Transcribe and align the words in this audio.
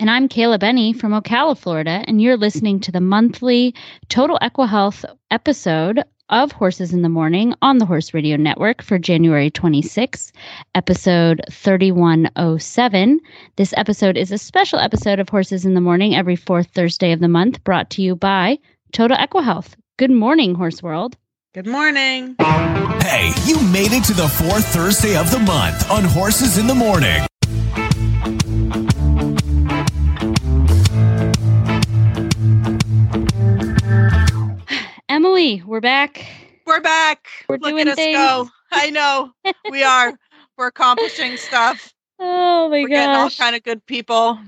And 0.00 0.10
I'm 0.10 0.28
Kayla 0.28 0.58
Benny 0.58 0.92
from 0.92 1.12
Ocala, 1.12 1.56
Florida, 1.56 2.04
and 2.08 2.20
you're 2.20 2.36
listening 2.36 2.80
to 2.80 2.90
the 2.90 3.00
monthly 3.00 3.74
Total 4.08 4.36
EquiHealth 4.42 5.04
episode 5.30 6.02
of 6.30 6.50
Horses 6.50 6.92
in 6.92 7.02
the 7.02 7.08
Morning 7.08 7.54
on 7.62 7.78
the 7.78 7.86
Horse 7.86 8.12
Radio 8.12 8.36
Network 8.36 8.82
for 8.82 8.98
January 8.98 9.50
26, 9.50 10.32
episode 10.74 11.42
3107. 11.48 13.20
This 13.54 13.72
episode 13.76 14.16
is 14.16 14.32
a 14.32 14.38
special 14.38 14.80
episode 14.80 15.20
of 15.20 15.28
Horses 15.28 15.64
in 15.64 15.74
the 15.74 15.80
Morning 15.80 16.16
every 16.16 16.36
fourth 16.36 16.70
Thursday 16.74 17.12
of 17.12 17.20
the 17.20 17.28
month, 17.28 17.62
brought 17.62 17.88
to 17.90 18.02
you 18.02 18.16
by 18.16 18.58
Total 18.92 19.16
EquiHealth. 19.16 19.74
Good 19.96 20.10
morning, 20.10 20.56
Horse 20.56 20.82
World. 20.82 21.16
Good 21.54 21.68
morning. 21.68 22.34
Hey, 22.40 23.32
you 23.46 23.60
made 23.60 23.92
it 23.92 24.02
to 24.06 24.12
the 24.12 24.28
fourth 24.28 24.66
Thursday 24.72 25.16
of 25.16 25.30
the 25.30 25.38
month 25.38 25.88
on 25.88 26.02
Horses 26.02 26.58
in 26.58 26.66
the 26.66 26.74
Morning. 26.74 27.24
Emily, 35.14 35.62
we're 35.64 35.80
back. 35.80 36.26
We're 36.66 36.80
back. 36.80 37.28
We're 37.48 37.58
Look 37.58 37.70
doing 37.70 37.82
at 37.86 37.92
us 37.92 37.94
things. 37.94 38.16
go. 38.16 38.48
I 38.72 38.90
know. 38.90 39.30
we 39.70 39.84
are. 39.84 40.12
We're 40.58 40.66
accomplishing 40.66 41.36
stuff. 41.36 41.94
Oh 42.18 42.68
my 42.68 42.78
god! 42.78 42.82
We're 42.82 42.88
getting 42.88 43.14
all 43.14 43.30
kind 43.30 43.54
of 43.54 43.62
good 43.62 43.86
people. 43.86 44.40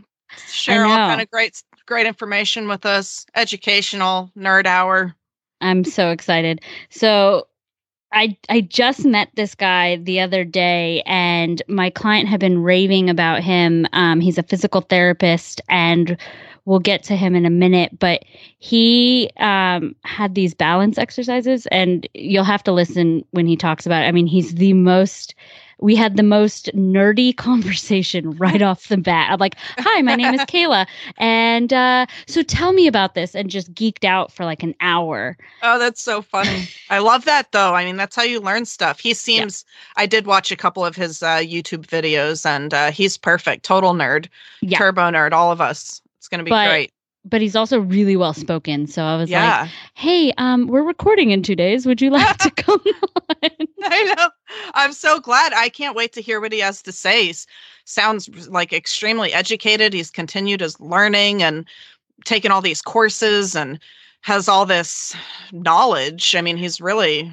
Share 0.48 0.84
all 0.84 0.96
kind 0.96 1.20
of 1.20 1.30
great 1.30 1.62
great 1.86 2.04
information 2.04 2.66
with 2.66 2.84
us. 2.84 3.26
Educational 3.36 4.32
nerd 4.36 4.66
hour. 4.66 5.14
I'm 5.60 5.84
so 5.84 6.10
excited. 6.10 6.60
So 6.90 7.46
I 8.12 8.36
I 8.48 8.62
just 8.62 9.04
met 9.04 9.28
this 9.36 9.54
guy 9.54 9.96
the 9.98 10.18
other 10.18 10.42
day 10.42 11.04
and 11.06 11.62
my 11.68 11.90
client 11.90 12.28
had 12.28 12.40
been 12.40 12.60
raving 12.64 13.08
about 13.08 13.40
him. 13.40 13.86
Um, 13.92 14.18
he's 14.20 14.36
a 14.36 14.42
physical 14.42 14.80
therapist 14.80 15.60
and 15.68 16.16
we'll 16.66 16.80
get 16.80 17.02
to 17.04 17.16
him 17.16 17.34
in 17.34 17.46
a 17.46 17.50
minute, 17.50 17.98
but 17.98 18.24
he 18.58 19.30
um, 19.38 19.96
had 20.04 20.34
these 20.34 20.52
balance 20.52 20.98
exercises 20.98 21.66
and 21.68 22.06
you'll 22.12 22.44
have 22.44 22.62
to 22.64 22.72
listen 22.72 23.24
when 23.30 23.46
he 23.46 23.56
talks 23.56 23.86
about 23.86 24.02
it. 24.02 24.06
I 24.06 24.12
mean, 24.12 24.26
he's 24.26 24.54
the 24.56 24.74
most 24.74 25.34
we 25.78 25.94
had 25.94 26.16
the 26.16 26.22
most 26.22 26.70
nerdy 26.74 27.36
conversation 27.36 28.30
right 28.32 28.62
off 28.62 28.88
the 28.88 28.96
bat. 28.96 29.30
I'm 29.30 29.38
like, 29.38 29.56
"Hi, 29.78 30.02
my 30.02 30.14
name 30.14 30.34
is 30.34 30.40
Kayla, 30.46 30.86
and 31.18 31.72
uh, 31.72 32.06
so 32.26 32.42
tell 32.42 32.72
me 32.72 32.86
about 32.86 33.14
this," 33.14 33.34
and 33.34 33.50
just 33.50 33.74
geeked 33.74 34.04
out 34.04 34.32
for 34.32 34.44
like 34.44 34.62
an 34.62 34.74
hour. 34.80 35.36
Oh, 35.62 35.78
that's 35.78 36.00
so 36.00 36.22
funny. 36.22 36.66
I 36.88 37.00
love 37.00 37.26
that 37.26 37.52
though. 37.52 37.74
I 37.74 37.84
mean, 37.84 37.96
that's 37.96 38.16
how 38.16 38.22
you 38.22 38.40
learn 38.40 38.64
stuff. 38.64 39.00
He 39.00 39.12
seems 39.12 39.64
I 39.96 40.06
did 40.06 40.26
watch 40.26 40.50
a 40.50 40.56
couple 40.56 40.84
of 40.84 40.96
his 40.96 41.22
uh, 41.22 41.38
YouTube 41.38 41.86
videos 41.86 42.46
and 42.46 42.72
uh, 42.72 42.90
he's 42.90 43.18
perfect. 43.18 43.64
Total 43.64 43.92
nerd. 43.92 44.28
Yeah. 44.62 44.78
Turbo 44.78 45.10
nerd, 45.10 45.32
all 45.32 45.52
of 45.52 45.60
us. 45.60 46.00
It's 46.26 46.28
going 46.28 46.40
to 46.40 46.44
be 46.44 46.50
But 46.50 46.66
great. 46.66 46.92
but 47.24 47.40
he's 47.40 47.54
also 47.54 47.78
really 47.78 48.16
well 48.16 48.34
spoken. 48.34 48.88
So 48.88 49.04
I 49.04 49.16
was 49.16 49.30
like, 49.62 49.70
"Hey, 49.94 50.32
um, 50.38 50.66
we're 50.66 50.82
recording 50.82 51.30
in 51.30 51.40
two 51.44 51.54
days. 51.54 51.86
Would 51.86 52.00
you 52.02 52.10
like 52.10 52.36
to 52.38 52.50
come 52.56 52.80
on?" 52.84 53.50
I 53.84 54.14
know. 54.16 54.30
I'm 54.74 54.92
so 54.92 55.20
glad. 55.20 55.52
I 55.52 55.68
can't 55.68 55.94
wait 55.94 56.12
to 56.14 56.20
hear 56.20 56.40
what 56.40 56.50
he 56.52 56.58
has 56.58 56.82
to 56.82 56.90
say. 56.90 57.26
He's, 57.26 57.46
sounds 57.84 58.48
like 58.48 58.72
extremely 58.72 59.32
educated. 59.32 59.92
He's 59.92 60.10
continued 60.10 60.60
his 60.62 60.80
learning 60.80 61.44
and 61.44 61.64
taken 62.24 62.50
all 62.50 62.60
these 62.60 62.82
courses 62.82 63.54
and 63.54 63.78
has 64.22 64.48
all 64.48 64.66
this 64.66 65.14
knowledge. 65.52 66.34
I 66.34 66.40
mean, 66.40 66.56
he's 66.56 66.80
really, 66.80 67.32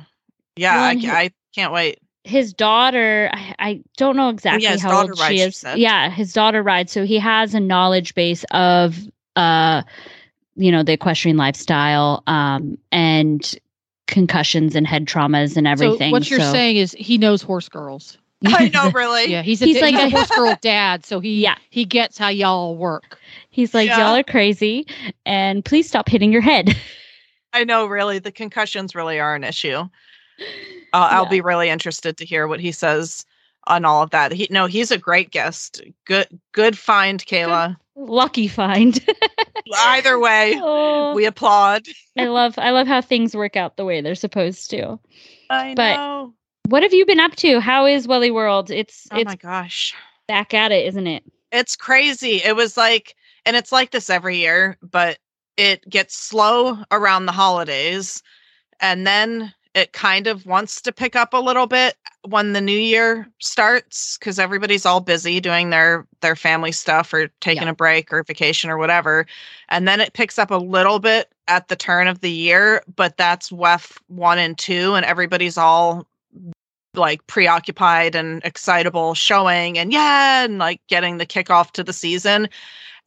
yeah, 0.56 0.76
Well, 0.76 0.84
I, 0.84 0.94
he- 0.96 1.10
I 1.10 1.32
can't 1.56 1.74
wait. 1.74 1.98
His 2.24 2.54
daughter, 2.54 3.30
I, 3.34 3.56
I 3.60 3.82
don't 3.98 4.16
know 4.16 4.30
exactly 4.30 4.66
his 4.68 4.82
how 4.82 5.02
old 5.02 5.10
rides, 5.20 5.28
she 5.32 5.38
she 5.38 5.42
is. 5.44 5.58
said. 5.58 5.78
Yeah, 5.80 6.10
his 6.10 6.34
daughter 6.34 6.64
rides, 6.64 6.92
so 6.92 7.04
he 7.06 7.20
has 7.20 7.54
a 7.54 7.60
knowledge 7.60 8.16
base 8.16 8.46
of, 8.52 8.98
uh, 9.36 9.84
you 10.56 10.72
know, 10.72 10.84
the 10.84 10.94
equestrian 10.94 11.38
lifestyle, 11.38 12.24
um, 12.28 12.78
and 12.92 13.56
concussions 14.08 14.76
and 14.76 14.86
head 14.86 15.06
traumas 15.06 15.58
and 15.58 15.68
everything. 15.68 16.10
So 16.10 16.12
what 16.12 16.30
you're 16.30 16.40
So- 16.40 16.52
saying 16.52 16.78
is 16.78 16.92
he 16.94 17.18
knows 17.18 17.42
horse 17.42 17.68
girls. 17.70 18.18
I 18.46 18.70
know, 18.70 18.92
really. 18.94 19.32
Yeah, 19.32 19.42
he's 19.42 19.62
a, 19.62 19.66
He's 19.66 19.76
he's 19.78 19.82
like 19.82 19.96
a 19.96 20.08
a- 20.08 20.10
horse 20.10 20.30
girl 20.36 20.56
dad, 20.62 21.06
so 21.06 21.20
he 21.20 21.42
Yeah. 21.42 21.56
he 21.70 21.86
gets 21.86 22.18
how 22.18 22.28
y'all 22.30 22.76
work. 22.76 23.18
He's 23.50 23.74
like, 23.74 23.88
Yeah. 23.88 24.00
y'all 24.00 24.16
are 24.18 24.24
crazy, 24.24 24.86
and 25.26 25.64
please 25.64 25.88
stop 25.88 26.08
hitting 26.10 26.32
your 26.32 26.42
head. 26.42 26.76
I 27.54 27.64
know, 27.64 27.86
really. 27.86 28.20
The 28.20 28.32
concussions 28.32 28.96
really 28.96 29.20
are 29.20 29.36
an 29.36 29.44
issue. 29.44 29.84
Uh, 30.94 31.08
I'll 31.12 31.24
Yeah. 31.24 31.30
be 31.30 31.42
really 31.42 31.70
interested 31.70 32.18
to 32.18 32.26
hear 32.26 32.48
what 32.48 32.60
he 32.60 32.72
says 32.72 33.26
on 33.68 33.86
all 33.86 34.04
of 34.04 34.12
that. 34.12 34.32
He 34.32 34.48
no, 34.52 34.66
he's 34.68 34.92
a 34.92 34.98
great 34.98 35.32
guest. 35.32 35.82
Good, 36.06 36.28
good 36.52 36.78
find, 36.78 37.26
Kayla. 37.26 37.78
Lucky 37.96 38.48
find. 38.48 39.00
Either 39.76 40.20
way, 40.20 40.54
Oh, 40.62 41.14
we 41.14 41.26
applaud. 41.26 41.84
I 42.18 42.26
love, 42.26 42.56
I 42.58 42.72
love 42.72 42.88
how 42.88 43.02
things 43.02 43.36
work 43.36 43.56
out 43.56 43.78
the 43.78 43.86
way 43.86 44.02
they're 44.02 44.16
supposed 44.16 44.70
to. 44.72 45.00
I 45.50 45.74
But- 45.76 45.96
know. 45.98 46.34
What 46.70 46.82
have 46.84 46.94
you 46.94 47.06
been 47.06 47.20
up 47.20 47.36
to? 47.38 47.60
How 47.60 47.86
is 47.86 48.08
Welly 48.08 48.32
World? 48.32 48.72
It's 48.72 49.06
Oh 49.12 49.18
it's 49.18 49.26
my 49.26 49.36
gosh. 49.36 49.94
back 50.30 50.54
at 50.54 50.72
it, 50.72 50.86
isn't 50.88 51.08
it? 51.08 51.24
It's 51.52 51.76
crazy. 51.76 52.42
It 52.44 52.56
was 52.56 52.78
like, 52.78 53.16
and 53.46 53.56
it's 53.58 53.72
like 53.74 53.92
this 53.92 54.10
every 54.10 54.38
year, 54.38 54.78
but 54.82 55.18
it 55.58 55.88
gets 55.90 56.16
slow 56.16 56.78
around 56.90 57.26
the 57.26 57.34
holidays. 57.34 58.24
And 58.80 59.06
then 59.06 59.54
it 59.74 59.94
kind 59.94 60.28
of 60.28 60.46
wants 60.46 60.82
to 60.82 60.92
pick 60.92 61.16
up 61.16 61.34
a 61.34 61.38
little 61.38 61.66
bit 61.68 61.96
when 62.28 62.54
the 62.54 62.62
new 62.62 62.78
year 62.78 63.28
starts 63.40 64.18
because 64.18 64.40
everybody's 64.40 64.86
all 64.86 65.02
busy 65.02 65.40
doing 65.40 65.70
their 65.72 66.08
their 66.22 66.36
family 66.36 66.72
stuff 66.72 67.14
or 67.14 67.28
taking 67.42 67.64
Yeah. 67.64 67.70
a 67.70 67.74
break 67.76 68.14
or 68.14 68.24
vacation 68.24 68.70
or 68.70 68.78
whatever 68.78 69.26
and 69.70 69.88
then 69.88 70.00
it 70.00 70.14
picks 70.14 70.40
up 70.40 70.52
a 70.52 70.56
little 70.56 71.00
bit 71.00 71.32
at 71.48 71.68
the 71.68 71.76
turn 71.76 72.08
of 72.08 72.22
the 72.22 72.32
year 72.32 72.82
but 72.96 73.18
that's 73.18 73.50
WEF 73.52 73.98
1 74.08 74.38
and 74.40 74.58
2 74.58 74.94
and 74.96 75.06
everybody's 75.06 75.58
all 75.58 76.08
like 76.96 77.26
preoccupied 77.28 78.16
and 78.16 78.42
excitable 78.46 79.16
showing 79.16 79.78
and 79.80 79.92
yeah 79.92 80.44
and 80.46 80.60
like 80.60 80.80
getting 80.88 81.18
the 81.18 81.26
kickoff 81.26 81.72
to 81.72 81.84
the 81.84 81.94
season 81.94 82.48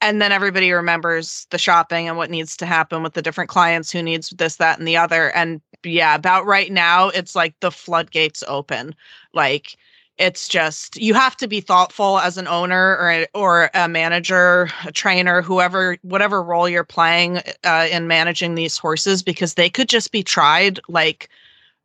and 0.00 0.20
then 0.20 0.32
everybody 0.32 0.72
remembers 0.72 1.46
the 1.50 1.58
shopping 1.58 2.08
and 2.08 2.16
what 2.16 2.30
needs 2.30 2.56
to 2.58 2.66
happen 2.66 3.02
with 3.02 3.14
the 3.14 3.22
different 3.22 3.50
clients 3.50 3.90
who 3.90 4.02
needs 4.02 4.30
this 4.30 4.56
that 4.56 4.78
and 4.78 4.86
the 4.86 4.96
other. 4.96 5.30
And 5.30 5.60
yeah 5.84 6.14
about 6.14 6.46
right 6.46 6.70
now 6.72 7.08
it's 7.08 7.34
like 7.34 7.54
the 7.60 7.70
floodgates 7.70 8.42
open. 8.46 8.94
Like 9.32 9.76
it's 10.18 10.48
just 10.48 10.96
you 10.96 11.14
have 11.14 11.36
to 11.36 11.48
be 11.48 11.60
thoughtful 11.60 12.18
as 12.18 12.38
an 12.38 12.48
owner 12.48 12.96
or 12.98 13.10
a, 13.10 13.26
or 13.34 13.70
a 13.74 13.88
manager 13.88 14.68
a 14.84 14.92
trainer 14.92 15.42
whoever 15.42 15.96
whatever 16.02 16.42
role 16.42 16.68
you're 16.68 16.84
playing 16.84 17.38
uh, 17.64 17.86
in 17.90 18.06
managing 18.06 18.54
these 18.54 18.78
horses 18.78 19.22
because 19.22 19.54
they 19.54 19.68
could 19.70 19.88
just 19.88 20.12
be 20.12 20.22
tried 20.22 20.80
like 20.88 21.28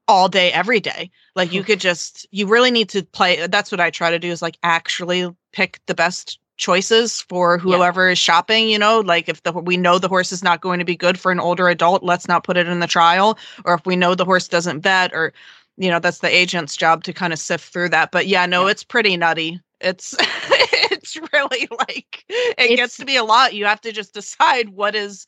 all 0.07 0.27
day 0.27 0.51
every 0.51 0.79
day. 0.81 1.09
Like 1.35 1.53
you 1.53 1.63
could 1.63 1.79
just 1.79 2.27
you 2.31 2.47
really 2.47 2.71
need 2.71 2.89
to 2.89 3.03
play 3.03 3.47
that's 3.47 3.71
what 3.71 3.79
i 3.79 3.89
try 3.89 4.11
to 4.11 4.19
do 4.19 4.29
is 4.29 4.41
like 4.41 4.57
actually 4.63 5.33
pick 5.53 5.79
the 5.85 5.95
best 5.95 6.40
choices 6.61 7.21
for 7.21 7.57
whoever 7.57 8.07
is 8.09 8.19
shopping 8.19 8.69
you 8.69 8.77
know 8.77 8.99
like 9.01 9.27
if 9.27 9.41
the 9.43 9.51
we 9.51 9.75
know 9.75 9.97
the 9.97 10.07
horse 10.07 10.31
is 10.31 10.43
not 10.43 10.61
going 10.61 10.77
to 10.79 10.85
be 10.85 10.95
good 10.95 11.19
for 11.19 11.31
an 11.31 11.39
older 11.39 11.67
adult 11.67 12.03
let's 12.03 12.27
not 12.27 12.43
put 12.43 12.55
it 12.55 12.67
in 12.67 12.79
the 12.79 12.87
trial. 12.87 13.37
Or 13.65 13.73
if 13.73 13.85
we 13.85 13.95
know 13.95 14.13
the 14.15 14.25
horse 14.25 14.47
doesn't 14.47 14.81
vet 14.81 15.11
or 15.13 15.33
you 15.77 15.89
know 15.89 15.99
that's 15.99 16.19
the 16.19 16.29
agent's 16.29 16.77
job 16.77 17.03
to 17.05 17.13
kind 17.13 17.33
of 17.33 17.39
sift 17.39 17.73
through 17.73 17.89
that. 17.89 18.11
But 18.11 18.27
yeah 18.27 18.45
no 18.45 18.67
it's 18.67 18.83
pretty 18.83 19.17
nutty. 19.17 19.59
It's 19.81 20.15
it's 20.19 21.17
really 21.33 21.67
like 21.79 22.23
it 22.29 22.55
It's- 22.59 22.77
gets 22.77 22.97
to 22.97 23.05
be 23.05 23.15
a 23.17 23.23
lot. 23.23 23.55
You 23.55 23.65
have 23.65 23.81
to 23.81 23.91
just 23.91 24.13
decide 24.13 24.69
what 24.69 24.95
is 24.95 25.25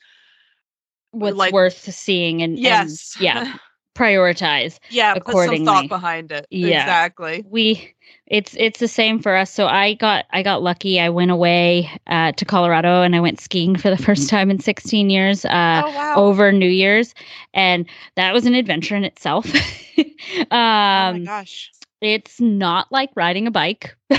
What's 1.12 1.36
Like- 1.38 1.54
worth 1.54 1.94
seeing 1.94 2.42
and, 2.44 2.54
and 2.54 2.60
yes. 2.60 3.18
yeah, 3.20 3.56
prioritize. 3.96 4.80
yeah 4.90 5.14
put 5.16 5.36
some 5.36 5.66
thought 5.66 5.88
behind 5.88 6.32
it 6.32 6.48
Yeah. 6.50 6.82
exactly 6.82 7.44
We 7.50 7.94
it's 8.28 8.56
it's 8.58 8.80
the 8.80 8.88
same 8.88 9.20
for 9.20 9.36
us. 9.36 9.52
So 9.52 9.68
I 9.68 9.94
got 9.94 10.26
I 10.32 10.44
got 10.44 10.64
lucky. 10.64 11.00
I 11.00 11.10
went 11.10 11.32
away 11.32 11.90
uh, 12.08 12.32
to 12.34 12.46
Colorado 12.46 13.02
and 13.02 13.16
I 13.16 13.20
went 13.20 13.40
skiing 13.40 13.76
for 13.76 13.90
the 13.90 13.98
first 13.98 14.30
time 14.30 14.50
in 14.50 14.60
16 14.60 15.10
years. 15.10 15.46
Uh, 15.46 15.84
oh 15.86 15.92
wow 15.92 16.16
over 16.18 16.52
New 16.52 16.70
Year's, 16.70 17.14
and 17.54 17.86
that 18.16 18.34
was 18.34 18.46
an 18.46 18.56
adventure 18.56 18.96
in 18.96 19.04
itself. 19.04 19.46
oh 19.98 20.46
my 20.52 21.10
um, 21.10 21.26
gosh 21.26 21.72
it's 22.02 22.42
not 22.42 22.92
like 22.92 23.10
riding 23.16 23.48
a 23.48 23.52
bike. 23.52 23.96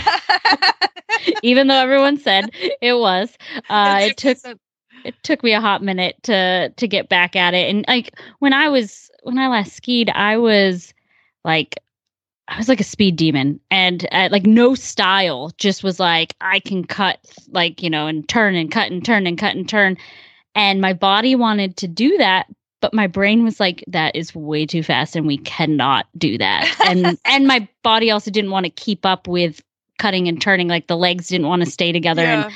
even 1.43 1.67
though 1.69 1.81
everyone 1.81 2.19
said 2.19 2.51
it 2.81 2.95
was. 2.95 3.37
Uh, 3.69 3.99
it 4.03 4.17
took 4.17 4.39
it 5.05 5.15
took 5.23 5.43
me 5.43 5.53
a 5.53 5.61
hot 5.61 5.83
minute 5.83 6.17
to 6.23 6.73
to 6.77 6.89
get 6.89 7.09
back 7.09 7.37
at 7.37 7.53
it 7.53 7.69
and 7.69 7.85
like 7.87 8.19
when 8.39 8.55
i 8.55 8.69
was 8.69 9.11
when 9.25 9.39
i 9.39 9.49
last 9.49 9.75
skied 9.75 10.11
i 10.11 10.37
was 10.37 10.95
like 11.45 11.79
i 12.49 12.57
was 12.57 12.69
like 12.69 12.81
a 12.81 12.85
speed 12.85 13.17
demon 13.17 13.59
and 13.71 14.07
uh, 14.13 14.29
like 14.31 14.47
no 14.47 14.75
style 14.75 15.51
just 15.59 15.83
was 15.83 15.99
like 15.99 16.35
i 16.41 16.61
can 16.61 16.85
cut 16.85 17.19
like 17.49 17.83
you 17.83 17.91
know 17.91 18.07
and 18.07 18.29
turn 18.29 18.55
and 18.55 18.71
cut 18.71 18.91
and 18.91 19.05
turn 19.05 19.27
and 19.27 19.39
cut 19.39 19.57
and 19.57 19.69
turn 19.69 19.97
and 20.55 20.81
my 20.81 20.93
body 20.93 21.35
wanted 21.35 21.77
to 21.77 21.89
do 21.89 22.17
that 22.19 22.47
but 22.81 22.93
my 22.93 23.07
brain 23.07 23.45
was 23.45 23.59
like 23.59 23.83
that 23.87 24.15
is 24.15 24.35
way 24.35 24.67
too 24.67 24.83
fast 24.83 25.17
and 25.17 25.27
we 25.27 25.39
cannot 25.39 26.07
do 26.17 26.39
that 26.39 26.73
and 26.87 27.19
and 27.25 27.47
my 27.47 27.67
body 27.83 28.11
also 28.11 28.31
didn't 28.31 28.51
want 28.51 28.65
to 28.65 28.71
keep 28.71 29.07
up 29.07 29.27
with 29.27 29.63
cutting 29.99 30.29
and 30.29 30.43
turning 30.43 30.69
like 30.69 30.87
the 30.87 30.97
legs 30.97 31.29
didn't 31.29 31.49
want 31.49 31.65
to 31.65 31.71
stay 31.71 31.93
together 31.93 32.23
and 32.23 32.53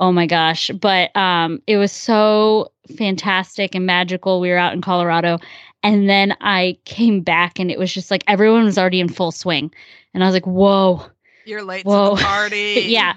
Oh 0.00 0.12
my 0.12 0.26
gosh. 0.26 0.70
But 0.70 1.14
um 1.16 1.62
it 1.66 1.76
was 1.76 1.92
so 1.92 2.72
fantastic 2.96 3.74
and 3.74 3.86
magical. 3.86 4.40
We 4.40 4.50
were 4.50 4.56
out 4.56 4.72
in 4.72 4.80
Colorado 4.80 5.38
and 5.82 6.08
then 6.08 6.36
I 6.40 6.78
came 6.84 7.20
back 7.22 7.58
and 7.58 7.70
it 7.70 7.78
was 7.78 7.92
just 7.92 8.10
like 8.10 8.24
everyone 8.26 8.64
was 8.64 8.78
already 8.78 9.00
in 9.00 9.08
full 9.08 9.32
swing. 9.32 9.72
And 10.14 10.22
I 10.24 10.26
was 10.26 10.34
like, 10.34 10.46
"Whoa." 10.46 11.04
You're 11.44 11.62
late 11.62 11.86
Whoa. 11.86 12.10
to 12.10 12.16
the 12.16 12.22
party. 12.26 12.84
yeah. 12.88 13.14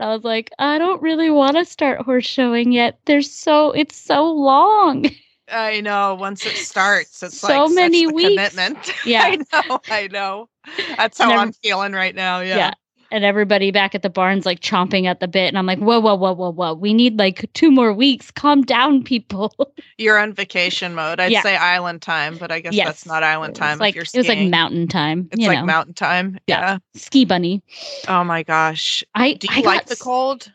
I 0.00 0.08
was 0.14 0.24
like, 0.24 0.50
"I 0.58 0.78
don't 0.78 1.02
really 1.02 1.30
want 1.30 1.56
to 1.56 1.64
start 1.64 2.00
horse 2.02 2.24
showing 2.26 2.72
yet. 2.72 2.98
There's 3.06 3.30
so 3.30 3.72
it's 3.72 3.96
so 3.96 4.30
long." 4.30 5.06
I 5.52 5.82
know. 5.82 6.14
Once 6.14 6.46
it 6.46 6.56
starts, 6.56 7.22
it's 7.22 7.38
So 7.38 7.64
like 7.66 7.74
many 7.74 8.06
weeks. 8.06 8.30
commitment. 8.30 8.92
Yeah. 9.04 9.22
I 9.22 9.36
know. 9.36 9.80
I 9.90 10.08
know. 10.10 10.48
That's 10.96 11.18
how 11.18 11.30
I'm- 11.30 11.38
I'm 11.40 11.52
feeling 11.52 11.92
right 11.92 12.14
now. 12.14 12.40
Yeah. 12.40 12.56
Yeah. 12.56 12.74
And 13.14 13.24
everybody 13.24 13.70
back 13.70 13.94
at 13.94 14.02
the 14.02 14.10
barn's 14.10 14.44
like 14.44 14.58
chomping 14.58 15.04
at 15.06 15.20
the 15.20 15.28
bit 15.28 15.46
and 15.46 15.56
I'm 15.56 15.66
like, 15.66 15.78
"Whoa, 15.78 16.00
whoa, 16.00 16.16
whoa, 16.16 16.32
whoa, 16.32 16.50
whoa. 16.50 16.74
We 16.74 16.92
need 16.92 17.16
like 17.16 17.48
two 17.54 17.70
more 17.70 17.92
weeks. 17.92 18.32
Calm 18.32 18.62
down, 18.62 19.04
people." 19.04 19.54
You're 19.98 20.18
on 20.18 20.32
vacation 20.32 20.96
mode. 20.96 21.20
I'd 21.20 21.30
Yeah. 21.30 21.42
say 21.42 21.54
island 21.56 22.02
time, 22.02 22.36
but 22.38 22.50
I 22.50 22.58
guess 22.58 22.74
Yes. 22.74 22.86
that's 22.88 23.06
not 23.06 23.22
island 23.22 23.54
time. 23.54 23.78
Like 23.78 23.90
if 23.90 23.94
you're 23.94 24.02
it 24.12 24.16
was 24.18 24.26
like 24.28 24.48
mountain 24.50 24.88
time, 24.88 25.28
It's 25.30 25.46
like 25.46 25.60
know. 25.60 25.64
mountain 25.64 25.94
time. 25.94 26.40
Yeah. 26.48 26.58
Yeah. 26.72 26.78
Ski 26.96 27.24
bunny. 27.24 27.62
Oh 28.08 28.24
my 28.24 28.42
gosh. 28.42 29.04
I 29.14 29.34
Do 29.34 29.46
I 29.48 29.58
you 29.58 29.62
like 29.62 29.80
got 29.82 29.86
the 29.86 29.96
cold? 29.96 30.50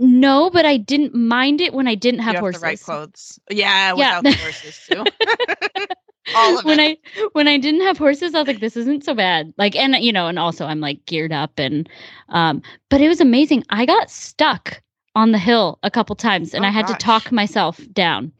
No, 0.00 0.50
but 0.50 0.64
I 0.64 0.78
didn't 0.78 1.14
mind 1.14 1.60
it 1.60 1.74
when 1.74 1.86
I 1.86 1.94
didn't 1.94 2.20
have, 2.20 2.32
you 2.32 2.36
have 2.38 2.42
horses. 2.42 2.60
the 2.62 2.66
right 2.66 2.80
clothes. 2.80 3.38
Yeah, 3.50 3.94
Yeah. 3.94 4.18
without 4.18 4.24
the 4.24 4.32
horses 4.42 4.80
too. 4.90 5.04
When 6.62 6.78
it. 6.80 6.98
I 7.16 7.28
when 7.32 7.48
I 7.48 7.56
didn't 7.58 7.80
have 7.82 7.98
horses, 7.98 8.34
I 8.34 8.38
was 8.40 8.46
like, 8.48 8.60
this 8.60 8.76
isn't 8.76 9.04
so 9.04 9.14
bad. 9.14 9.52
Like, 9.56 9.74
and 9.74 9.94
you 9.96 10.12
know, 10.12 10.26
and 10.28 10.38
also 10.38 10.66
I'm 10.66 10.80
like 10.80 11.04
geared 11.06 11.32
up 11.32 11.52
and, 11.58 11.88
um, 12.28 12.62
but 12.88 13.00
it 13.00 13.08
was 13.08 13.20
amazing. 13.20 13.64
I 13.70 13.86
got 13.86 14.10
stuck 14.10 14.82
on 15.16 15.32
the 15.32 15.38
hill 15.38 15.78
a 15.82 15.90
couple 15.90 16.14
times, 16.16 16.54
and 16.54 16.64
Oh, 16.64 16.68
I 16.68 16.70
had 16.70 16.86
gosh. 16.86 16.98
to 16.98 17.04
talk 17.04 17.32
myself 17.32 17.80
down. 17.92 18.32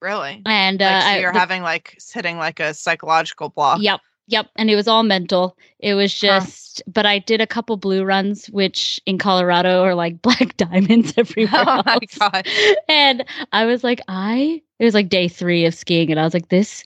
really. 0.00 0.42
And 0.46 0.82
uh, 0.82 1.00
so 1.14 1.20
you're 1.20 1.32
the- 1.32 1.38
having 1.38 1.62
like 1.62 1.98
hitting 2.12 2.36
like 2.38 2.60
a 2.60 2.74
psychological 2.74 3.48
block. 3.48 3.80
Yep. 3.80 4.00
Yep. 4.28 4.50
And 4.56 4.70
it 4.70 4.76
was 4.76 4.86
all 4.86 5.02
mental. 5.02 5.56
It 5.80 5.94
was 5.94 6.12
Huh. 6.12 6.40
just, 6.40 6.82
but 6.86 7.06
I 7.06 7.18
did 7.18 7.40
a 7.40 7.46
couple 7.46 7.76
blue 7.76 8.04
runs, 8.04 8.46
which 8.46 9.00
in 9.04 9.18
Colorado 9.18 9.82
are 9.82 9.94
like 9.96 10.22
black 10.22 10.56
diamonds 10.56 11.12
everywhere. 11.16 11.64
Oh 11.66 11.82
my 11.84 11.98
god. 12.18 12.46
And 12.88 13.24
I 13.52 13.64
was 13.66 13.82
like, 13.82 14.00
I, 14.08 14.62
it 14.82 14.84
was 14.84 14.94
like 14.94 15.08
day 15.08 15.28
three 15.28 15.64
of 15.64 15.74
skiing. 15.76 16.10
And 16.10 16.18
I 16.18 16.24
was 16.24 16.34
like, 16.34 16.48
this, 16.48 16.82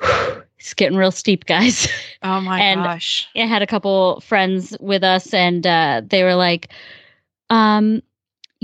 it's 0.58 0.74
getting 0.74 0.98
real 0.98 1.12
steep, 1.12 1.46
guys. 1.46 1.88
Oh 2.26 2.40
my 2.40 2.58
And- 2.58 2.82
gosh. 2.82 3.28
I 3.36 3.40
had 3.40 3.60
a 3.60 3.66
couple 3.66 4.18
friends 4.22 4.74
with 4.80 5.04
us 5.04 5.32
and 5.34 5.64
uh, 5.66 6.00
they 6.04 6.24
were 6.24 6.34
like, 6.34 6.70
um, 7.50 8.02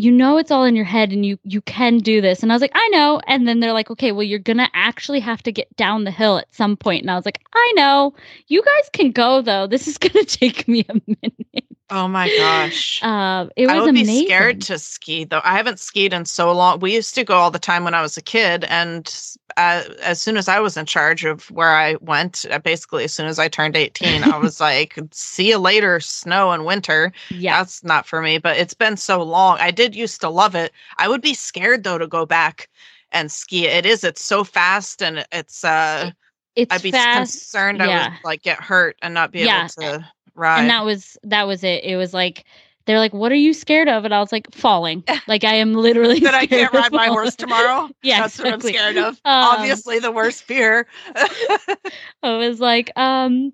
you 0.00 0.10
know 0.10 0.38
it's 0.38 0.50
all 0.50 0.64
in 0.64 0.74
your 0.74 0.84
head 0.86 1.12
and 1.12 1.26
you 1.26 1.38
you 1.44 1.60
can 1.60 1.98
do 1.98 2.20
this. 2.20 2.42
And 2.42 2.50
I 2.50 2.54
was 2.54 2.62
like, 2.62 2.72
I 2.74 2.88
know. 2.88 3.20
And 3.26 3.46
then 3.46 3.60
they're 3.60 3.74
like, 3.74 3.90
okay, 3.90 4.12
well, 4.12 4.22
you're 4.22 4.38
gonna 4.38 4.70
actually 4.72 5.20
have 5.20 5.42
to 5.42 5.52
get 5.52 5.74
down 5.76 6.04
the 6.04 6.10
hill 6.10 6.38
at 6.38 6.54
some 6.54 6.76
point. 6.76 7.02
And 7.02 7.10
I 7.10 7.16
was 7.16 7.26
like, 7.26 7.40
I 7.52 7.72
know. 7.76 8.14
You 8.46 8.62
guys 8.62 8.90
can 8.92 9.12
go 9.12 9.42
though. 9.42 9.66
This 9.66 9.86
is 9.86 9.98
gonna 9.98 10.24
take 10.24 10.66
me 10.66 10.86
a 10.88 10.94
minute. 11.06 11.66
Oh 11.90 12.06
my 12.06 12.28
gosh. 12.36 13.02
Uh, 13.02 13.48
it 13.56 13.66
was 13.66 13.74
I 13.74 13.80
would 13.80 13.90
amazing. 13.90 14.14
be 14.14 14.26
scared 14.26 14.60
to 14.62 14.78
ski 14.78 15.24
though. 15.24 15.40
I 15.42 15.56
haven't 15.56 15.80
skied 15.80 16.12
in 16.12 16.24
so 16.24 16.52
long. 16.52 16.78
We 16.78 16.94
used 16.94 17.16
to 17.16 17.24
go 17.24 17.34
all 17.34 17.50
the 17.50 17.58
time 17.58 17.82
when 17.82 17.94
I 17.94 18.00
was 18.00 18.16
a 18.16 18.22
kid, 18.22 18.64
and 18.64 19.12
uh, 19.56 19.82
as 20.00 20.22
soon 20.22 20.36
as 20.36 20.46
I 20.46 20.60
was 20.60 20.76
in 20.76 20.86
charge 20.86 21.24
of 21.24 21.50
where 21.50 21.74
I 21.74 21.96
went, 21.96 22.46
uh, 22.48 22.60
basically 22.60 23.02
as 23.04 23.12
soon 23.12 23.26
as 23.26 23.40
I 23.40 23.48
turned 23.48 23.76
eighteen, 23.76 24.22
I 24.22 24.38
was 24.38 24.60
like, 24.70 24.98
"See 25.10 25.48
you 25.48 25.58
later, 25.58 25.98
snow 25.98 26.52
and 26.52 26.64
winter." 26.64 27.12
yeah. 27.28 27.58
That's 27.58 27.82
not 27.82 28.06
for 28.06 28.22
me. 28.22 28.38
But 28.38 28.56
it's 28.56 28.74
been 28.74 28.96
so 28.96 29.20
long. 29.24 29.58
I 29.58 29.72
did 29.72 29.89
used 29.94 30.20
to 30.22 30.28
love 30.28 30.54
it. 30.54 30.72
I 30.98 31.08
would 31.08 31.22
be 31.22 31.34
scared 31.34 31.84
though 31.84 31.98
to 31.98 32.06
go 32.06 32.26
back 32.26 32.68
and 33.12 33.30
ski. 33.30 33.66
It 33.66 33.86
is. 33.86 34.04
It's 34.04 34.24
so 34.24 34.44
fast, 34.44 35.02
and 35.02 35.24
it's. 35.32 35.64
uh 35.64 36.10
It's 36.56 36.72
I'd 36.72 36.82
be 36.82 36.92
fast. 36.92 37.32
concerned 37.34 37.82
I 37.82 37.88
yeah. 37.88 38.10
would 38.10 38.18
like 38.24 38.42
get 38.42 38.60
hurt 38.60 38.96
and 39.02 39.14
not 39.14 39.32
be 39.32 39.42
Yeah, 39.42 39.60
able 39.60 39.68
to 39.78 40.06
ride. 40.34 40.60
and 40.60 40.70
that 40.70 40.84
was 40.84 41.16
that 41.24 41.46
was 41.46 41.64
it. 41.64 41.84
It 41.84 41.96
was 41.96 42.12
like 42.14 42.44
they're 42.86 42.98
like, 42.98 43.12
"What 43.12 43.30
are 43.32 43.36
you 43.36 43.52
scared 43.52 43.88
of?" 43.88 44.04
And 44.04 44.14
I 44.14 44.20
was 44.20 44.32
like, 44.32 44.52
"Falling." 44.52 45.04
Like 45.26 45.44
I 45.44 45.54
am 45.54 45.74
literally 45.74 46.20
that 46.20 46.34
I 46.34 46.46
can't 46.46 46.72
ride 46.72 46.92
my 46.92 47.06
horse 47.06 47.36
tomorrow. 47.36 47.88
Yeah, 48.02 48.20
that's 48.22 48.38
what 48.38 48.52
I'm 48.52 48.60
scared 48.60 48.96
of. 48.96 49.20
Um, 49.24 49.58
Obviously, 49.58 49.98
the 50.00 50.10
worst 50.12 50.42
fear. 50.44 50.86
I 52.22 52.36
was 52.36 52.60
like, 52.60 52.90
um, 52.96 53.52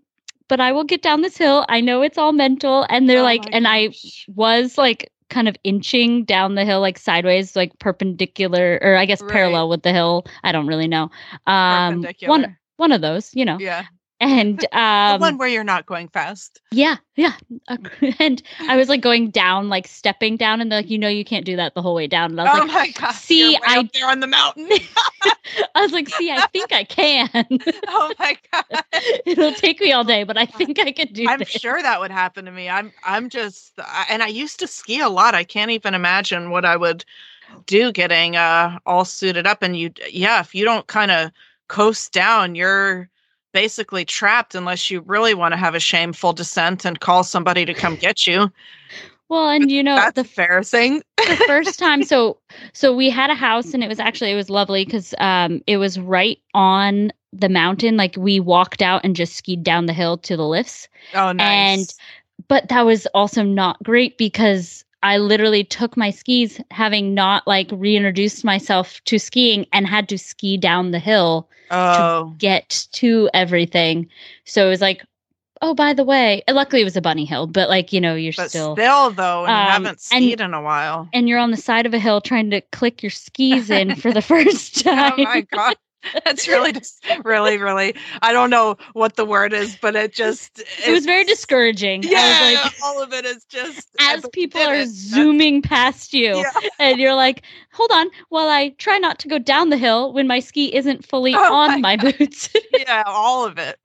but 0.49 0.61
I 0.61 0.73
will 0.73 0.85
get 0.85 1.03
down 1.03 1.23
this 1.23 1.37
hill. 1.37 1.65
I 1.69 1.81
know 1.81 2.03
it's 2.03 2.19
all 2.19 2.33
mental. 2.33 2.87
And 2.89 3.09
they're 3.09 3.21
Oh 3.21 3.25
like, 3.25 3.49
and 3.53 3.67
I 3.67 3.91
was 4.29 4.79
like 4.79 5.11
kind 5.29 5.49
of 5.49 5.57
inching 5.65 6.25
down 6.25 6.55
the 6.55 6.65
hill, 6.65 6.81
like 6.81 6.99
sideways, 6.99 7.57
like 7.57 7.79
perpendicular, 7.79 8.79
or 8.83 8.97
I 8.97 9.05
guess 9.07 9.23
Right. 9.23 9.33
parallel 9.33 9.69
with 9.69 9.83
the 9.83 9.93
hill. 9.93 10.27
I 10.45 10.53
don't 10.53 10.67
really 10.67 10.89
know. 10.89 11.11
Um, 11.47 12.11
one 12.25 12.47
one 12.77 12.93
of 12.93 13.01
those, 13.01 13.35
you 13.35 13.45
know. 13.45 13.63
Yeah, 13.63 13.87
And 14.21 14.59
the 14.71 14.79
um, 14.79 15.21
one 15.21 15.39
where 15.39 15.49
you're 15.49 15.65
not 15.65 15.87
going 15.87 16.09
fast. 16.09 16.61
yeah, 16.71 16.97
yeah. 17.17 17.35
Uh, 17.69 17.77
and 18.19 18.43
I 18.69 18.77
was 18.77 18.89
like 18.89 19.01
going 19.01 19.31
down, 19.31 19.69
like 19.69 19.87
stepping 19.87 20.37
down, 20.37 20.61
and 20.61 20.71
they're 20.71 20.81
like, 20.81 20.91
you 20.91 20.99
know, 20.99 21.09
you 21.09 21.25
can't 21.25 21.45
do 21.45 21.57
that 21.57 21.75
the 21.75 21.83
whole 21.83 21.95
way 21.95 22.07
down. 22.07 22.31
And 22.33 22.41
I 22.41 22.45
was 22.45 22.53
Oh 22.53 22.59
like, 22.65 22.69
my 22.73 22.89
god! 22.91 23.13
see, 23.13 23.53
you're 23.53 23.61
I- 23.65 23.91
there 23.93 24.09
on 24.09 24.21
the 24.21 24.27
mountain. 24.27 24.69
I 25.75 25.83
was 25.83 25.93
like, 25.93 26.09
see, 26.09 26.31
I 26.31 26.41
think 26.53 26.73
I 26.73 26.85
can. 26.85 27.29
oh 27.89 28.15
my 28.19 28.37
god! 28.53 28.65
It'll 29.27 29.53
take 29.53 29.81
me 29.81 29.93
all 29.93 30.05
day, 30.05 30.25
but 30.25 30.39
I 30.39 30.47
think 30.47 30.79
I 30.79 30.93
could 30.93 31.13
do 31.13 31.27
I'm 31.29 31.39
this. 31.39 31.49
sure 31.49 31.81
that 31.83 32.01
would 32.01 32.11
happen 32.11 32.45
to 32.47 32.51
me. 32.53 32.69
I'm 32.69 32.93
I'm 33.05 33.29
just 33.29 33.73
I- 33.79 34.07
and 34.11 34.23
I 34.23 34.29
used 34.29 34.59
to 34.61 34.67
ski 34.67 35.01
a 35.01 35.09
lot. 35.09 35.35
I 35.35 35.45
can't 35.45 35.71
even 35.71 35.95
imagine 35.95 36.51
what 36.51 36.65
I 36.65 36.77
would 36.77 37.05
do 37.67 37.93
getting 37.93 38.37
uh 38.37 38.79
all 38.87 39.05
suited 39.05 39.47
up 39.47 39.63
and 39.63 39.77
you 39.77 39.91
yeah, 40.11 40.41
if 40.41 40.55
you 40.55 40.65
don't 40.65 40.87
kind 40.87 41.11
of 41.11 41.31
coast 41.69 42.13
down, 42.13 42.55
you're 42.55 43.09
basically 43.57 44.05
trapped 44.05 44.55
unless 44.55 44.91
you 44.91 45.01
really 45.07 45.33
want 45.33 45.53
to 45.53 45.57
have 45.57 45.75
a 45.75 45.81
shameful 45.81 46.35
descent 46.35 46.85
and 46.85 47.01
call 47.01 47.25
somebody 47.25 47.65
to 47.65 47.73
come 47.73 47.97
get 47.97 48.27
you. 48.27 48.53
Well, 49.31 49.49
and 49.49 49.71
you 49.71 49.83
know, 49.83 49.97
That's 49.97 50.15
the 50.15 50.63
thing 50.63 51.03
the 51.17 51.37
first 51.47 51.79
time 51.79 52.03
so 52.03 52.37
so 52.75 52.95
we 52.95 53.09
had 53.09 53.31
a 53.31 53.35
house 53.35 53.73
and 53.73 53.83
it 53.83 53.89
was 53.89 53.99
actually 53.99 54.31
it 54.31 54.35
was 54.37 54.51
lovely 54.51 54.85
because 54.85 55.15
um 55.19 55.63
it 55.67 55.79
was 55.79 55.99
right 55.99 56.39
on 56.53 57.11
the 57.33 57.49
mountain 57.49 57.97
like 57.97 58.15
we 58.19 58.39
walked 58.41 58.83
out 58.83 59.01
and 59.03 59.17
just 59.17 59.35
skied 59.35 59.65
down 59.65 59.87
the 59.87 59.93
hill 59.95 60.19
to 60.19 60.37
the 60.37 60.47
lifts 60.47 60.87
Oh 61.15 61.33
nice. 61.33 61.79
And 61.79 61.95
but 62.49 62.69
that 62.69 62.83
was 62.83 63.07
also 63.15 63.43
not 63.43 63.83
great 63.83 64.19
because 64.19 64.85
i 65.07 65.17
literally 65.19 65.65
took 65.65 65.97
my 65.97 66.11
skis 66.11 66.61
having 66.71 67.15
not 67.15 67.47
like 67.47 67.69
reintroduced 67.73 68.45
myself 68.45 69.01
to 69.05 69.19
skiing 69.19 69.65
and 69.73 69.87
had 69.87 70.09
to 70.09 70.19
ski 70.19 70.57
down 70.57 70.91
the 70.91 70.99
hill 70.99 71.49
oh. 71.71 72.35
get 72.39 72.87
to 72.93 73.29
everything 73.35 74.09
so 74.45 74.67
it 74.67 74.71
was 74.71 74.81
like 74.81 75.05
oh 75.63 75.75
by 75.75 75.93
the 75.95 76.05
way 76.05 76.43
luckily 76.51 76.83
it 76.83 76.85
was 76.85 76.97
a 76.97 77.01
bunny 77.09 77.25
hill 77.25 77.47
but 77.47 77.69
like 77.71 77.93
you 77.93 78.01
know 78.01 78.15
you're 78.15 78.33
But 78.37 78.51
still 78.51 78.75
still, 78.77 79.11
though, 79.11 79.47
and 79.47 79.51
you 79.51 79.57
Um, 79.65 79.73
haven't 79.73 79.89
and- 79.89 80.01
skied 80.25 80.41
in 80.41 80.53
a 80.55 80.61
while. 80.63 81.09
and 81.15 81.29
you're 81.29 81.39
on 81.39 81.51
the 81.51 81.57
side 81.57 81.87
of 81.87 81.95
a 81.95 81.99
hill 81.99 82.21
trying 82.21 82.51
to 82.51 82.61
click 82.73 83.03
your 83.03 83.11
skis 83.11 83.71
in 83.71 83.95
for 83.97 84.13
the 84.13 84.23
first 84.33 84.85
time. 84.85 85.15
Oh 85.19 85.23
my 85.25 85.41
god. 85.43 85.77
That's 86.25 86.47
really 86.49 86.73
just 86.73 87.05
really, 87.25 87.59
really 87.59 87.95
I 88.23 88.33
don't 88.33 88.51
know 88.51 88.77
what 88.93 89.17
the 89.17 89.25
word 89.25 89.53
is, 89.53 89.77
but 89.81 89.97
it 89.97 90.13
just 90.13 90.61
it 90.87 90.93
was 90.93 91.05
very 91.05 91.25
discouraging. 91.25 92.03
Yeah, 92.03 92.19
I 92.21 92.53
was 92.53 92.65
like, 92.65 92.75
all 92.85 93.03
of 93.03 93.13
it 93.13 93.25
is 93.25 93.45
just 93.45 93.89
as 94.01 94.25
people 94.33 94.61
are 94.61 94.75
it. 94.75 94.89
Zooming 94.89 95.63
past 95.63 96.13
you, 96.13 96.37
Yeah. 96.37 96.53
and 96.79 96.99
you're 96.99 97.15
like, 97.15 97.43
hold 97.73 97.91
on, 97.93 98.09
while 98.29 98.49
I 98.49 98.71
try 98.79 98.99
not 98.99 99.19
to 99.21 99.29
go 99.29 99.39
down 99.39 99.71
the 99.71 99.77
hill 99.77 100.13
when 100.13 100.27
my 100.27 100.41
ski 100.41 100.75
isn't 100.75 101.07
fully 101.07 101.35
Oh 101.35 101.55
on 101.55 101.81
my 101.81 101.97
my 101.97 102.11
boots. 102.13 102.49
yeah, 102.73 103.03
all 103.07 103.45
of 103.47 103.59
it. 103.59 103.79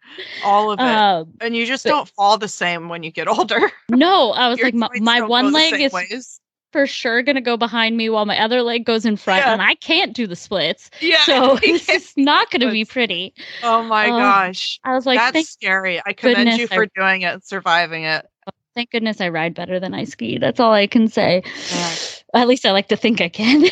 All 0.43 0.71
of 0.71 0.79
it. 0.79 0.83
um, 0.83 1.33
and 1.39 1.55
you 1.55 1.65
just 1.65 1.83
but- 1.83 1.89
don't 1.91 2.09
fall 2.09 2.37
the 2.37 2.47
same 2.47 2.89
when 2.89 3.03
you 3.03 3.11
get 3.11 3.27
older. 3.27 3.71
no, 3.89 4.31
I 4.31 4.49
was 4.49 4.57
Your 4.59 4.67
like, 4.67 4.73
my, 4.75 4.89
my 4.99 5.21
one 5.21 5.51
leg 5.51 5.79
is 5.79 5.91
ways. 5.93 6.39
For 6.71 6.87
sure 6.87 7.21
going 7.21 7.35
to 7.35 7.41
go 7.41 7.57
behind 7.57 7.97
me 7.97 8.09
while 8.09 8.25
my 8.25 8.39
other 8.39 8.61
leg 8.61 8.85
goes 8.85 9.05
in 9.05 9.17
front, 9.17 9.43
Yeah. 9.45 9.53
and 9.53 9.61
I 9.61 9.75
can't 9.75 10.13
do 10.13 10.25
the 10.27 10.35
splits. 10.35 10.89
Yeah. 10.99 11.21
So 11.23 11.55
this 11.61 11.89
is 11.89 12.13
not 12.17 12.49
going 12.51 12.61
to 12.61 12.71
be 12.71 12.85
pretty. 12.85 13.33
oh 13.63 13.83
my 13.83 14.05
Oh, 14.07 14.17
gosh. 14.17 14.79
I 14.83 14.93
was 14.95 15.05
like, 15.05 15.19
That's 15.19 15.49
scary. 15.49 16.01
I 16.05 16.13
commend 16.13 16.57
you 16.59 16.67
I- 16.71 16.75
for 16.75 16.85
doing 16.95 17.21
it, 17.23 17.33
and 17.33 17.43
surviving 17.43 18.03
it. 18.03 18.25
Thank 18.73 18.91
goodness 18.91 19.19
I 19.19 19.27
ride 19.27 19.53
better 19.53 19.81
than 19.81 19.93
I 19.93 20.05
ski. 20.05 20.37
That's 20.37 20.59
all 20.61 20.71
I 20.71 20.87
can 20.87 21.09
say. 21.09 21.43
At 22.33 22.47
least 22.47 22.65
I 22.65 22.71
like 22.71 22.87
to 22.87 22.95
think 22.95 23.19
I 23.19 23.27
can. 23.27 23.65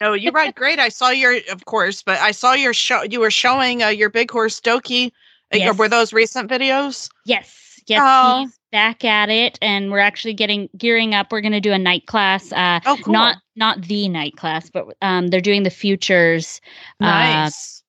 No, 0.00 0.12
you 0.12 0.30
ride 0.30 0.54
great. 0.54 0.78
I 0.78 0.90
saw 0.90 1.10
your, 1.10 1.36
of 1.50 1.64
course, 1.64 2.04
but 2.04 2.20
I 2.20 2.30
saw 2.30 2.52
your 2.52 2.72
show. 2.72 3.02
You 3.02 3.18
were 3.18 3.32
showing 3.32 3.82
uh, 3.82 3.88
your 3.88 4.10
big 4.10 4.30
horse 4.30 4.60
Doki. 4.60 5.08
Uh, 5.52 5.56
Yes. 5.56 5.76
Were 5.78 5.88
those 5.88 6.12
recent 6.12 6.48
videos? 6.50 7.10
yes, 7.24 7.80
yes, 7.86 8.00
Oh. 8.04 8.40
he's 8.44 8.57
back 8.70 9.04
at 9.04 9.28
it, 9.30 9.58
and 9.62 9.90
we're 9.90 9.98
actually 9.98 10.34
getting 10.34 10.68
gearing 10.76 11.14
up. 11.14 11.32
We're 11.32 11.40
going 11.40 11.52
to 11.52 11.60
do 11.60 11.72
a 11.72 11.78
night 11.78 12.06
class. 12.06 12.52
Uh, 12.52 12.80
Oh, 12.86 12.96
cool. 13.02 13.12
not 13.12 13.36
not 13.56 13.82
the 13.82 14.08
night 14.08 14.36
class, 14.36 14.70
but 14.70 14.86
um, 15.02 15.28
they're 15.28 15.40
doing 15.40 15.62
the 15.64 15.70
futures 15.70 16.60
uh, 17.00 17.04
nice. 17.06 17.82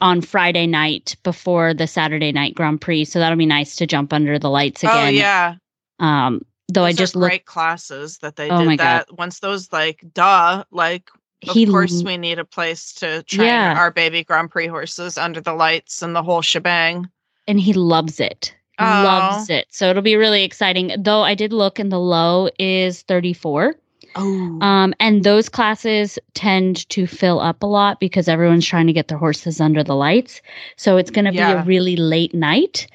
on 0.00 0.20
Friday 0.20 0.66
night 0.66 1.16
before 1.22 1.72
the 1.74 1.86
Saturday 1.86 2.32
night 2.32 2.54
Grand 2.54 2.80
Prix. 2.80 3.04
So 3.06 3.18
that'll 3.18 3.38
be 3.38 3.46
nice 3.46 3.76
to 3.76 3.86
jump 3.86 4.12
under 4.12 4.38
the 4.38 4.50
lights 4.50 4.82
again. 4.82 5.06
oh 5.06 5.08
yeah. 5.08 5.54
Um, 5.98 6.42
though 6.72 6.84
I 6.84 6.90
Those 6.92 6.96
are 6.96 6.98
just 7.02 7.14
great 7.14 7.46
classes 7.46 8.18
that 8.18 8.36
they 8.36 8.48
Oh 8.50 8.58
did 8.58 8.66
my 8.66 8.76
God. 8.76 8.84
that. 9.08 9.18
Once 9.18 9.40
those 9.40 9.72
like 9.72 10.04
duh, 10.14 10.64
like 10.70 11.10
of 11.48 11.54
He 11.54 11.66
course 11.66 12.02
we 12.02 12.16
need 12.16 12.38
a 12.38 12.44
place 12.44 12.92
to 12.94 13.22
train 13.24 13.46
Yeah. 13.48 13.74
our 13.78 13.90
baby 13.90 14.22
Grand 14.24 14.50
Prix 14.50 14.66
horses 14.66 15.16
under 15.18 15.40
the 15.40 15.54
lights 15.54 16.02
and 16.02 16.14
the 16.14 16.22
whole 16.22 16.42
shebang. 16.42 17.08
and 17.48 17.58
he 17.60 17.72
loves 17.72 18.20
it. 18.20 18.54
He 18.80 18.86
Oh. 18.86 19.02
loves 19.04 19.50
it. 19.50 19.66
So 19.70 19.90
it'll 19.90 20.02
be 20.02 20.16
really 20.16 20.42
exciting. 20.44 20.92
Though 20.98 21.22
I 21.22 21.34
did 21.34 21.52
look 21.52 21.78
and 21.78 21.92
the 21.92 22.00
low 22.00 22.48
is 22.58 23.02
34. 23.02 23.76
Oh. 24.16 24.58
Um, 24.60 24.92
and 24.98 25.22
those 25.22 25.48
classes 25.48 26.18
tend 26.34 26.88
to 26.90 27.06
fill 27.06 27.40
up 27.40 27.62
a 27.62 27.66
lot 27.66 28.00
because 28.00 28.26
everyone's 28.28 28.66
trying 28.66 28.86
to 28.88 28.92
get 28.92 29.08
their 29.08 29.18
horses 29.18 29.60
under 29.60 29.84
the 29.84 29.94
lights. 29.94 30.42
So 30.76 30.96
it's 30.96 31.10
going 31.10 31.26
to 31.26 31.32
be 31.32 31.38
a 31.38 31.62
really 31.62 31.96
late 31.96 32.34
night 32.34 32.86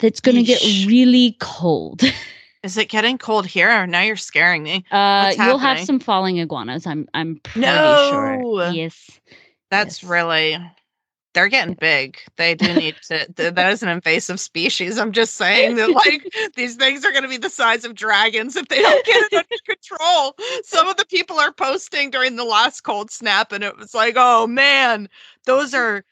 that's 0.00 0.20
going 0.20 0.36
to 0.36 0.42
get 0.42 0.60
really 0.86 1.36
cold. 1.40 2.02
Is 2.62 2.76
it 2.76 2.90
getting 2.90 3.16
cold 3.16 3.46
here? 3.46 3.86
Now 3.86 4.02
you're 4.02 4.16
scaring 4.16 4.62
me. 4.62 4.84
Uh, 4.90 5.32
you'll 5.38 5.56
have 5.58 5.80
some 5.80 5.98
falling 5.98 6.36
iguanas. 6.38 6.86
I'm 6.86 7.08
I'm 7.14 7.36
pretty 7.36 7.66
No! 7.66 8.10
sure. 8.10 8.72
Yes. 8.74 9.10
That's 9.70 10.02
Yes. 10.02 10.10
really 10.10 10.58
they're 11.34 11.48
getting 11.48 11.74
big. 11.74 12.18
They 12.36 12.54
do 12.54 12.74
need 12.74 12.96
to 13.08 13.26
th- 13.32 13.54
that 13.54 13.72
is 13.72 13.82
an 13.82 13.88
invasive 13.88 14.40
species. 14.40 14.98
I'm 14.98 15.12
just 15.12 15.36
saying 15.36 15.76
that 15.76 15.92
like 15.92 16.26
these 16.56 16.76
things 16.76 17.04
are 17.04 17.12
going 17.12 17.22
to 17.22 17.28
be 17.28 17.36
the 17.38 17.50
size 17.50 17.84
of 17.84 17.94
dragons 17.94 18.56
if 18.56 18.68
they 18.68 18.82
don't 18.82 19.04
get 19.04 19.22
it 19.22 19.32
under 19.34 19.48
control. 19.64 20.36
Some 20.64 20.88
of 20.88 20.96
the 20.96 21.06
people 21.06 21.38
are 21.38 21.52
posting 21.52 22.10
during 22.10 22.36
the 22.36 22.44
last 22.44 22.82
cold 22.82 23.10
snap 23.10 23.52
and 23.52 23.62
it 23.64 23.76
was 23.76 23.94
like, 23.94 24.14
"Oh 24.16 24.46
man, 24.46 25.08
those 25.46 25.74
are 25.74 26.04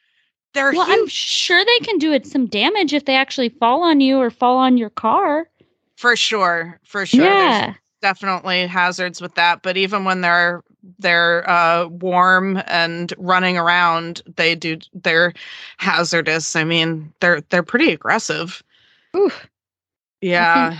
they're 0.54 0.72
Well, 0.72 0.82
I'm 0.88 1.00
huge 1.00 1.12
sure 1.12 1.64
they 1.64 1.78
can 1.80 1.98
do 1.98 2.12
it 2.12 2.26
some 2.26 2.46
damage 2.46 2.92
if 2.94 3.04
they 3.04 3.16
actually 3.16 3.48
fall 3.50 3.82
on 3.82 4.00
you 4.00 4.18
or 4.18 4.30
fall 4.30 4.58
on 4.58 4.76
your 4.76 4.90
car. 4.90 5.48
for 5.96 6.16
sure. 6.16 6.78
For 6.84 7.06
sure. 7.06 7.36
There's 7.36 7.60
Yeah. 7.60 7.74
definitely 8.00 8.64
hazards 8.68 9.20
with 9.20 9.34
that 9.34 9.60
but 9.62 9.76
even 9.76 10.04
when 10.04 10.20
they're 10.20 10.62
they're 10.98 11.48
uh 11.48 11.86
warm 11.86 12.60
and 12.66 13.12
running 13.18 13.58
around 13.58 14.22
they 14.36 14.54
do 14.54 14.76
they're 14.94 15.32
hazardous 15.78 16.54
i 16.56 16.62
mean 16.64 17.12
they're 17.20 17.40
they're 17.50 17.62
pretty 17.64 17.92
aggressive 17.92 18.62
Oof. 19.16 19.48
yeah 20.20 20.78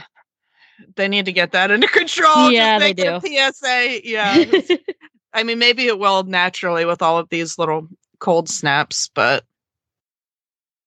they 0.94 1.08
need 1.08 1.24
to 1.26 1.32
get 1.32 1.52
that 1.52 1.70
under 1.72 1.88
control 1.88 2.50
Yeah, 2.50 2.78
they 2.78 2.92
do. 2.92 3.20
psa 3.20 4.00
yeah 4.04 4.44
i 5.32 5.42
mean 5.42 5.58
maybe 5.58 5.86
it 5.86 5.98
will 5.98 6.22
naturally 6.22 6.84
with 6.84 7.02
all 7.02 7.18
of 7.18 7.28
these 7.28 7.58
little 7.58 7.88
cold 8.20 8.48
snaps 8.48 9.10
but 9.14 9.44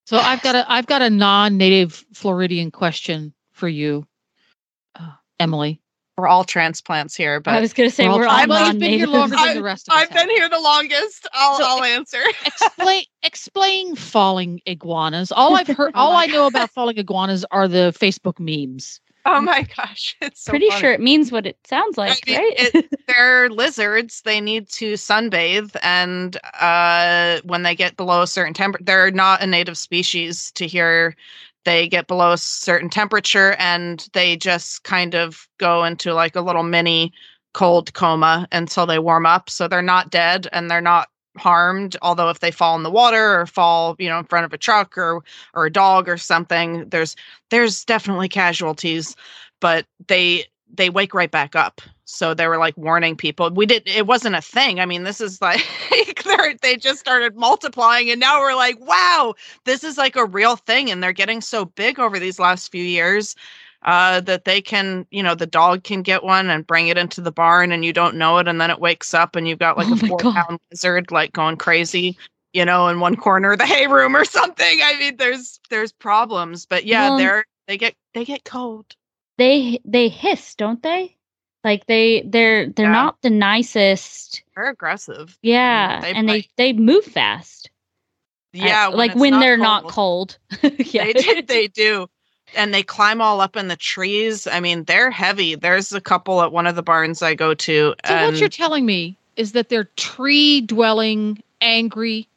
So 0.06 0.18
I've 0.18 0.42
got 0.42 0.56
a 0.56 0.70
I've 0.72 0.88
got 0.88 1.02
a 1.02 1.10
non-native 1.10 2.04
Floridian 2.14 2.72
question 2.72 3.34
for 3.52 3.68
you, 3.70 4.06
uh, 4.96 5.12
Emily. 5.40 5.80
We're 6.18 6.28
all 6.28 6.44
transplants 6.44 7.16
here 7.16 7.40
but 7.40 7.54
I 7.56 7.60
was 7.62 7.74
going 7.74 7.90
to 7.90 7.96
say 7.96 8.08
Well, 8.08 8.20
we're 8.20 8.26
all 8.28 8.32
I've 8.32 8.50
well, 8.50 8.72
been 8.74 8.82
here 8.82 9.08
non-native. 9.08 9.10
longer 9.10 9.36
than 9.38 9.46
I- 9.50 9.54
the 9.56 9.64
rest 9.64 9.88
of 9.88 9.94
us. 9.94 10.02
i've 10.02 10.10
been 10.10 10.18
have. 10.20 10.30
here 10.30 10.50
the 10.50 10.60
longest 10.60 11.28
i'll 11.34 11.58
So 11.58 11.64
i'll 11.66 11.84
answer 11.84 12.22
explain 12.46 13.04
explain 13.24 13.96
falling 13.96 14.60
iguanas. 14.66 15.32
All 15.32 15.56
I've 15.56 15.68
heard, 15.68 15.92
Oh 15.96 16.00
all 16.00 16.14
my 16.14 16.24
I 16.24 16.28
know 16.28 16.48
about 16.48 16.70
falling 16.72 16.98
iguanas 16.98 17.46
are 17.52 17.68
the 17.68 17.94
Facebook 17.98 18.40
memes. 18.40 19.00
oh 19.26 19.40
my 19.40 19.62
gosh 19.78 20.16
it's 20.22 20.44
so 20.44 20.52
Pretty 20.52 20.68
funny. 20.70 20.82
sure 20.82 20.92
it 20.92 21.00
means 21.00 21.32
what 21.32 21.46
it 21.46 21.58
sounds 21.66 21.98
like, 21.98 22.26
mean, 22.28 22.38
right? 22.38 22.54
it- 22.76 22.90
they're 23.08 23.50
lizards. 23.50 24.22
They 24.24 24.42
need 24.42 24.70
to 24.70 24.94
sunbathe, 24.94 25.76
and 25.84 26.38
uh, 26.60 27.42
when 27.44 27.64
they 27.64 27.76
get 27.76 27.98
below 27.98 28.22
a 28.24 28.28
certain 28.28 28.54
temperature, 28.54 28.84
they're 28.86 29.12
not 29.12 29.42
a 29.44 29.48
native 29.48 29.78
species 29.78 30.52
to 30.54 30.66
here. 30.66 31.16
They 31.66 31.88
get 31.88 32.08
below 32.08 32.32
a 32.32 32.38
certain 32.38 32.90
temperature, 32.90 33.56
and 33.60 34.08
they 34.14 34.36
just 34.36 34.84
kind 34.84 35.16
of 35.16 35.48
go 35.58 35.84
into 35.84 36.14
like 36.14 36.36
a 36.36 36.42
little 36.42 36.64
mini 36.64 37.14
cold 37.54 37.94
coma 37.94 38.48
until 38.52 38.86
they 38.86 39.00
warm 39.00 39.26
up. 39.26 39.50
So 39.50 39.68
they're 39.68 39.82
not 39.82 40.10
dead, 40.12 40.48
and 40.54 40.70
they're 40.70 40.82
not 40.82 41.10
harmed. 41.38 41.96
Although 42.02 42.30
if 42.30 42.40
they 42.40 42.52
fall 42.52 42.76
in 42.76 42.84
the 42.84 42.92
water 42.92 43.40
or 43.40 43.46
fall, 43.46 43.96
you 44.00 44.10
know, 44.10 44.20
in 44.20 44.26
front 44.26 44.46
of 44.46 44.54
a 44.54 44.58
truck 44.58 44.98
or 44.98 45.22
or 45.54 45.66
a 45.66 45.72
dog 45.72 46.10
or 46.10 46.18
something, 46.18 46.90
there's 46.90 47.16
there's 47.50 47.86
definitely 47.86 48.30
casualties, 48.30 49.16
but 49.60 49.86
they 50.08 50.46
they 50.74 50.90
wake 50.90 51.14
right 51.14 51.32
back 51.32 51.56
up. 51.56 51.82
So 52.06 52.34
they 52.34 52.48
were 52.48 52.58
like 52.58 52.76
warning 52.78 53.16
people. 53.16 53.50
We 53.52 53.66
did 53.66 53.84
it 53.88 54.06
wasn't 54.08 54.36
a 54.36 54.42
thing. 54.42 54.80
I 54.80 54.86
mean, 54.86 55.04
this 55.04 55.22
is 55.22 55.42
like 55.42 55.62
they 56.62 56.78
just 56.78 57.00
started 57.00 57.36
multiplying 57.36 58.10
and 58.10 58.20
now 58.20 58.40
we're 58.40 58.56
like, 58.56 58.80
wow, 58.80 59.34
this 59.66 59.84
is 59.84 59.98
like 59.98 60.16
a 60.16 60.26
real 60.26 60.56
thing 60.56 60.90
and 60.92 61.02
they're 61.04 61.14
getting 61.14 61.42
so 61.42 61.66
big 61.66 62.00
over 62.00 62.20
these 62.20 62.40
last 62.40 62.72
few 62.72 62.84
years 62.84 63.36
uh 63.84 64.22
that 64.22 64.46
they 64.46 64.62
can, 64.62 65.06
you 65.12 65.24
know, 65.24 65.36
the 65.36 65.48
dog 65.48 65.84
can 65.84 66.02
get 66.02 66.24
one 66.24 66.50
and 66.50 66.68
bring 66.68 66.88
it 66.88 66.98
into 66.98 67.22
the 67.22 67.32
barn 67.32 67.72
and 67.72 67.84
you 67.86 67.94
don't 67.94 68.16
know 68.16 68.38
it 68.38 68.48
and 68.48 68.60
then 68.62 68.70
it 68.70 68.80
wakes 68.80 69.14
up 69.14 69.36
and 69.36 69.48
you've 69.48 69.60
got 69.60 69.78
like 69.78 69.88
Oh 69.88 69.94
a 69.94 69.98
4 69.98 70.18
God. 70.18 70.34
pound 70.36 70.60
lizard 70.72 71.12
like 71.12 71.32
going 71.34 71.58
crazy. 71.58 72.18
You 72.54 72.66
know, 72.66 72.90
in 72.90 73.00
one 73.00 73.16
corner 73.16 73.54
of 73.54 73.60
the 73.60 73.66
hay 73.66 73.88
room 73.88 74.16
or 74.16 74.26
something. 74.38 74.80
I 74.84 74.98
mean, 75.00 75.16
there's 75.18 75.60
there's 75.70 75.94
problems, 75.94 76.66
but 76.66 76.86
yeah, 76.86 77.10
Well, 77.10 77.18
they're 77.18 77.46
they 77.68 77.78
get 77.78 77.96
they 78.14 78.26
get 78.26 78.44
cold. 78.44 78.96
They 79.42 79.80
they 79.86 80.08
hiss, 80.08 80.56
don't 80.56 80.82
they? 80.84 81.18
Like 81.64 81.86
they 81.88 82.22
they're 82.26 82.68
they're 82.70 82.86
Yeah. 82.86 82.92
not 82.92 83.22
the 83.22 83.30
nicest. 83.30 84.44
They're 84.56 84.70
aggressive. 84.70 85.38
Yeah, 85.42 86.00
they 86.02 86.14
and 86.14 86.30
they 86.30 86.42
bite. 86.42 86.50
they 86.58 86.74
move 86.74 87.04
fast. 87.06 87.70
I- 88.54 88.58
Yeah, 88.58 88.88
like 88.88 89.12
it's 89.12 89.20
when 89.20 89.40
they're 89.40 89.58
not 89.58 89.88
cold. 89.88 90.38
yeah, 90.62 91.06
They 91.06 91.14
do, 91.14 91.42
they 91.42 91.68
do. 91.68 92.08
And 92.54 92.74
they 92.74 92.84
climb 92.84 93.22
all 93.22 93.40
up 93.40 93.56
in 93.56 93.70
the 93.70 93.78
trees. 93.78 94.46
I 94.46 94.60
mean, 94.60 94.84
they're 94.84 95.10
heavy. 95.10 95.56
There's 95.56 95.94
a 95.94 96.02
couple 96.02 96.42
at 96.42 96.52
one 96.52 96.68
of 96.68 96.76
the 96.76 96.84
barns 96.84 97.22
I 97.22 97.34
go 97.34 97.54
to. 97.54 97.96
So 98.06 98.14
and 98.14 98.32
what 98.32 98.40
you're 98.42 98.50
telling 98.50 98.86
me 98.86 99.18
is 99.38 99.54
that 99.54 99.70
they're 99.70 99.90
tree-dwelling, 99.96 101.42
angry 101.62 102.28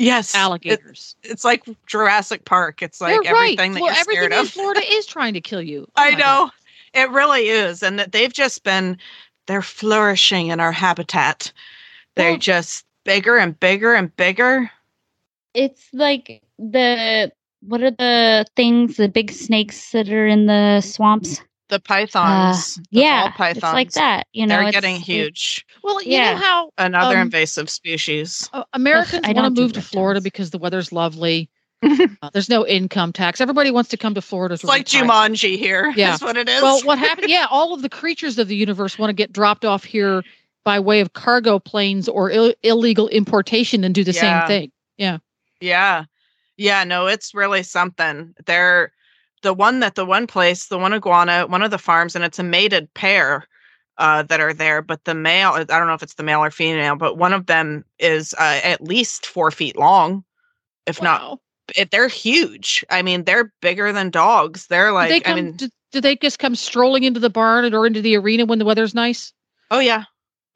yes, 0.00 0.34
it- 0.34 0.38
alligators. 0.38 1.16
it's 1.22 1.44
like 1.44 1.64
Jurassic 1.86 2.44
Park. 2.44 2.82
It's 2.82 3.00
like 3.00 3.22
They're 3.22 3.32
right. 3.32 3.58
everything 3.58 3.72
that 3.72 3.80
Well, 3.82 3.92
you're 3.92 4.00
everything 4.00 4.20
scared 4.30 4.32
in 4.32 4.38
of. 4.40 4.50
Florida 4.50 4.80
is 4.92 5.06
trying 5.06 5.34
to 5.34 5.40
kill 5.40 5.62
you. 5.62 5.86
Oh 5.88 5.92
I 6.02 6.12
my 6.12 6.18
God. 6.18 6.18
know. 6.18 6.50
It 7.02 7.10
really 7.10 7.48
is. 7.48 7.82
And 7.82 7.98
that 7.98 8.12
they've 8.12 8.32
just 8.32 8.64
been 8.64 8.98
they're 9.46 9.62
flourishing 9.62 10.48
in 10.48 10.60
our 10.60 10.72
habitat. 10.72 11.52
They're 12.16 12.32
Well- 12.32 12.38
just 12.38 12.84
bigger 13.04 13.36
and 13.38 13.58
bigger 13.60 13.94
and 13.94 14.14
bigger. 14.16 14.70
it's 15.54 15.88
like 15.92 16.42
the 16.58 17.32
what 17.62 17.82
are 17.82 17.90
the 17.90 18.46
things 18.56 18.96
the 18.96 19.08
big 19.08 19.30
snakes 19.30 19.90
that 19.92 20.08
are 20.10 20.26
in 20.26 20.46
the 20.46 20.80
swamps? 20.80 21.40
The 21.70 21.80
pythons. 21.80 22.74
the 22.74 22.80
ball 22.82 23.00
Uh, 23.02 23.04
yeah, 23.04 23.30
pythons. 23.30 23.56
it's 23.64 23.72
like 23.72 23.92
that. 23.92 24.26
You 24.32 24.46
know, 24.46 24.56
They're 24.56 24.68
it's- 24.68 24.74
getting 24.74 24.96
it- 24.96 25.02
huge. 25.02 25.64
Well, 25.82 26.02
you 26.02 26.12
Yeah. 26.12 26.32
know 26.34 26.38
how 26.38 26.70
Another 26.78 27.16
um, 27.16 27.22
invasive 27.22 27.70
species. 27.70 28.48
uh, 28.52 28.64
Americans 28.72 29.22
I 29.24 29.32
want 29.32 29.54
to 29.54 29.54
do 29.54 29.62
move 29.62 29.72
to 29.74 29.82
Florida 29.82 30.18
reptiles. 30.18 30.24
because 30.24 30.50
the 30.50 30.58
weather's 30.58 30.92
lovely. 30.92 31.48
uh, 31.82 32.30
there's 32.34 32.50
no 32.50 32.66
income 32.66 33.12
tax. 33.12 33.40
Everybody 33.40 33.70
wants 33.70 33.88
to 33.90 33.96
come 33.96 34.12
to 34.14 34.20
Florida. 34.20 34.54
It's 34.54 34.64
like 34.64 34.80
retire. 34.86 35.04
Jumanji 35.04 35.56
here. 35.58 35.92
Yeah. 35.96 36.14
Is 36.14 36.20
what 36.22 36.36
it 36.36 36.48
is. 36.48 36.62
Well, 36.62 36.82
what 36.82 36.98
happened? 36.98 37.30
Yeah, 37.30 37.46
all 37.50 37.72
of 37.72 37.80
the 37.80 37.88
creatures 37.88 38.38
of 38.38 38.48
the 38.48 38.56
universe 38.56 38.98
want 38.98 39.08
to 39.08 39.14
get 39.14 39.32
dropped 39.32 39.64
off 39.64 39.82
here 39.84 40.22
by 40.62 40.78
way 40.78 41.00
of 41.00 41.14
cargo 41.14 41.58
planes 41.58 42.06
or 42.06 42.30
Ill- 42.30 42.52
illegal 42.62 43.08
importation 43.08 43.82
and 43.84 43.94
do 43.94 44.04
the 44.04 44.12
Yeah. 44.12 44.40
same 44.40 44.46
thing. 44.48 44.72
Yeah. 44.98 45.18
Yeah. 45.60 46.04
Yeah, 46.58 46.84
no, 46.84 47.06
it's 47.06 47.32
really 47.32 47.62
something. 47.62 48.34
They're 48.44 48.92
the 49.42 49.54
one 49.54 49.80
that 49.80 49.94
the 49.94 50.04
one 50.04 50.26
place, 50.26 50.66
the 50.66 50.78
one 50.78 50.92
iguana, 50.92 51.46
one 51.46 51.62
of 51.62 51.70
the 51.70 51.78
farms, 51.78 52.14
and 52.14 52.24
it's 52.24 52.38
a 52.38 52.42
mated 52.42 52.92
pair 52.94 53.46
uh, 53.98 54.22
that 54.24 54.40
are 54.40 54.54
there. 54.54 54.82
But 54.82 55.04
the 55.04 55.14
male, 55.14 55.52
I 55.52 55.64
don't 55.64 55.86
know 55.86 55.94
if 55.94 56.02
it's 56.02 56.14
the 56.14 56.22
male 56.22 56.40
or 56.40 56.50
female, 56.50 56.96
but 56.96 57.16
one 57.16 57.32
of 57.32 57.46
them 57.46 57.84
is 57.98 58.34
uh, 58.34 58.60
at 58.62 58.82
least 58.82 59.26
four 59.26 59.50
feet 59.50 59.76
long, 59.76 60.24
if 60.86 61.02
not. 61.02 61.38
It, 61.76 61.90
they're 61.90 62.08
huge. 62.08 62.84
I 62.90 63.02
mean, 63.02 63.24
they're 63.24 63.52
bigger 63.62 63.92
than 63.92 64.10
dogs. 64.10 64.66
They're 64.66 64.92
like, 64.92 65.24
they 65.24 65.30
I 65.30 65.34
mean, 65.34 65.52
do, 65.52 65.68
do 65.92 66.00
they 66.00 66.16
just 66.16 66.40
come 66.40 66.56
strolling 66.56 67.04
into 67.04 67.20
the 67.20 67.30
barn 67.30 67.72
or 67.72 67.86
into 67.86 68.02
the 68.02 68.16
arena 68.16 68.44
when 68.44 68.58
the 68.58 68.64
weather's 68.64 68.94
nice? 68.94 69.32
oh 69.70 69.78
yeah, 69.78 70.04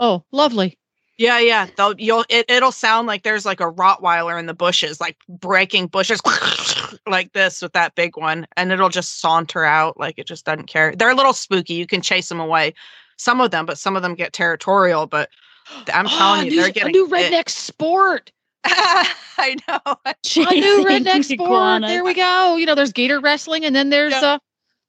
Oh, 0.00 0.24
lovely. 0.32 0.78
Yeah, 1.16 1.38
yeah. 1.38 1.68
They'll 1.76 1.94
you'll 1.98 2.24
it, 2.28 2.46
it'll 2.50 2.72
sound 2.72 3.06
like 3.06 3.22
there's 3.22 3.44
like 3.46 3.60
a 3.60 3.70
Rottweiler 3.70 4.38
in 4.38 4.46
the 4.46 4.54
bushes, 4.54 5.00
like 5.00 5.16
breaking 5.28 5.86
bushes 5.86 6.20
like 7.06 7.32
this 7.32 7.62
with 7.62 7.72
that 7.74 7.94
big 7.94 8.16
one, 8.16 8.46
and 8.56 8.72
it'll 8.72 8.88
just 8.88 9.20
saunter 9.20 9.64
out 9.64 9.98
like 9.98 10.18
it 10.18 10.26
just 10.26 10.44
doesn't 10.44 10.66
care. 10.66 10.94
They're 10.96 11.10
a 11.10 11.14
little 11.14 11.32
spooky. 11.32 11.74
You 11.74 11.86
can 11.86 12.00
chase 12.02 12.28
them 12.28 12.40
away, 12.40 12.74
some 13.16 13.40
of 13.40 13.50
them, 13.52 13.64
but 13.64 13.78
some 13.78 13.94
of 13.94 14.02
them 14.02 14.14
get 14.14 14.32
territorial. 14.32 15.06
But 15.06 15.30
I'm 15.92 16.06
telling 16.06 16.40
Ah, 16.40 16.42
you, 16.42 16.50
new- 16.50 16.56
they're 16.62 16.70
getting 16.72 16.88
a 16.88 16.92
getting 16.92 17.02
new 17.02 17.08
bit. 17.08 17.32
redneck 17.32 17.48
sport. 17.48 18.32
I 18.64 19.56
know. 19.68 19.78
A 20.06 20.14
new 20.54 20.84
redneck 20.84 21.24
sport. 21.24 21.40
iguanas. 21.48 21.90
There 21.90 22.02
we 22.04 22.14
go. 22.14 22.56
You 22.56 22.66
know, 22.66 22.74
there's 22.74 22.92
gator 22.92 23.20
wrestling, 23.20 23.64
and 23.64 23.74
then 23.76 23.90
there's 23.90 24.12
Yeah. 24.12 24.20
uh 24.34 24.38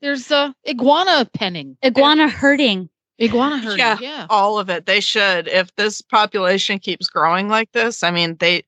there's 0.01 0.32
uh 0.32 0.53
iguana 0.67 1.29
penning, 1.34 1.77
Iguana 1.84 2.29
herding. 2.29 2.89
Iguana 3.22 3.57
herding. 3.60 3.79
Yeah. 3.79 3.98
Yeah. 4.00 4.27
all 4.29 4.60
of 4.60 4.69
it. 4.69 4.86
They 4.86 5.00
should. 5.00 5.48
If 5.48 5.75
this 5.75 6.01
population 6.01 6.79
keeps 6.79 7.07
growing 7.10 7.48
like 7.50 7.72
this, 7.72 8.03
I 8.03 8.12
mean, 8.12 8.36
they. 8.39 8.63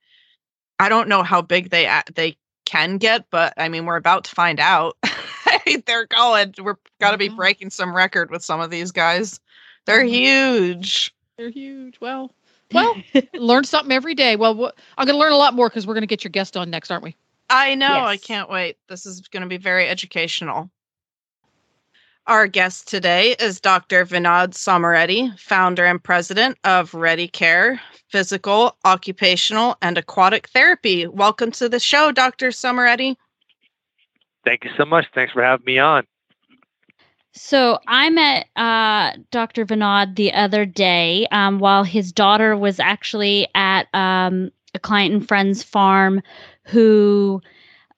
I 0.79 0.89
don't 0.89 1.07
know 1.09 1.23
how 1.23 1.41
big 1.41 1.69
they 1.71 1.89
they 2.13 2.37
can 2.65 2.97
get, 2.97 3.25
but 3.31 3.53
I 3.57 3.67
mean, 3.69 3.85
we're 3.85 3.95
about 3.95 4.25
to 4.25 4.31
find 4.31 4.59
out. 4.59 4.95
They're 5.85 6.05
going. 6.07 6.53
We're 6.61 6.75
got 7.01 7.11
to 7.11 7.17
be 7.17 7.29
Mhm. 7.29 7.35
breaking 7.35 7.69
some 7.71 7.95
record 7.95 8.29
with 8.31 8.43
some 8.43 8.59
of 8.59 8.69
these 8.69 8.91
guys. 8.91 9.39
They're 9.85 10.03
Mhm. 10.03 10.09
huge. 10.09 11.13
They're 11.37 11.49
huge. 11.49 11.99
Well, 12.01 12.31
well, 12.73 12.95
learn 13.33 13.63
something 13.63 13.91
every 13.91 14.15
day. 14.15 14.35
Well, 14.35 14.53
wh- 14.55 14.79
I'm 14.97 15.05
going 15.05 15.15
to 15.15 15.19
learn 15.19 15.31
a 15.31 15.37
lot 15.37 15.53
more 15.53 15.69
because 15.69 15.85
we're 15.87 15.93
going 15.93 16.01
to 16.03 16.07
get 16.07 16.23
your 16.23 16.31
guest 16.31 16.55
on 16.57 16.69
next, 16.69 16.91
aren't 16.91 17.03
we? 17.03 17.15
I 17.49 17.75
know. 17.75 18.03
I 18.03 18.17
can't 18.17 18.49
wait. 18.49 18.77
This 18.89 19.05
is 19.05 19.21
going 19.29 19.41
to 19.43 19.47
be 19.47 19.57
very 19.57 19.87
educational. 19.87 20.69
Our 22.27 22.47
guest 22.47 22.89
today 22.89 23.37
is 23.39 23.61
Dr. 23.61 24.05
Vinod 24.05 24.49
Somareddy, 24.49 25.39
founder 25.39 25.85
and 25.85 26.03
president 26.03 26.57
of 26.65 26.91
ReddyCare 26.91 27.79
Physical, 28.09 28.75
Occupational, 28.83 29.77
and 29.81 29.97
Aquatic 29.97 30.49
Therapy. 30.49 31.07
Welcome 31.07 31.51
to 31.51 31.69
the 31.69 31.79
show, 31.79 32.11
Dr. 32.11 32.49
Somareddy. 32.49 33.15
Thank 34.43 34.65
you 34.65 34.71
so 34.77 34.83
much. 34.83 35.05
Thanks 35.15 35.31
for 35.31 35.41
having 35.41 35.63
me 35.65 35.79
on. 35.79 36.05
So 37.31 37.79
I 37.87 38.09
met 38.09 38.47
uh, 38.57 39.13
Dr. 39.31 39.65
Vinod 39.65 40.17
the 40.17 40.33
other 40.33 40.65
day 40.65 41.27
um, 41.31 41.59
while 41.59 41.85
his 41.85 42.11
daughter 42.11 42.57
was 42.57 42.77
actually 42.77 43.47
at 43.55 43.87
um, 43.93 44.51
a 44.73 44.79
client 44.79 45.13
and 45.13 45.25
friend's 45.25 45.63
farm 45.63 46.21
who 46.65 47.41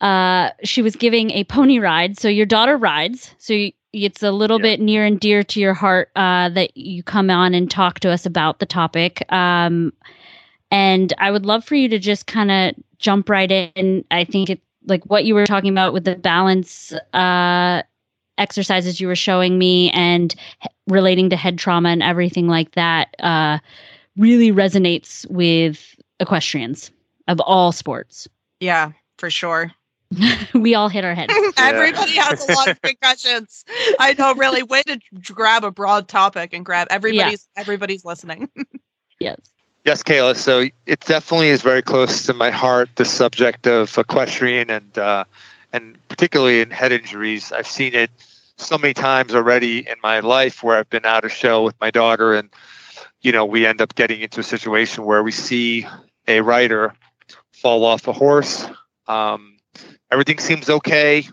uh, 0.01 0.51
she 0.63 0.83
was 0.83 0.95
giving 0.95 1.31
a 1.31 1.45
pony 1.45 1.79
ride. 1.79 2.19
So 2.19 2.27
your 2.27 2.45
daughter 2.45 2.77
rides. 2.77 3.33
So 3.39 3.53
you, 3.53 3.71
it's 3.93 4.23
a 4.23 4.31
little 4.31 4.59
Yeah. 4.59 4.63
bit 4.63 4.79
near 4.81 5.05
and 5.05 5.19
dear 5.19 5.43
to 5.43 5.59
your 5.59 5.73
heart 5.73 6.09
uh, 6.15 6.49
that 6.49 6.75
you 6.77 7.03
come 7.03 7.29
on 7.29 7.53
and 7.53 7.69
talk 7.69 7.99
to 8.01 8.09
us 8.09 8.25
about 8.25 8.59
the 8.59 8.65
topic. 8.65 9.31
Um, 9.31 9.93
and 10.71 11.13
I 11.17 11.31
would 11.31 11.45
love 11.45 11.65
for 11.65 11.75
you 11.75 11.89
to 11.89 11.99
just 11.99 12.27
kind 12.27 12.51
of 12.51 12.75
jump 12.99 13.29
right 13.29 13.49
in. 13.75 14.05
I 14.11 14.23
think 14.23 14.49
it 14.49 14.61
like 14.85 15.03
what 15.05 15.25
you 15.25 15.35
were 15.35 15.45
talking 15.45 15.71
about 15.71 15.93
with 15.93 16.03
the 16.05 16.15
balance 16.15 16.93
uh, 17.13 17.83
exercises 18.37 19.01
you 19.01 19.07
were 19.07 19.15
showing 19.15 19.57
me 19.57 19.91
and 19.91 20.33
h- 20.63 20.71
relating 20.87 21.29
to 21.29 21.35
head 21.35 21.57
trauma 21.57 21.89
and 21.89 22.01
everything 22.03 22.47
like 22.47 22.71
that 22.71 23.15
uh, 23.19 23.59
really 24.17 24.51
resonates 24.51 25.29
with 25.29 25.95
equestrians 26.19 26.91
of 27.27 27.39
all 27.41 27.71
sports. 27.71 28.27
Yeah, 28.59 28.91
for 29.17 29.29
sure. 29.29 29.71
we 30.53 30.75
all 30.75 30.89
hit 30.89 31.03
our 31.05 31.13
head. 31.13 31.29
Everybody 31.57 32.13
has 32.13 32.47
a 32.47 32.53
lot 32.53 32.67
of 32.67 32.81
concussions. 32.81 33.63
I 33.99 34.13
know, 34.13 34.33
really. 34.33 34.63
Way 34.63 34.81
to 34.83 34.99
grab 35.33 35.63
a 35.63 35.71
broad 35.71 36.07
topic 36.07 36.53
and 36.53 36.65
grab 36.65 36.87
everybody's 36.89 37.47
everybody's 37.55 38.05
listening. 38.05 38.49
yes. 39.19 39.39
Yes, 39.85 40.03
Kayla. 40.03 40.35
So 40.35 40.65
it 40.85 40.99
definitely 41.01 41.49
is 41.49 41.61
very 41.61 41.81
close 41.81 42.25
to 42.25 42.33
my 42.33 42.49
heart. 42.49 42.89
The 42.95 43.05
subject 43.05 43.67
of 43.67 43.95
equestrian 43.97 44.69
and 44.69 44.97
uh, 44.97 45.23
and 45.73 45.97
particularly 46.07 46.61
in 46.61 46.71
head 46.71 46.91
injuries. 46.91 47.51
I've 47.51 47.67
seen 47.67 47.93
it 47.93 48.09
so 48.57 48.77
many 48.77 48.93
times 48.93 49.33
already 49.33 49.87
in 49.87 49.95
my 50.01 50.19
life 50.19 50.63
where 50.63 50.77
I've 50.77 50.89
been 50.89 51.05
out 51.05 51.23
of 51.23 51.31
show 51.31 51.63
with 51.63 51.79
my 51.79 51.91
daughter, 51.91 52.33
and 52.33 52.49
you 53.21 53.31
know 53.31 53.45
we 53.45 53.65
end 53.65 53.79
up 53.79 53.93
getting 53.93 54.21
into 54.21 54.39
a 54.39 54.43
situation 54.43 55.05
where 55.05 55.21
we 55.21 55.31
see 55.31 55.85
a 56.27 56.41
rider 56.41 56.93
fall 57.53 57.85
off 57.85 58.07
a 58.07 58.13
horse. 58.13 58.65
Um, 59.07 59.58
everything 60.11 60.39
seems 60.39 60.69
okay, 60.69 61.27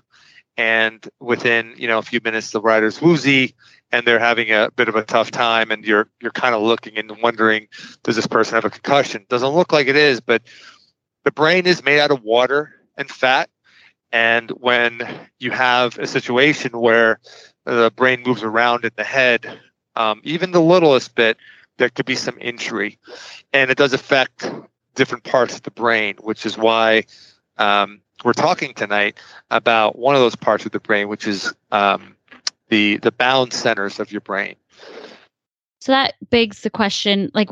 and 0.57 1.07
within 1.21 1.75
you 1.77 1.89
know 1.89 1.99
a 1.99 2.03
few 2.03 2.21
minutes 2.25 2.51
the 2.51 2.61
rider's 2.61 3.01
woozy 3.01 3.55
and 3.93 4.07
they're 4.07 4.19
having 4.19 4.51
a 4.51 4.71
bit 4.75 4.89
of 4.89 4.97
a 4.97 5.05
tough 5.05 5.31
time. 5.31 5.71
And 5.71 5.85
you're 5.85 6.09
you're 6.21 6.33
kind 6.33 6.55
of 6.55 6.63
looking 6.63 6.97
and 6.97 7.21
wondering 7.23 7.69
does 8.03 8.17
this 8.17 8.27
person 8.27 8.55
have 8.55 8.65
a 8.65 8.71
concussion? 8.71 9.27
Doesn't 9.29 9.49
look 9.49 9.73
like 9.73 9.87
it 9.89 9.97
is 9.97 10.21
but 10.21 10.43
the 11.25 11.33
brain 11.33 11.67
is 11.67 11.85
made 11.85 12.01
out 12.01 12.11
of 12.11 12.23
water 12.23 12.75
and 12.97 13.11
fat. 13.11 13.51
And 14.13 14.51
when 14.51 15.03
you 15.39 15.51
have 15.51 15.99
a 15.99 16.07
situation 16.07 16.79
where 16.79 17.21
the 17.65 17.93
brain 17.95 18.23
moves 18.25 18.43
around 18.43 18.85
in 18.85 18.93
the 18.97 19.05
head 19.05 19.61
um, 19.97 20.21
even 20.25 20.53
the 20.53 20.61
littlest 20.61 21.15
bit 21.15 21.39
there 21.79 21.91
could 21.91 22.07
be 22.07 22.15
some 22.15 22.39
injury. 22.41 22.99
And 23.53 23.71
it 23.71 23.77
does 23.77 23.93
affect 23.93 24.51
different 24.95 25.25
parts 25.25 25.57
of 25.57 25.63
the 25.63 25.71
brain 25.71 26.17
which 26.21 26.47
is 26.47 26.57
why 26.57 27.05
um, 27.59 28.01
we're 28.25 28.33
talking 28.33 28.75
tonight 28.75 29.19
about 29.51 29.99
one 29.99 30.15
of 30.15 30.21
those 30.21 30.37
parts 30.37 30.65
of 30.67 30.73
the 30.73 30.81
brain 30.81 31.09
which 31.09 31.27
is 31.27 31.53
um, 31.73 32.17
the 32.69 32.97
the 32.99 33.13
balance 33.13 33.57
centers 33.57 34.01
of 34.01 34.11
your 34.13 34.21
brain 34.21 34.57
So 35.81 35.93
that 35.93 36.15
begs 36.31 36.63
the 36.63 36.71
question 36.71 37.31
like 37.35 37.49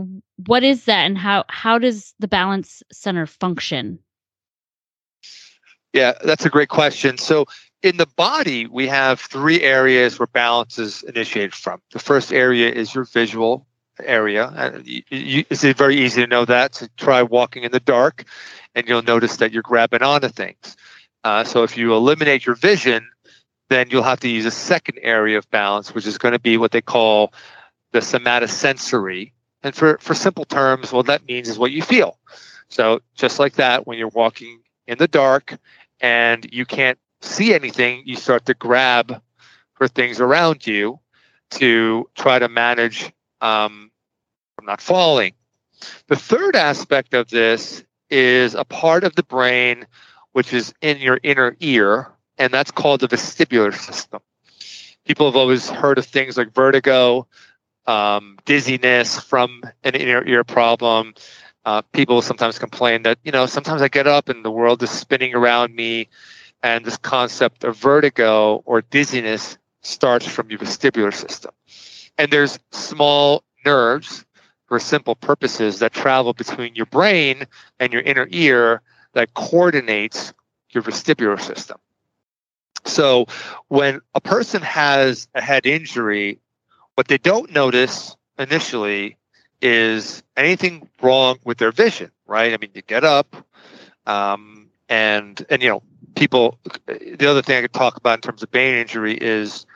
what 0.47 0.63
is 0.63 0.85
that 0.87 1.05
and 1.05 1.17
how 1.19 1.45
how 1.49 1.79
does 1.79 2.15
the 2.19 2.29
balance 2.29 2.83
center 2.93 3.27
function? 3.27 3.99
Yeah, 5.93 6.15
that's 6.25 6.45
a 6.45 6.51
great 6.51 6.69
question. 6.71 7.19
So, 7.19 7.47
in 7.83 7.99
the 7.99 8.07
body, 8.17 8.67
we 8.67 8.89
have 8.89 9.21
three 9.21 9.63
areas 9.63 10.19
where 10.19 10.27
balance 10.27 10.79
is 10.79 11.05
initiated 11.05 11.55
from. 11.55 11.81
The 11.93 12.01
first 12.01 12.33
area 12.33 12.71
is 12.71 12.95
your 12.95 13.05
visual 13.05 13.67
area. 14.03 14.53
And 14.57 14.87
you, 14.87 15.03
you, 15.11 15.45
it's 15.51 15.63
very 15.63 15.97
easy 15.97 16.23
to 16.23 16.27
know 16.27 16.45
that. 16.45 16.75
So, 16.75 16.87
try 16.97 17.23
walking 17.23 17.65
in 17.65 17.73
the 17.73 17.81
dark, 17.81 18.25
and 18.75 18.89
you'll 18.89 19.03
notice 19.03 19.37
that 19.39 19.53
you're 19.53 19.63
grabbing 19.63 20.03
onto 20.03 20.29
things. 20.29 20.77
Uh, 21.23 21.45
so, 21.45 21.63
if 21.63 21.77
you 21.77 21.95
eliminate 21.95 22.47
your 22.47 22.55
vision, 22.55 23.09
then 23.71 23.89
you'll 23.91 24.03
have 24.03 24.21
to 24.21 24.29
use 24.29 24.45
a 24.45 24.51
second 24.51 24.99
area 25.03 25.39
of 25.39 25.51
balance, 25.51 25.95
which 25.95 26.07
is 26.07 26.19
going 26.19 26.33
to 26.33 26.39
be 26.39 26.57
what 26.57 26.73
they 26.73 26.83
call 26.83 27.33
the 27.93 28.01
somatosensory. 28.01 29.33
And 29.63 29.75
for, 29.75 29.97
for 29.99 30.15
simple 30.15 30.45
terms, 30.45 30.93
what 30.93 31.07
that 31.07 31.27
means 31.27 31.49
is 31.49 31.59
what 31.59 31.73
you 31.73 31.83
feel. 31.83 32.19
So, 32.69 33.01
just 33.15 33.39
like 33.39 33.55
that, 33.55 33.87
when 33.87 33.99
you're 33.99 34.09
walking 34.09 34.61
in 34.87 34.99
the 34.99 35.09
dark, 35.09 35.59
and 36.01 36.47
you 36.53 36.67
can't 36.67 36.99
see 37.23 37.55
anything, 37.55 38.03
you 38.05 38.17
start 38.17 38.45
to 38.47 38.55
grab 38.55 39.23
for 39.75 39.89
things 39.89 40.21
around 40.21 40.67
you 40.67 41.01
to 41.51 42.09
try 42.15 42.39
to 42.39 42.49
manage 42.49 43.13
um, 43.41 43.91
from 44.57 44.67
not 44.67 44.81
falling. 44.81 45.35
The 46.09 46.17
third 46.17 46.57
aspect 46.57 47.15
of 47.15 47.29
this 47.29 47.85
is 48.11 48.55
a 48.55 48.65
part 48.65 49.05
of 49.05 49.15
the 49.15 49.23
brain 49.23 49.87
which 50.33 50.53
is 50.53 50.75
in 50.81 50.99
your 50.99 51.19
inner 51.23 51.57
ear, 51.61 52.11
and 52.39 52.53
that's 52.53 52.71
called 52.71 53.01
the 53.01 53.09
vestibular 53.09 53.75
system. 53.75 54.21
People 55.05 55.27
have 55.27 55.37
always 55.37 55.69
heard 55.69 55.99
of 55.99 56.07
things 56.07 56.37
like 56.37 56.53
vertigo, 56.53 57.27
um, 57.87 58.39
dizziness 58.45 59.21
from 59.21 59.63
an 59.85 59.95
inner 59.95 60.27
ear 60.27 60.43
problem, 60.45 61.15
uh, 61.65 61.83
people 61.93 62.21
sometimes 62.23 62.59
complain 62.59 63.03
that 63.03 63.19
you 63.25 63.33
know 63.33 63.47
sometimes 63.47 63.83
I 63.83 63.89
get 63.89 64.07
up 64.07 64.29
and 64.29 64.45
the 64.45 64.51
world 64.51 64.83
is 64.83 64.91
spinning 64.91 65.35
around 65.35 65.75
me, 65.75 66.09
and 66.63 66.85
this 66.85 66.97
concept 66.99 67.65
of 67.65 67.77
vertigo 67.77 68.63
or 68.67 68.83
dizziness 68.83 69.59
starts 69.83 70.27
from 70.27 70.51
your 70.51 70.59
vestibular 70.59 71.13
system. 71.13 71.53
And 72.19 72.31
there's 72.31 72.59
small 72.73 73.43
nerves 73.65 74.25
for 74.67 74.79
simple 74.79 75.15
purposes 75.15 75.79
that 75.81 75.93
travel 75.93 76.33
between 76.33 76.75
your 76.75 76.87
brain 76.87 77.47
and 77.81 77.93
your 77.93 78.03
inner 78.03 78.29
ear 78.31 78.83
that 79.15 79.35
coordinates 79.35 80.33
your 80.71 80.83
vestibular 80.83 81.41
system. 81.41 81.79
So 82.85 83.27
when 83.69 84.01
a 84.15 84.21
person 84.21 84.63
has 84.63 85.29
a 85.35 85.41
head 85.41 85.67
injury, 85.67 86.39
what 86.95 87.09
they 87.09 87.19
don't 87.19 87.53
notice 87.53 88.17
initially 88.39 89.17
is 89.61 90.23
anything 90.37 90.89
wrong 91.01 91.39
with 91.45 91.59
their 91.59 91.73
vision, 91.73 92.11
right? 92.27 92.53
I 92.53 92.59
mean, 92.59 92.71
you 92.75 92.83
get 92.83 93.05
up, 93.05 93.35
um, 94.07 94.69
and 94.89 95.45
and 95.49 95.63
you 95.63 95.69
know, 95.71 95.83
people. 96.15 96.59
The 96.87 97.27
other 97.29 97.43
thing 97.43 97.57
I 97.57 97.63
could 97.63 97.73
talk 97.73 97.97
about 97.97 98.19
in 98.19 98.21
terms 98.23 98.43
of 98.43 98.51
brain 98.51 98.75
injury 98.75 99.15
is 99.15 99.67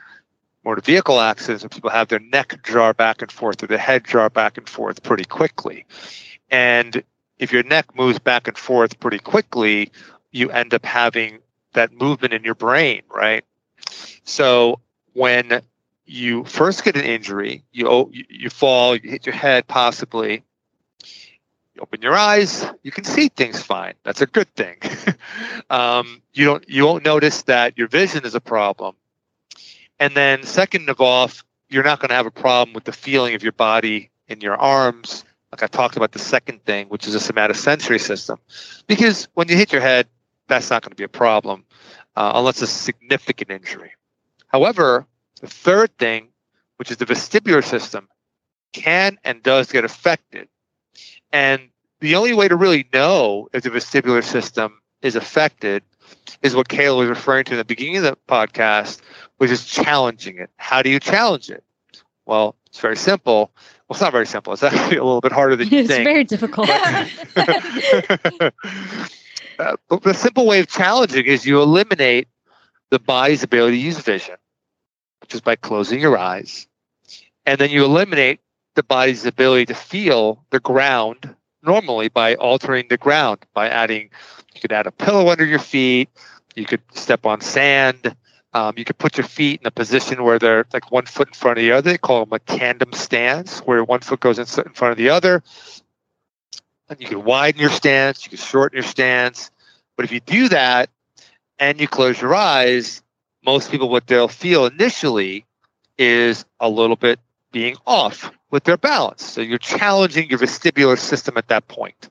motor 0.65 0.81
vehicle 0.81 1.19
accidents, 1.19 1.65
people 1.73 1.89
have 1.89 2.07
their 2.07 2.19
neck 2.19 2.61
jar 2.63 2.93
back 2.93 3.21
and 3.21 3.31
forth 3.31 3.63
or 3.63 3.67
their 3.67 3.77
head 3.77 4.05
jar 4.05 4.29
back 4.29 4.57
and 4.57 4.67
forth 4.67 5.03
pretty 5.03 5.25
quickly, 5.25 5.85
and 6.49 7.03
if 7.39 7.53
your 7.53 7.63
neck 7.63 7.95
moves 7.95 8.19
back 8.19 8.47
and 8.47 8.57
forth 8.57 8.99
pretty 8.99 9.19
quickly, 9.19 9.91
you 10.31 10.49
end 10.51 10.73
up 10.73 10.85
having 10.85 11.39
that 11.73 11.93
movement 11.93 12.33
in 12.33 12.43
your 12.43 12.55
brain, 12.55 13.01
right? 13.09 13.45
So 14.23 14.79
when 15.13 15.61
you 16.05 16.43
first 16.43 16.83
get 16.83 16.95
an 16.95 17.03
injury, 17.03 17.63
you 17.71 18.11
you 18.11 18.49
fall, 18.49 18.95
you 18.95 19.09
hit 19.09 19.25
your 19.25 19.35
head 19.35 19.67
possibly, 19.67 20.43
You 21.75 21.81
open 21.81 22.01
your 22.01 22.15
eyes, 22.15 22.65
you 22.83 22.91
can 22.91 23.03
see 23.03 23.29
things 23.29 23.61
fine. 23.61 23.93
That's 24.03 24.21
a 24.21 24.25
good 24.25 24.53
thing. 24.55 24.77
um, 25.69 26.21
you 26.33 26.45
don't 26.45 26.67
you 26.67 26.85
won't 26.85 27.05
notice 27.05 27.43
that 27.43 27.77
your 27.77 27.87
vision 27.87 28.25
is 28.25 28.35
a 28.35 28.41
problem. 28.41 28.95
And 29.99 30.15
then 30.15 30.43
second 30.43 30.89
of 30.89 31.01
all, 31.01 31.29
you're 31.69 31.83
not 31.83 31.99
going 31.99 32.09
to 32.09 32.15
have 32.15 32.25
a 32.25 32.31
problem 32.31 32.73
with 32.73 32.85
the 32.85 32.91
feeling 32.91 33.35
of 33.35 33.43
your 33.43 33.51
body 33.51 34.09
in 34.27 34.41
your 34.41 34.55
arms. 34.55 35.23
Like 35.51 35.63
I 35.63 35.67
talked 35.67 35.97
about 35.97 36.11
the 36.11 36.19
second 36.19 36.63
thing, 36.65 36.87
which 36.87 37.07
is 37.07 37.15
a 37.15 37.33
somatosensory 37.33 37.99
system, 37.99 38.39
because 38.87 39.27
when 39.33 39.47
you 39.47 39.55
hit 39.55 39.71
your 39.71 39.81
head, 39.81 40.07
that's 40.47 40.69
not 40.69 40.81
going 40.81 40.91
to 40.91 40.95
be 40.95 41.03
a 41.03 41.09
problem 41.09 41.65
uh, 42.15 42.33
unless 42.35 42.61
it's 42.61 42.71
a 42.71 42.75
significant 42.75 43.51
injury. 43.51 43.91
However, 44.47 45.05
the 45.41 45.47
third 45.47 45.95
thing, 45.97 46.29
which 46.77 46.91
is 46.91 46.97
the 46.97 47.05
vestibular 47.05 47.63
system, 47.63 48.07
can 48.73 49.17
and 49.23 49.41
does 49.41 49.71
get 49.71 49.85
affected. 49.85 50.47
And 51.31 51.69
the 51.99 52.15
only 52.15 52.33
way 52.33 52.47
to 52.47 52.55
really 52.55 52.87
know 52.93 53.49
if 53.53 53.63
the 53.63 53.69
vestibular 53.69 54.23
system 54.23 54.81
is 55.01 55.15
affected 55.15 55.83
is 56.41 56.55
what 56.55 56.67
Kayla 56.67 56.97
was 56.97 57.09
referring 57.09 57.45
to 57.45 57.53
in 57.53 57.57
the 57.57 57.65
beginning 57.65 57.97
of 57.97 58.03
the 58.03 58.17
podcast, 58.27 59.01
which 59.39 59.51
is 59.51 59.65
challenging 59.65 60.37
it. 60.37 60.49
How 60.57 60.81
do 60.81 60.89
you 60.89 60.99
challenge 60.99 61.49
it? 61.49 61.63
Well, 62.25 62.55
it's 62.67 62.79
very 62.79 62.95
simple. 62.95 63.51
Well, 63.55 63.95
it's 63.95 64.01
not 64.01 64.11
very 64.11 64.27
simple. 64.27 64.53
It's 64.53 64.61
actually 64.63 64.97
a 64.97 65.03
little 65.03 65.21
bit 65.21 65.31
harder 65.31 65.55
than 65.55 65.67
you 65.71 65.79
it's 65.79 65.89
think. 65.89 66.03
very 66.05 66.23
difficult. 66.23 66.69
Uh, 69.59 69.75
but 69.89 70.01
the 70.03 70.13
simple 70.13 70.47
way 70.47 70.61
of 70.61 70.67
challenging 70.69 71.25
is 71.25 71.45
you 71.45 71.61
eliminate 71.61 72.29
the 72.91 72.99
body's 72.99 73.43
ability 73.43 73.75
to 73.75 73.83
use 73.83 73.99
vision, 73.99 74.35
which 75.19 75.33
is 75.33 75.41
by 75.41 75.53
closing 75.53 75.99
your 75.99 76.17
eyes. 76.17 76.65
And 77.45 77.59
then 77.59 77.69
you 77.69 77.83
eliminate 77.83 78.39
the 78.75 78.83
body's 78.83 79.25
ability 79.25 79.65
to 79.65 79.73
feel 79.73 80.45
the 80.51 80.61
ground 80.61 81.35
normally 81.61 82.07
by 82.07 82.35
altering 82.35 82.87
the 82.89 82.95
ground, 82.97 83.39
by 83.53 83.67
adding, 83.67 84.09
you 84.55 84.61
could 84.61 84.71
add 84.71 84.87
a 84.87 84.91
pillow 84.91 85.27
under 85.27 85.43
your 85.45 85.59
feet, 85.59 86.07
you 86.55 86.63
could 86.63 86.81
step 86.93 87.25
on 87.25 87.41
sand, 87.41 88.15
um, 88.53 88.73
you 88.77 88.85
could 88.85 88.97
put 88.97 89.17
your 89.17 89.27
feet 89.27 89.61
in 89.61 89.67
a 89.67 89.71
position 89.71 90.23
where 90.23 90.39
they're 90.39 90.65
like 90.73 90.91
one 90.91 91.05
foot 91.05 91.27
in 91.27 91.33
front 91.33 91.59
of 91.59 91.63
the 91.63 91.71
other. 91.71 91.91
They 91.91 91.97
call 91.97 92.25
them 92.25 92.33
a 92.33 92.39
tandem 92.39 92.93
stance, 92.93 93.59
where 93.59 93.83
one 93.83 93.99
foot 93.99 94.19
goes 94.19 94.39
in 94.39 94.45
front 94.45 94.91
of 94.91 94.97
the 94.97 95.09
other. 95.09 95.43
And 96.89 96.99
you 96.99 97.07
can 97.07 97.23
widen 97.23 97.61
your 97.61 97.69
stance, 97.69 98.25
you 98.25 98.29
can 98.29 98.39
shorten 98.39 98.77
your 98.77 98.83
stance. 98.83 99.51
But 99.95 100.05
if 100.05 100.11
you 100.11 100.19
do 100.19 100.49
that 100.49 100.89
and 101.59 101.79
you 101.79 101.87
close 101.87 102.19
your 102.19 102.33
eyes, 102.33 103.03
most 103.45 103.69
people, 103.69 103.89
what 103.89 104.07
they'll 104.07 104.27
feel 104.27 104.65
initially 104.65 105.45
is 105.97 106.45
a 106.59 106.69
little 106.69 106.95
bit 106.95 107.19
being 107.51 107.75
off 107.85 108.31
with 108.49 108.63
their 108.63 108.77
balance. 108.77 109.23
So 109.23 109.41
you're 109.41 109.59
challenging 109.59 110.29
your 110.29 110.39
vestibular 110.39 110.97
system 110.97 111.37
at 111.37 111.49
that 111.49 111.67
point. 111.67 112.09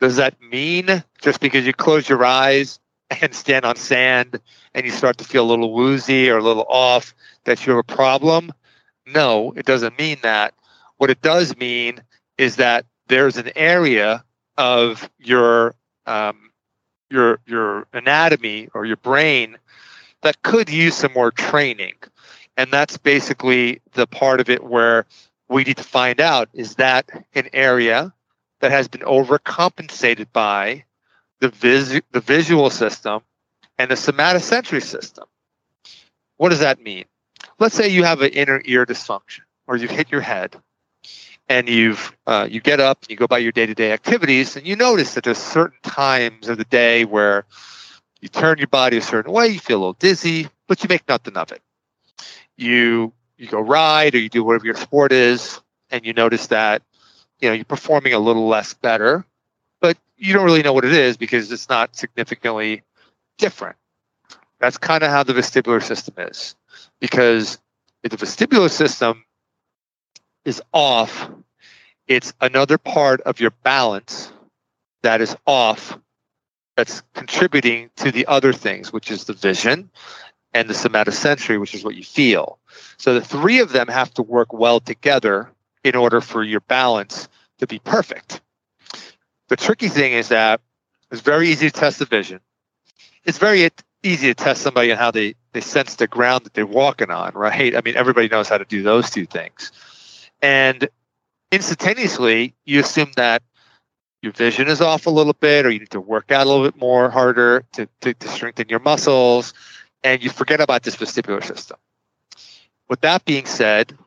Does 0.00 0.16
that 0.16 0.40
mean 0.40 1.04
just 1.20 1.40
because 1.40 1.66
you 1.66 1.72
close 1.72 2.08
your 2.08 2.24
eyes 2.24 2.80
and 3.20 3.34
stand 3.34 3.64
on 3.64 3.76
sand 3.76 4.40
and 4.74 4.86
you 4.86 4.92
start 4.92 5.18
to 5.18 5.24
feel 5.24 5.44
a 5.44 5.50
little 5.50 5.72
woozy 5.72 6.30
or 6.30 6.38
a 6.38 6.42
little 6.42 6.66
off 6.68 7.14
that 7.44 7.66
you 7.66 7.72
have 7.72 7.80
a 7.80 7.94
problem? 7.94 8.52
No, 9.06 9.52
it 9.56 9.66
doesn't 9.66 9.98
mean 9.98 10.18
that. 10.22 10.54
What 10.98 11.10
it 11.10 11.20
does 11.20 11.56
mean 11.56 12.02
is 12.38 12.56
that 12.56 12.86
there's 13.08 13.36
an 13.36 13.50
area 13.56 14.24
of 14.56 15.10
your 15.18 15.74
um, 16.06 16.50
your 17.10 17.40
your 17.46 17.86
anatomy 17.92 18.68
or 18.74 18.86
your 18.86 18.96
brain 18.96 19.58
that 20.22 20.42
could 20.42 20.70
use 20.70 20.94
some 20.94 21.12
more 21.12 21.30
training, 21.30 21.94
and 22.56 22.70
that's 22.72 22.96
basically 22.96 23.80
the 23.92 24.06
part 24.06 24.40
of 24.40 24.48
it 24.48 24.62
where 24.64 25.06
we 25.48 25.64
need 25.64 25.76
to 25.76 25.84
find 25.84 26.20
out 26.20 26.48
is 26.52 26.76
that 26.76 27.10
an 27.34 27.48
area 27.52 28.14
that 28.60 28.70
has 28.70 28.88
been 28.88 29.02
overcompensated 29.02 30.26
by 30.32 30.84
the 31.42 31.48
vis- 31.48 32.00
the 32.12 32.20
visual 32.20 32.70
system 32.70 33.20
and 33.76 33.90
the 33.90 33.96
somatosensory 33.96 34.82
system. 34.82 35.24
What 36.36 36.50
does 36.50 36.60
that 36.60 36.80
mean? 36.80 37.04
Let's 37.58 37.74
say 37.74 37.88
you 37.88 38.04
have 38.04 38.20
an 38.22 38.30
inner 38.30 38.62
ear 38.64 38.86
dysfunction, 38.86 39.40
or 39.66 39.76
you've 39.76 39.90
hit 39.90 40.12
your 40.12 40.20
head, 40.20 40.56
and 41.48 41.68
you've 41.68 42.16
uh, 42.28 42.46
you 42.48 42.60
get 42.60 42.78
up 42.78 43.02
and 43.02 43.10
you 43.10 43.16
go 43.16 43.26
by 43.26 43.38
your 43.38 43.50
day-to-day 43.50 43.90
activities, 43.90 44.56
and 44.56 44.64
you 44.64 44.76
notice 44.76 45.14
that 45.14 45.24
there's 45.24 45.38
certain 45.38 45.80
times 45.82 46.48
of 46.48 46.58
the 46.58 46.64
day 46.64 47.04
where 47.04 47.44
you 48.20 48.28
turn 48.28 48.58
your 48.58 48.68
body 48.68 48.98
a 48.98 49.02
certain 49.02 49.32
way, 49.32 49.48
you 49.48 49.58
feel 49.58 49.78
a 49.78 49.80
little 49.80 49.92
dizzy, 49.94 50.48
but 50.68 50.80
you 50.84 50.88
make 50.88 51.08
nothing 51.08 51.36
of 51.36 51.50
it. 51.50 51.60
You 52.56 53.12
you 53.36 53.48
go 53.48 53.60
ride 53.60 54.14
or 54.14 54.18
you 54.18 54.28
do 54.28 54.44
whatever 54.44 54.66
your 54.66 54.76
sport 54.76 55.10
is, 55.10 55.60
and 55.90 56.06
you 56.06 56.12
notice 56.12 56.46
that 56.48 56.82
you 57.40 57.48
know 57.48 57.54
you're 57.54 57.64
performing 57.64 58.12
a 58.12 58.20
little 58.20 58.46
less 58.46 58.74
better, 58.74 59.24
you 60.22 60.32
don't 60.32 60.44
really 60.44 60.62
know 60.62 60.72
what 60.72 60.84
it 60.84 60.92
is 60.92 61.16
because 61.16 61.50
it's 61.50 61.68
not 61.68 61.96
significantly 61.96 62.82
different. 63.38 63.74
That's 64.60 64.78
kind 64.78 65.02
of 65.02 65.10
how 65.10 65.24
the 65.24 65.32
vestibular 65.32 65.82
system 65.82 66.14
is. 66.18 66.54
Because 67.00 67.58
if 68.04 68.12
the 68.12 68.16
vestibular 68.16 68.70
system 68.70 69.24
is 70.44 70.62
off, 70.72 71.28
it's 72.06 72.32
another 72.40 72.78
part 72.78 73.20
of 73.22 73.40
your 73.40 73.50
balance 73.64 74.32
that 75.02 75.20
is 75.20 75.36
off 75.44 75.98
that's 76.76 77.02
contributing 77.14 77.90
to 77.96 78.12
the 78.12 78.24
other 78.26 78.52
things, 78.52 78.92
which 78.92 79.10
is 79.10 79.24
the 79.24 79.32
vision 79.32 79.90
and 80.54 80.70
the 80.70 80.74
somatosensory, 80.74 81.58
which 81.58 81.74
is 81.74 81.82
what 81.82 81.96
you 81.96 82.04
feel. 82.04 82.60
So 82.96 83.14
the 83.14 83.24
three 83.24 83.58
of 83.58 83.72
them 83.72 83.88
have 83.88 84.14
to 84.14 84.22
work 84.22 84.52
well 84.52 84.78
together 84.78 85.50
in 85.82 85.96
order 85.96 86.20
for 86.20 86.44
your 86.44 86.60
balance 86.60 87.28
to 87.58 87.66
be 87.66 87.80
perfect. 87.80 88.40
The 89.52 89.56
tricky 89.58 89.88
thing 89.88 90.12
is 90.12 90.28
that 90.28 90.62
it's 91.10 91.20
very 91.20 91.50
easy 91.50 91.70
to 91.70 91.78
test 91.78 91.98
the 91.98 92.06
vision. 92.06 92.40
It's 93.26 93.36
very 93.36 93.68
easy 94.02 94.28
to 94.28 94.34
test 94.34 94.62
somebody 94.62 94.90
on 94.90 94.96
how 94.96 95.10
they, 95.10 95.34
they 95.52 95.60
sense 95.60 95.96
the 95.96 96.06
ground 96.06 96.46
that 96.46 96.54
they're 96.54 96.64
walking 96.64 97.10
on, 97.10 97.34
right? 97.34 97.76
I 97.76 97.82
mean, 97.84 97.94
everybody 97.94 98.28
knows 98.28 98.48
how 98.48 98.56
to 98.56 98.64
do 98.64 98.82
those 98.82 99.10
two 99.10 99.26
things. 99.26 99.70
And 100.40 100.88
instantaneously, 101.50 102.54
you 102.64 102.80
assume 102.80 103.12
that 103.16 103.42
your 104.22 104.32
vision 104.32 104.68
is 104.68 104.80
off 104.80 105.04
a 105.04 105.10
little 105.10 105.34
bit, 105.34 105.66
or 105.66 105.70
you 105.70 105.80
need 105.80 105.90
to 105.90 106.00
work 106.00 106.32
out 106.32 106.46
a 106.46 106.48
little 106.48 106.64
bit 106.64 106.80
more 106.80 107.10
harder 107.10 107.66
to, 107.72 107.86
to, 108.00 108.14
to 108.14 108.28
strengthen 108.28 108.70
your 108.70 108.80
muscles, 108.80 109.52
and 110.02 110.22
you 110.24 110.30
forget 110.30 110.62
about 110.62 110.82
this 110.82 110.96
vestibular 110.96 111.44
system. 111.44 111.76
With 112.88 113.02
that 113.02 113.26
being 113.26 113.44
said, 113.44 113.98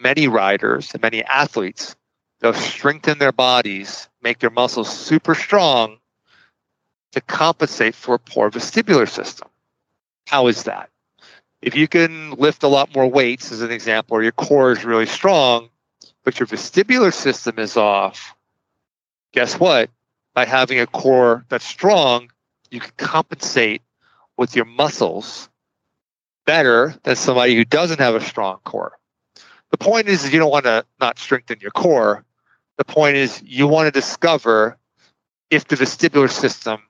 many 0.00 0.26
riders 0.26 0.92
and 0.92 1.00
many 1.00 1.22
athletes, 1.22 1.94
they'll 2.40 2.52
strengthen 2.52 3.20
their 3.20 3.30
bodies, 3.30 4.08
make 4.22 4.38
their 4.38 4.50
muscles 4.50 4.88
super 4.88 5.34
strong 5.34 5.98
to 7.12 7.20
compensate 7.20 7.94
for 7.94 8.14
a 8.14 8.18
poor 8.18 8.50
vestibular 8.50 9.08
system. 9.08 9.48
How 10.26 10.46
is 10.46 10.64
that? 10.64 10.88
If 11.60 11.76
you 11.76 11.86
can 11.86 12.32
lift 12.32 12.62
a 12.62 12.68
lot 12.68 12.94
more 12.94 13.06
weights, 13.06 13.52
as 13.52 13.62
an 13.62 13.70
example, 13.70 14.16
or 14.16 14.22
your 14.22 14.32
core 14.32 14.72
is 14.72 14.84
really 14.84 15.06
strong, 15.06 15.68
but 16.24 16.40
your 16.40 16.46
vestibular 16.46 17.12
system 17.12 17.58
is 17.58 17.76
off, 17.76 18.34
guess 19.32 19.58
what? 19.60 19.90
By 20.34 20.44
having 20.44 20.80
a 20.80 20.86
core 20.86 21.44
that's 21.48 21.64
strong, 21.64 22.30
you 22.70 22.80
can 22.80 22.92
compensate 22.96 23.82
with 24.36 24.56
your 24.56 24.64
muscles 24.64 25.48
better 26.46 26.94
than 27.04 27.16
somebody 27.16 27.54
who 27.54 27.64
doesn't 27.64 28.00
have 28.00 28.14
a 28.14 28.20
strong 28.20 28.58
core. 28.64 28.98
The 29.70 29.78
point 29.78 30.08
is, 30.08 30.24
is 30.24 30.32
you 30.32 30.38
don't 30.38 30.50
want 30.50 30.64
to 30.64 30.84
not 31.00 31.18
strengthen 31.18 31.60
your 31.60 31.70
core. 31.70 32.24
The 32.78 32.84
point 32.84 33.16
is 33.16 33.42
you 33.44 33.66
want 33.66 33.86
to 33.86 34.00
discover 34.00 34.76
if 35.50 35.66
the 35.68 35.76
vestibular 35.76 36.30
system 36.30 36.82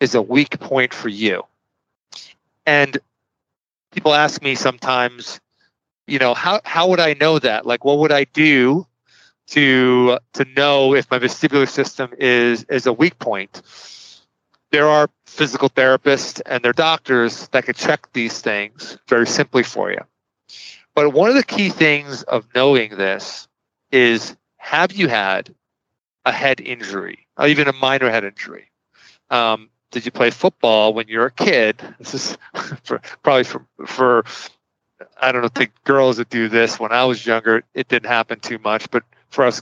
is 0.00 0.14
a 0.14 0.22
weak 0.22 0.58
point 0.60 0.94
for 0.94 1.08
you. 1.08 1.42
And 2.66 2.98
people 3.92 4.14
ask 4.14 4.42
me 4.42 4.54
sometimes, 4.54 5.40
you 6.06 6.18
know, 6.18 6.34
how 6.34 6.60
how 6.64 6.88
would 6.88 7.00
I 7.00 7.14
know 7.14 7.38
that? 7.38 7.66
Like 7.66 7.84
what 7.84 7.98
would 7.98 8.12
I 8.12 8.24
do 8.24 8.86
to 9.48 10.18
to 10.34 10.44
know 10.56 10.94
if 10.94 11.10
my 11.10 11.18
vestibular 11.18 11.68
system 11.68 12.12
is 12.18 12.64
is 12.64 12.86
a 12.86 12.92
weak 12.92 13.18
point? 13.18 13.62
There 14.70 14.88
are 14.88 15.08
physical 15.26 15.68
therapists 15.70 16.40
and 16.46 16.64
their 16.64 16.72
doctors 16.72 17.48
that 17.48 17.64
could 17.64 17.76
check 17.76 18.12
these 18.12 18.40
things 18.40 18.98
very 19.08 19.26
simply 19.26 19.62
for 19.62 19.90
you. 19.90 20.00
But 20.94 21.12
one 21.12 21.28
of 21.28 21.36
the 21.36 21.44
key 21.44 21.70
things 21.70 22.22
of 22.24 22.46
knowing 22.54 22.96
this 22.96 23.48
is 23.90 24.36
have 24.64 24.92
you 24.92 25.08
had 25.08 25.54
a 26.24 26.32
head 26.32 26.58
injury, 26.58 27.26
or 27.36 27.46
even 27.46 27.68
a 27.68 27.72
minor 27.74 28.08
head 28.08 28.24
injury? 28.24 28.70
Um, 29.28 29.68
did 29.90 30.06
you 30.06 30.10
play 30.10 30.30
football 30.30 30.94
when 30.94 31.06
you 31.06 31.18
were 31.18 31.26
a 31.26 31.30
kid? 31.30 31.82
This 31.98 32.14
is 32.14 32.38
for, 32.82 32.98
probably 33.22 33.44
for 33.44 33.66
for 33.86 34.24
I 35.20 35.32
don't 35.32 35.42
know, 35.42 35.48
think 35.48 35.72
girls 35.84 36.16
that 36.16 36.30
do 36.30 36.48
this. 36.48 36.80
When 36.80 36.92
I 36.92 37.04
was 37.04 37.26
younger, 37.26 37.62
it 37.74 37.88
didn't 37.88 38.08
happen 38.08 38.40
too 38.40 38.58
much, 38.58 38.90
but 38.90 39.02
for 39.28 39.44
us 39.44 39.60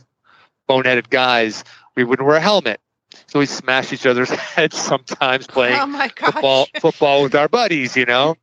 boneheaded 0.68 1.10
guys, 1.10 1.64
we 1.96 2.04
wouldn't 2.04 2.26
wear 2.26 2.36
a 2.36 2.40
helmet. 2.40 2.80
So 3.26 3.40
we 3.40 3.46
smash 3.46 3.92
each 3.92 4.06
other's 4.06 4.30
heads 4.54 4.78
sometimes 4.78 5.48
playing 5.48 5.80
Oh 5.80 5.86
football 6.14 6.68
football 6.78 7.24
with 7.24 7.34
our 7.34 7.48
buddies, 7.48 7.96
you 7.96 8.06
know. 8.06 8.36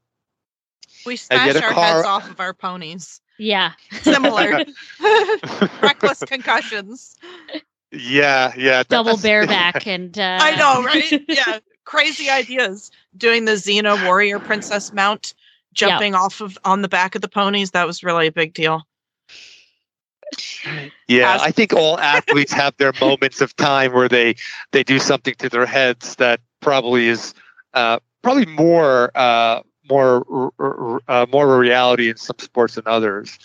We 1.05 1.15
smash 1.15 1.55
our 1.55 1.73
car- 1.73 1.85
heads 1.85 2.05
off 2.05 2.29
of 2.29 2.41
our 2.41 2.53
ponies. 2.53 3.21
Yeah. 3.39 3.71
Similar. 4.01 4.65
Reckless 5.81 6.19
concussions. 6.25 7.17
Yeah, 7.91 8.53
yeah. 8.55 8.83
double 8.87 9.17
bareback 9.17 9.87
and 9.87 10.17
uh, 10.19 10.37
I 10.41 10.55
know, 10.55 10.83
right? 10.85 11.23
yeah, 11.27 11.59
crazy 11.85 12.29
ideas. 12.29 12.91
Doing 13.17 13.45
the 13.45 13.53
Xena 13.53 14.05
warrior 14.05 14.39
princess 14.39 14.93
mount, 14.93 15.33
jumping 15.73 16.13
off 16.13 16.41
of 16.41 16.57
on 16.65 16.83
the 16.83 16.89
back 16.89 17.15
of 17.15 17.21
the 17.21 17.29
ponies. 17.29 17.71
That 17.71 17.87
was 17.87 18.03
really 18.03 18.27
a 18.27 18.31
big 18.31 18.53
deal. 18.53 18.85
Yeah, 21.07 21.35
As- 21.35 21.41
I 21.41 21.51
think 21.51 21.73
all 21.73 21.97
athletes 21.97 22.53
have 22.53 22.75
their 22.77 22.93
moments 23.01 23.41
of 23.41 23.55
time 23.55 23.93
where 23.93 24.09
they 24.09 24.35
they 24.71 24.83
do 24.83 24.99
something 24.99 25.33
to 25.35 25.49
their 25.49 25.65
heads 25.65 26.15
that 26.17 26.41
probably 26.59 27.07
is 27.07 27.33
uh, 27.73 27.99
probably 28.21 28.45
more 28.45 29.11
uh, 29.15 29.61
more 29.89 30.51
uh, 31.07 31.25
more 31.31 31.55
a 31.55 31.57
reality 31.57 32.09
in 32.09 32.17
some 32.17 32.37
sports 32.39 32.75
than 32.75 32.85
others. 32.87 33.37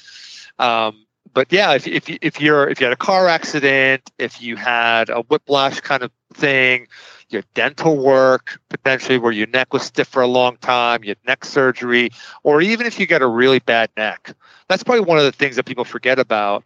Um, 0.58 1.06
but 1.32 1.52
yeah, 1.52 1.74
if 1.74 1.86
if 1.86 2.08
if 2.08 2.40
you're 2.40 2.68
if 2.68 2.80
you 2.80 2.86
had 2.86 2.92
a 2.92 2.96
car 2.96 3.28
accident, 3.28 4.10
if 4.18 4.40
you 4.40 4.56
had 4.56 5.10
a 5.10 5.22
whiplash 5.22 5.80
kind 5.80 6.02
of 6.02 6.12
thing, 6.32 6.86
your 7.28 7.42
dental 7.54 7.98
work 7.98 8.60
potentially 8.68 9.18
where 9.18 9.32
your 9.32 9.48
neck 9.48 9.72
was 9.72 9.82
stiff 9.82 10.08
for 10.08 10.22
a 10.22 10.28
long 10.28 10.56
time, 10.58 11.02
you 11.02 11.10
had 11.10 11.18
neck 11.26 11.44
surgery, 11.44 12.10
or 12.42 12.62
even 12.62 12.86
if 12.86 12.98
you 12.98 13.06
got 13.06 13.22
a 13.22 13.26
really 13.26 13.58
bad 13.58 13.90
neck, 13.96 14.32
that's 14.68 14.82
probably 14.84 15.04
one 15.04 15.18
of 15.18 15.24
the 15.24 15.32
things 15.32 15.56
that 15.56 15.64
people 15.64 15.84
forget 15.84 16.18
about 16.18 16.64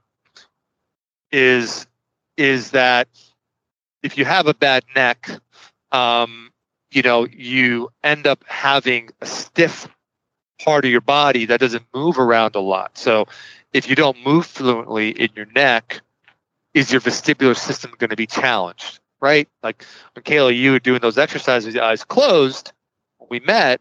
is 1.33 1.87
is 2.37 2.71
that 2.71 3.09
if 4.03 4.17
you 4.17 4.25
have 4.25 4.47
a 4.47 4.55
bad 4.55 4.85
neck, 4.95 5.31
um, 5.93 6.51
you 6.91 7.03
know, 7.03 7.27
you 7.27 7.91
end 8.03 8.27
up 8.27 8.45
having 8.47 9.11
a 9.21 9.27
stiff 9.27 9.89
part 10.63 10.85
of 10.85 10.91
your 10.91 11.01
body 11.01 11.47
that 11.47 11.61
doesn't 11.61 11.85
move 11.95 12.19
around 12.19 12.57
a 12.57 12.61
lot. 12.61 12.99
So 12.99 13.27
if 13.73 13.89
you 13.89 13.95
don't 13.95 14.25
move 14.25 14.47
fluently 14.47 15.11
in 15.11 15.29
your 15.37 15.47
neck, 15.47 16.01
is 16.75 16.91
your 16.91 17.01
vestibular 17.01 17.57
system 17.57 17.93
going 17.99 18.11
to 18.11 18.17
be 18.17 18.27
challenged? 18.27 19.01
Right? 19.21 19.49
Like 19.63 19.85
Kayla, 20.17 20.57
you 20.57 20.73
were 20.73 20.79
doing 20.79 21.01
those 21.01 21.19
exercises 21.19 21.67
with 21.67 21.75
your 21.75 21.85
eyes 21.85 22.05
closed, 22.05 22.73
when 23.19 23.29
we 23.31 23.41
met, 23.41 23.81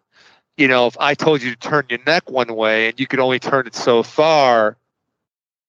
you 0.57 0.67
know, 0.67 0.87
if 0.87 0.97
I 0.99 1.13
told 1.13 1.41
you 1.41 1.51
to 1.51 1.55
turn 1.55 1.85
your 1.89 1.99
neck 2.05 2.29
one 2.29 2.55
way 2.55 2.89
and 2.89 2.99
you 2.99 3.05
could 3.07 3.19
only 3.19 3.39
turn 3.39 3.67
it 3.67 3.75
so 3.75 4.03
far, 4.03 4.77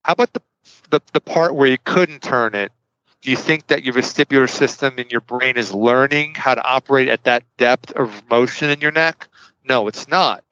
how 0.03 0.13
about 0.15 0.33
the 0.33 0.43
the, 0.91 1.01
the 1.13 1.21
part 1.21 1.55
where 1.55 1.69
you 1.69 1.79
couldn't 1.85 2.23
turn 2.23 2.55
it? 2.55 2.73
Do 3.21 3.31
you 3.31 3.37
think 3.37 3.67
that 3.67 3.83
your 3.83 3.95
vestibular 3.95 4.49
system 4.49 4.99
in 4.99 5.09
your 5.11 5.21
brain 5.21 5.57
is 5.57 5.73
learning 5.75 6.35
how 6.37 6.55
to 6.55 6.65
operate 6.65 7.09
at 7.09 7.25
that 7.25 7.43
depth 7.57 7.91
of 7.93 8.23
motion 8.31 8.71
in 8.71 8.81
your 8.81 8.93
neck? 8.93 9.27
No, 9.65 9.89
it's 9.89 10.07
not. 10.09 10.45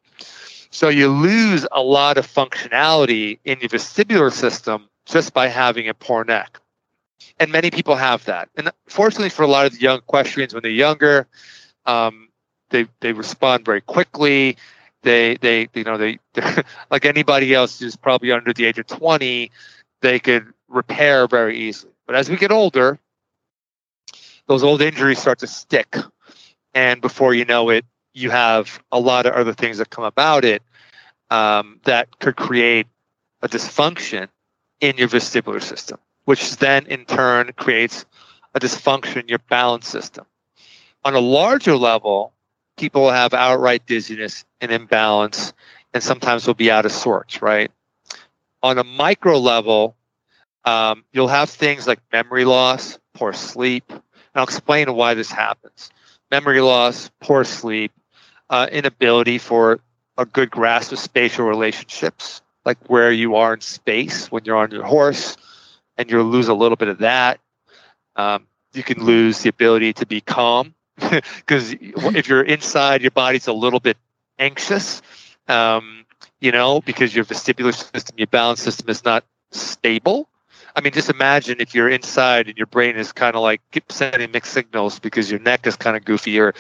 So 0.70 0.88
you 0.88 1.09
lose 1.09 1.66
a 1.72 1.81
lot 1.81 2.18
of 2.18 2.26
functionality 2.26 3.38
in 3.44 3.61
your 3.61 3.70
vestibular 3.70 4.33
system 4.33 4.88
just 5.07 5.33
by 5.33 5.46
having 5.46 5.88
a 5.88 5.94
poor 5.94 6.24
neck. 6.24 6.61
And 7.38 7.52
many 7.52 7.70
people 7.70 7.96
have 7.96 8.24
that. 8.24 8.48
And 8.57 8.70
fortunately 8.88 9.31
for 9.31 9.42
a 9.42 9.46
lot 9.46 9.66
of 9.66 9.72
the 9.72 9.81
young 9.81 9.98
equestrians, 9.98 10.52
when 10.52 10.62
they're 10.62 10.72
younger, 10.72 11.29
um, 11.87 12.29
they 12.70 12.87
they 13.00 13.12
respond 13.12 13.64
very 13.64 13.81
quickly. 13.81 14.57
They 15.02 15.37
they 15.37 15.68
you 15.74 15.85
know 15.85 15.96
they 15.96 16.18
like 16.90 17.05
anybody 17.05 17.55
else 17.55 17.79
who's 17.79 17.96
probably 17.96 18.33
under 18.33 18.52
the 18.52 18.66
age 18.66 18.79
of 18.79 18.87
20, 18.87 19.50
they 20.00 20.18
could 20.18 20.52
repair 20.68 21.26
very 21.29 21.57
easily. 21.59 21.92
But 22.07 22.14
as 22.14 22.31
we 22.31 22.37
get 22.37 22.53
older, 22.53 22.99
those 24.47 24.62
old 24.62 24.81
injuries 24.81 25.19
start 25.19 25.40
to 25.40 25.47
stick. 25.47 25.97
And 26.75 27.01
before 27.01 27.35
you 27.35 27.45
know 27.45 27.69
it, 27.71 27.85
you 28.14 28.31
have 28.31 28.83
a 28.92 29.01
lot 29.01 29.27
of 29.27 29.35
other 29.35 29.53
things 29.53 29.79
that 29.79 29.90
come 29.90 30.05
about 30.05 30.45
it 30.45 30.62
um, 31.31 31.81
that 31.85 32.19
could 32.19 32.37
create 32.37 32.87
a 33.42 33.49
dysfunction 33.49 34.29
in 34.81 34.97
your 34.97 35.09
vestibular 35.09 35.62
system, 35.62 35.99
which 36.25 36.57
then 36.57 36.87
in 36.87 37.05
turn 37.05 37.53
creates 37.57 38.07
a 38.55 38.61
dysfunction 38.61 39.23
in 39.23 39.29
your 39.29 39.40
balance 39.51 39.88
system. 39.88 40.25
On 41.05 41.14
a 41.14 41.21
larger 41.21 41.77
level, 41.77 42.33
people 42.77 43.03
will 43.03 43.11
have 43.11 43.35
outright 43.35 43.87
dizziness 43.87 44.45
and 44.61 44.71
imbalance, 44.71 45.53
and 45.92 46.03
sometimes 46.03 46.47
will 46.47 46.55
be 46.55 46.71
out 46.71 46.87
of 46.87 46.92
sorts, 46.92 47.42
right? 47.42 47.71
On 48.62 48.79
a 48.79 48.85
micro 48.85 49.38
level, 49.38 49.95
um, 50.66 51.05
you'll 51.12 51.29
have 51.29 51.48
things 51.48 51.87
like 51.87 52.00
memory 52.12 52.44
loss, 52.44 52.98
poor 53.14 53.33
sleep. 53.33 53.85
And 53.88 54.02
I'll 54.35 54.44
explain 54.44 54.92
why 54.92 55.14
this 55.14 55.31
happens. 55.31 55.90
Memory 56.31 56.61
loss, 56.61 57.11
poor 57.20 57.44
sleep, 57.44 57.92
uh, 58.50 58.68
inability 58.70 59.38
for 59.38 59.79
a 60.18 60.26
good 60.26 60.50
grasp 60.50 60.92
of 60.92 60.98
spatial 60.98 61.46
relationships, 61.46 62.42
like 62.64 62.79
where 62.88 63.12
you 63.12 63.37
are 63.37 63.55
in 63.55 63.61
space 63.61 64.31
when 64.31 64.44
you're 64.44 64.57
on 64.57 64.72
your 64.72 64.85
horse, 64.85 65.37
and 65.96 66.11
you'll 66.11 66.24
lose 66.24 66.48
a 66.48 66.55
little 66.55 66.76
bit 66.76 66.88
of 66.88 66.98
that. 66.98 67.38
Um, 68.16 68.46
you 68.74 68.83
can 68.83 69.05
lose 69.05 69.40
the 69.40 69.48
ability 69.48 69.92
to 69.94 70.07
be 70.07 70.20
calm 70.20 70.74
because 70.96 71.74
if 71.81 72.29
you're 72.29 72.42
inside, 72.42 73.02
your 73.02 73.11
body's 73.12 73.46
a 73.46 73.52
little 73.52 73.81
bit 73.81 73.96
anxious. 74.38 75.00
Um, 75.48 76.05
you 76.40 76.50
know, 76.50 76.81
because 76.81 77.14
your 77.14 77.24
vestibular 77.24 77.72
system, 77.72 78.18
your 78.18 78.26
balance 78.26 78.61
system 78.61 78.88
is 78.88 79.05
not 79.05 79.24
stable. 79.52 80.29
I 80.76 80.82
mean, 80.82 80.92
just 80.92 81.08
imagine 81.08 81.56
if 81.58 81.74
you're 81.74 81.88
inside 81.88 82.48
and 82.48 82.58
your 82.58 82.66
brain 82.66 82.96
is 82.96 83.10
kind 83.10 83.34
of 83.34 83.40
like 83.40 83.62
sending 83.88 84.30
mixed 84.30 84.52
signals 84.52 84.98
because 84.98 85.30
your 85.30 85.40
neck 85.40 85.66
is 85.66 85.74
kind 85.74 85.96
of 85.96 86.04
goofy 86.04 86.38
or 86.38 86.54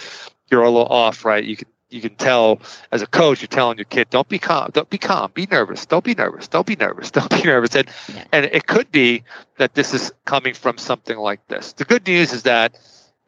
you're 0.50 0.62
a 0.62 0.70
little 0.70 0.86
off, 0.86 1.24
right? 1.26 1.44
You 1.44 1.56
can 1.56 1.68
you 1.90 2.00
can 2.00 2.16
tell 2.16 2.60
as 2.90 3.02
a 3.02 3.06
coach, 3.06 3.40
you're 3.42 3.46
telling 3.46 3.78
your 3.78 3.84
kid, 3.84 4.10
don't 4.10 4.28
be 4.28 4.40
calm, 4.40 4.70
don't 4.72 4.90
be 4.90 4.98
calm, 4.98 5.30
be 5.34 5.46
nervous, 5.46 5.86
don't 5.86 6.04
be 6.04 6.14
nervous, 6.14 6.48
don't 6.48 6.66
be 6.66 6.74
nervous, 6.74 7.10
don't 7.16 7.30
be 7.30 7.42
nervous. 7.42 7.76
And 7.76 7.88
Yeah. 8.12 8.24
and 8.32 8.46
it 8.46 8.66
could 8.66 8.90
be 8.90 9.22
that 9.58 9.74
this 9.74 9.92
is 9.92 10.10
coming 10.24 10.54
from 10.54 10.78
something 10.78 11.18
like 11.18 11.46
this. 11.48 11.74
The 11.74 11.84
good 11.84 12.06
news 12.06 12.32
is 12.32 12.42
that 12.44 12.78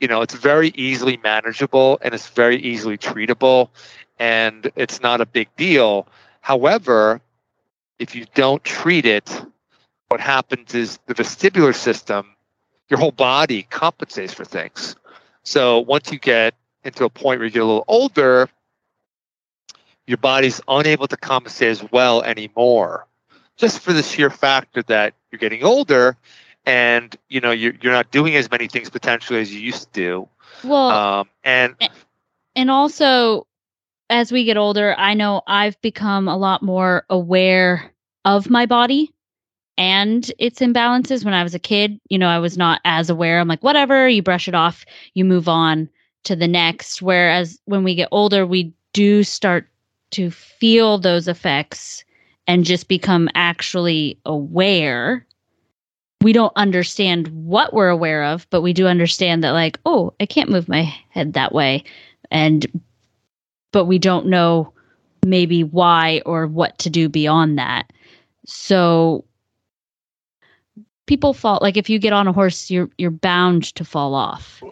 you 0.01 0.09
know 0.09 0.22
it's 0.22 0.35
very 0.35 0.68
easily 0.74 1.18
manageable 1.18 1.98
and 2.01 2.14
it's 2.14 2.29
very 2.29 2.57
easily 2.57 2.96
treatable 2.96 3.68
and 4.18 4.72
it's 4.74 5.03
not 5.03 5.20
a 5.20 5.27
big 5.27 5.55
deal. 5.57 6.09
However, 6.40 7.20
if 7.98 8.14
you 8.14 8.24
don't 8.35 8.64
treat 8.64 9.05
it, 9.05 9.31
what 10.09 10.21
happens 10.21 10.75
is 10.75 10.99
the 11.07 11.14
vestibular 11.14 11.75
system, 11.75 12.35
your 12.88 12.99
whole 12.99 13.12
body 13.12 13.62
compensates 13.64 14.33
for 14.33 14.44
things. 14.44 14.97
So 15.42 15.81
once 15.81 16.11
you 16.11 16.18
get 16.18 16.55
into 16.85 17.05
a 17.05 17.11
point 17.11 17.38
where 17.38 17.47
you 17.47 17.53
get 17.53 17.62
a 17.62 17.66
little 17.66 17.85
older, 17.88 18.49
your 20.07 20.16
body's 20.16 20.61
unable 20.68 21.07
to 21.07 21.16
compensate 21.16 21.68
as 21.68 21.85
well 21.92 22.23
anymore, 22.23 23.07
just 23.57 23.81
for 23.81 23.92
the 23.92 24.03
sheer 24.03 24.31
factor 24.31 24.83
that 24.85 25.14
you're 25.31 25.38
getting 25.38 25.62
older, 25.64 26.16
and 26.64 27.14
you 27.29 27.40
know 27.40 27.51
you're 27.51 27.75
you're 27.83 27.92
not 27.92 28.11
doing 28.11 28.35
as 28.37 28.51
many 28.51 28.68
things 28.68 28.88
potentially 28.88 29.40
as 29.40 29.55
you 29.55 29.61
used 29.61 29.92
to 29.92 30.01
do. 30.01 30.29
Well, 30.64 30.90
Um, 30.90 31.29
and 31.44 31.77
and 32.57 32.71
also 32.71 33.47
as 34.11 34.33
we 34.33 34.44
get 34.44 34.57
older 34.57 34.94
i 34.97 35.12
know 35.12 35.42
i've 35.47 35.79
become 35.83 36.29
a 36.29 36.37
lot 36.37 36.62
more 36.62 37.05
aware 37.11 37.92
of 38.25 38.49
my 38.49 38.64
body 38.64 39.12
and 39.79 40.31
its 40.38 40.59
imbalances. 40.59 41.25
When 41.25 41.33
i 41.33 41.43
was 41.43 41.55
a 41.55 41.59
kid 41.59 41.99
you 42.11 42.19
know 42.19 42.29
i 42.29 42.38
was 42.38 42.59
not 42.59 42.81
as 42.85 43.09
aware. 43.09 43.41
I'm 43.41 43.49
like 43.49 43.62
whatever 43.62 44.09
you 44.09 44.23
brush 44.23 44.49
it 44.49 44.55
off 44.55 44.85
you 45.14 45.25
move 45.25 45.49
on 45.49 45.88
to 46.25 46.37
the 46.37 46.49
next. 46.49 47.01
Whereas 47.01 47.59
when 47.64 47.85
we 47.85 47.95
get 47.95 48.09
older 48.11 48.47
we 48.47 48.75
do 48.93 49.23
start 49.23 49.69
to 50.11 50.31
feel 50.31 50.99
those 50.99 51.29
effects 51.29 52.05
and 52.47 52.64
just 52.64 52.88
become 52.88 53.29
actually 53.35 54.19
aware. 54.27 55.25
We 56.23 56.33
don't 56.33 56.53
understand 56.57 57.29
what 57.29 57.73
we're 57.73 57.88
aware 57.88 58.25
of 58.25 58.47
but 58.51 58.61
we 58.62 58.73
do 58.73 58.87
understand 58.87 59.45
that 59.45 59.53
like 59.53 59.79
oh 59.87 60.12
i 60.21 60.27
can't 60.27 60.51
move 60.51 60.69
my 60.69 60.83
head 61.11 61.33
that 61.33 61.55
way. 61.55 61.85
And 62.31 62.67
but 63.73 63.87
we 63.87 63.99
don't 63.99 64.27
know 64.27 64.73
maybe 65.25 65.62
why 65.62 66.23
or 66.27 66.47
what 66.47 66.79
to 66.79 66.91
do 66.91 67.09
beyond 67.09 67.59
that. 67.59 67.93
So 68.47 69.25
people 71.09 71.35
fall 71.35 71.59
like 71.61 71.77
if 71.77 71.90
you 71.90 71.99
get 71.99 72.12
on 72.12 72.29
a 72.29 72.33
horse 72.33 72.71
you're 72.71 72.88
you're 72.99 73.11
bound 73.11 73.75
to 73.75 73.85
fall 73.85 74.14
off. 74.14 74.62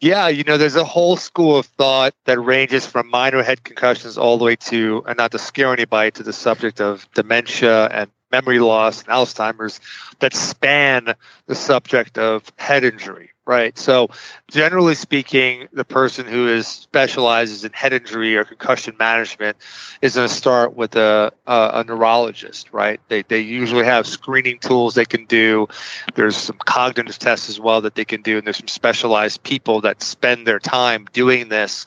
Yeah, 0.00 0.26
you 0.26 0.42
know, 0.42 0.58
there's 0.58 0.74
a 0.74 0.82
whole 0.82 1.16
school 1.16 1.56
of 1.56 1.66
thought 1.66 2.12
that 2.24 2.40
ranges 2.40 2.84
from 2.84 3.08
minor 3.08 3.40
head 3.40 3.62
concussions 3.62 4.18
all 4.18 4.36
the 4.36 4.44
way 4.44 4.56
to, 4.56 5.04
and 5.06 5.16
not 5.16 5.30
to 5.30 5.38
scare 5.38 5.72
anybody, 5.72 6.10
to 6.10 6.24
the 6.24 6.32
subject 6.32 6.80
of 6.80 7.08
dementia 7.14 7.86
and 7.86 8.10
memory 8.32 8.58
loss 8.58 9.02
and 9.02 9.10
Alzheimer's 9.10 9.78
that 10.18 10.34
span 10.34 11.14
the 11.46 11.54
subject 11.54 12.18
of 12.18 12.50
head 12.56 12.82
injury, 12.82 13.30
right? 13.46 13.76
So, 13.76 14.08
generally 14.48 14.94
speaking, 14.94 15.68
the 15.72 15.84
person 15.84 16.26
who 16.26 16.48
is 16.48 16.66
specializes 16.66 17.64
in 17.64 17.72
head 17.72 17.92
injury 17.92 18.36
or 18.36 18.44
concussion 18.44 18.94
management 18.98 19.56
is 20.00 20.14
going 20.14 20.28
to 20.28 20.34
start 20.34 20.76
with 20.76 20.94
a, 20.96 21.32
a, 21.46 21.70
a 21.74 21.84
neurologist, 21.84 22.72
right? 22.72 23.00
They, 23.08 23.22
they 23.22 23.40
usually 23.40 23.84
have 23.84 24.06
screening 24.06 24.58
tools 24.58 24.94
they 24.94 25.04
can 25.04 25.26
do. 25.26 25.66
There's 26.14 26.36
some 26.36 26.58
cognitive 26.64 27.18
tests 27.18 27.48
as 27.48 27.58
well 27.58 27.80
that 27.80 27.94
they 27.94 28.04
can 28.04 28.22
do, 28.22 28.38
and 28.38 28.46
there's 28.46 28.58
some 28.58 28.68
specialized 28.68 29.42
people 29.42 29.80
that 29.80 30.02
spend 30.02 30.46
their 30.46 30.60
time 30.60 31.06
doing 31.12 31.48
this. 31.48 31.86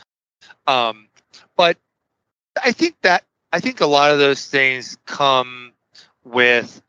Um, 0.68 1.08
but 1.56 1.78
I 2.62 2.72
think 2.72 2.96
that 3.02 3.24
I 3.52 3.60
think 3.60 3.80
a 3.80 3.86
lot 3.86 4.12
of 4.12 4.18
those 4.20 4.48
things 4.48 4.98
come 5.06 5.72
with 6.26 6.82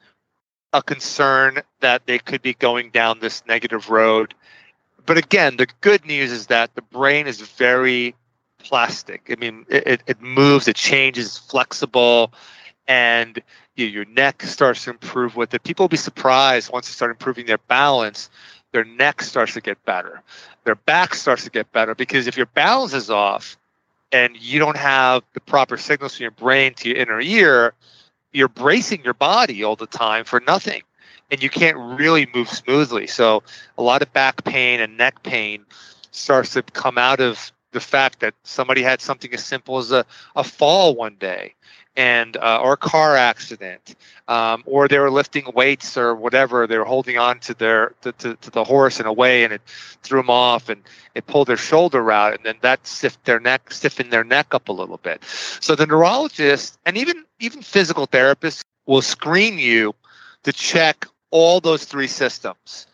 a 0.72 0.82
concern 0.82 1.62
that 1.80 2.06
they 2.06 2.18
could 2.18 2.42
be 2.42 2.54
going 2.54 2.90
down 2.90 3.20
this 3.20 3.44
negative 3.46 3.88
road. 3.88 4.34
But 5.06 5.18
again, 5.18 5.56
the 5.56 5.68
good 5.80 6.04
news 6.04 6.32
is 6.32 6.48
that 6.48 6.74
the 6.74 6.82
brain 6.82 7.26
is 7.26 7.40
very 7.40 8.14
plastic. 8.58 9.28
I 9.30 9.36
mean, 9.36 9.64
it, 9.68 10.02
it 10.06 10.20
moves, 10.20 10.66
it 10.66 10.76
changes, 10.76 11.38
flexible, 11.38 12.32
and 12.88 13.40
you, 13.76 13.86
your 13.86 14.04
neck 14.06 14.42
starts 14.42 14.84
to 14.84 14.90
improve 14.90 15.36
with 15.36 15.54
it. 15.54 15.62
People 15.62 15.84
will 15.84 15.88
be 15.88 15.96
surprised 15.96 16.72
once 16.72 16.88
they 16.88 16.92
start 16.92 17.12
improving 17.12 17.46
their 17.46 17.58
balance, 17.58 18.28
their 18.72 18.84
neck 18.84 19.22
starts 19.22 19.54
to 19.54 19.60
get 19.60 19.82
better, 19.84 20.22
their 20.64 20.74
back 20.74 21.14
starts 21.14 21.44
to 21.44 21.50
get 21.50 21.70
better 21.72 21.94
because 21.94 22.26
if 22.26 22.36
your 22.36 22.46
balance 22.46 22.92
is 22.92 23.08
off 23.08 23.56
and 24.10 24.36
you 24.36 24.58
don't 24.58 24.76
have 24.76 25.22
the 25.34 25.40
proper 25.40 25.76
signals 25.76 26.16
from 26.16 26.24
your 26.24 26.30
brain 26.32 26.74
to 26.74 26.88
your 26.88 26.98
inner 26.98 27.20
ear, 27.20 27.74
you're 28.32 28.48
bracing 28.48 29.02
your 29.04 29.14
body 29.14 29.62
all 29.62 29.76
the 29.76 29.86
time 29.86 30.24
for 30.24 30.40
nothing 30.40 30.82
and 31.30 31.42
you 31.42 31.50
can't 31.50 31.76
really 31.98 32.28
move 32.34 32.48
smoothly. 32.48 33.06
So 33.06 33.42
a 33.78 33.82
lot 33.82 34.02
of 34.02 34.12
back 34.12 34.44
pain 34.44 34.80
and 34.80 34.96
neck 34.96 35.22
pain 35.22 35.64
starts 36.10 36.52
to 36.54 36.62
come 36.62 36.98
out 36.98 37.20
of 37.20 37.52
the 37.72 37.80
fact 37.80 38.20
that 38.20 38.34
somebody 38.42 38.82
had 38.82 39.00
something 39.00 39.32
as 39.34 39.44
simple 39.44 39.78
as 39.78 39.92
a, 39.92 40.04
a 40.34 40.44
fall 40.44 40.94
one 40.94 41.16
day 41.16 41.54
and 41.96 42.36
uh, 42.38 42.60
or 42.62 42.74
a 42.74 42.76
car 42.76 43.16
accident 43.16 43.96
um, 44.28 44.62
or 44.66 44.86
they 44.88 44.98
were 44.98 45.10
lifting 45.10 45.44
weights 45.54 45.96
or 45.96 46.14
whatever 46.14 46.66
they 46.66 46.78
were 46.78 46.84
holding 46.84 47.18
on 47.18 47.38
to 47.40 47.54
their 47.54 47.94
to, 48.02 48.12
to, 48.12 48.34
to, 48.36 48.50
the 48.50 48.64
horse 48.64 49.00
in 49.00 49.06
a 49.06 49.12
way 49.12 49.44
and 49.44 49.52
it 49.52 49.62
threw 50.02 50.20
them 50.20 50.30
off 50.30 50.68
and 50.68 50.82
it 51.14 51.26
pulled 51.26 51.48
their 51.48 51.56
shoulder 51.56 52.10
out 52.10 52.34
and 52.34 52.44
then 52.44 52.56
that 52.60 52.86
stiffened 52.86 53.24
their 53.24 53.40
neck 53.40 53.70
stiffened 53.70 54.12
their 54.12 54.24
neck 54.24 54.54
up 54.54 54.68
a 54.68 54.72
little 54.72 54.98
bit 54.98 55.22
so 55.60 55.74
the 55.74 55.86
neurologist 55.86 56.78
and 56.86 56.96
even 56.96 57.24
even 57.40 57.62
physical 57.62 58.06
therapists 58.06 58.62
will 58.86 59.02
screen 59.02 59.58
you 59.58 59.94
to 60.44 60.52
check 60.52 61.06
all 61.30 61.60
those 61.60 61.84
three 61.84 62.06
systems 62.06 62.86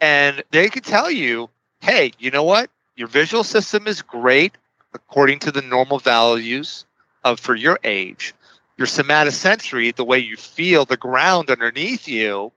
and 0.00 0.42
they 0.50 0.68
can 0.68 0.82
tell 0.82 1.10
you 1.10 1.48
hey 1.80 2.12
you 2.18 2.30
know 2.30 2.44
what 2.44 2.70
your 2.96 3.08
visual 3.08 3.44
system 3.44 3.86
is 3.86 4.02
great 4.02 4.56
according 4.94 5.38
to 5.38 5.50
the 5.52 5.62
normal 5.62 5.98
values 5.98 6.84
of 7.24 7.38
for 7.38 7.54
your 7.54 7.78
age 7.84 8.34
your 8.80 8.86
somatosensory, 8.86 9.94
the 9.94 10.06
way 10.06 10.18
you 10.18 10.38
feel 10.38 10.86
the 10.86 10.96
ground 10.96 11.50
underneath 11.50 12.08
you, 12.08 12.50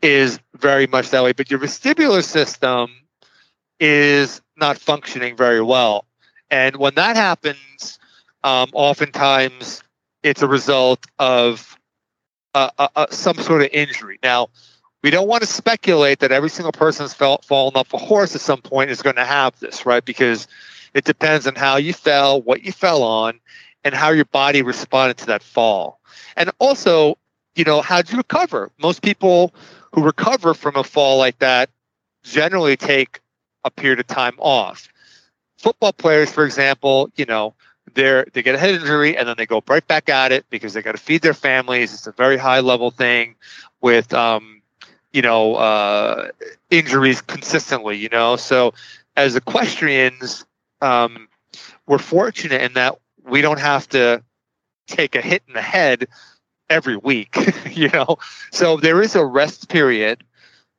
is 0.00 0.40
very 0.54 0.86
much 0.86 1.10
that 1.10 1.22
way. 1.22 1.32
But 1.32 1.50
your 1.50 1.60
vestibular 1.60 2.24
system 2.24 2.90
is 3.78 4.40
not 4.56 4.78
functioning 4.78 5.36
very 5.36 5.60
well. 5.60 6.06
And 6.50 6.76
when 6.76 6.94
that 6.94 7.16
happens, 7.16 7.98
um, 8.42 8.70
oftentimes 8.72 9.82
it's 10.22 10.40
a 10.40 10.48
result 10.48 11.04
of 11.18 11.78
uh, 12.54 12.70
uh, 12.78 12.88
uh, 12.96 13.06
some 13.10 13.36
sort 13.36 13.60
of 13.60 13.68
injury. 13.70 14.18
Now, 14.22 14.48
we 15.02 15.10
don't 15.10 15.28
want 15.28 15.42
to 15.42 15.46
speculate 15.46 16.20
that 16.20 16.32
every 16.32 16.50
single 16.50 16.72
person 16.72 17.04
that's 17.04 17.14
fell, 17.14 17.38
fallen 17.38 17.76
off 17.76 17.92
a 17.94 17.98
horse 17.98 18.34
at 18.34 18.40
some 18.40 18.60
point 18.60 18.90
is 18.90 19.02
going 19.02 19.16
to 19.16 19.24
have 19.24 19.58
this, 19.60 19.86
right? 19.86 20.04
Because 20.04 20.48
it 20.94 21.04
depends 21.04 21.46
on 21.46 21.54
how 21.54 21.76
you 21.76 21.92
fell, 21.92 22.40
what 22.42 22.64
you 22.64 22.72
fell 22.72 23.02
on, 23.02 23.38
and 23.84 23.94
how 23.94 24.10
your 24.10 24.24
body 24.24 24.62
responded 24.62 25.16
to 25.18 25.26
that 25.26 25.42
fall. 25.42 26.00
And 26.36 26.50
also, 26.58 27.18
you 27.54 27.64
know, 27.64 27.82
how'd 27.82 28.10
you 28.10 28.18
recover? 28.18 28.70
Most 28.78 29.02
people 29.02 29.54
who 29.92 30.02
recover 30.02 30.54
from 30.54 30.76
a 30.76 30.84
fall 30.84 31.18
like 31.18 31.38
that 31.38 31.70
generally 32.22 32.76
take 32.76 33.20
a 33.64 33.70
period 33.70 34.00
of 34.00 34.06
time 34.06 34.34
off. 34.38 34.88
Football 35.58 35.92
players, 35.92 36.30
for 36.30 36.44
example, 36.44 37.10
you 37.16 37.24
know, 37.24 37.54
they're 37.94 38.26
they 38.32 38.42
get 38.42 38.54
a 38.54 38.58
head 38.58 38.70
injury 38.70 39.16
and 39.16 39.28
then 39.28 39.36
they 39.38 39.46
go 39.46 39.62
right 39.68 39.86
back 39.86 40.08
at 40.08 40.32
it 40.32 40.44
because 40.50 40.74
they 40.74 40.82
got 40.82 40.92
to 40.92 40.98
feed 40.98 41.22
their 41.22 41.34
families. 41.34 41.94
It's 41.94 42.06
a 42.06 42.12
very 42.12 42.36
high 42.36 42.60
level 42.60 42.90
thing 42.90 43.36
with 43.80 44.12
um, 44.12 44.55
you 45.16 45.22
know 45.22 45.54
uh, 45.56 46.28
injuries 46.70 47.22
consistently. 47.22 47.96
You 47.96 48.10
know, 48.10 48.36
so 48.36 48.74
as 49.16 49.34
equestrians, 49.34 50.44
um, 50.82 51.28
we're 51.86 51.98
fortunate 51.98 52.60
in 52.60 52.74
that 52.74 52.98
we 53.24 53.40
don't 53.40 53.58
have 53.58 53.88
to 53.88 54.22
take 54.86 55.16
a 55.16 55.22
hit 55.22 55.42
in 55.48 55.54
the 55.54 55.62
head 55.62 56.06
every 56.68 56.98
week, 56.98 57.34
you 57.70 57.88
know. 57.88 58.18
So 58.52 58.76
there 58.76 59.00
is 59.00 59.16
a 59.16 59.24
rest 59.24 59.70
period 59.70 60.22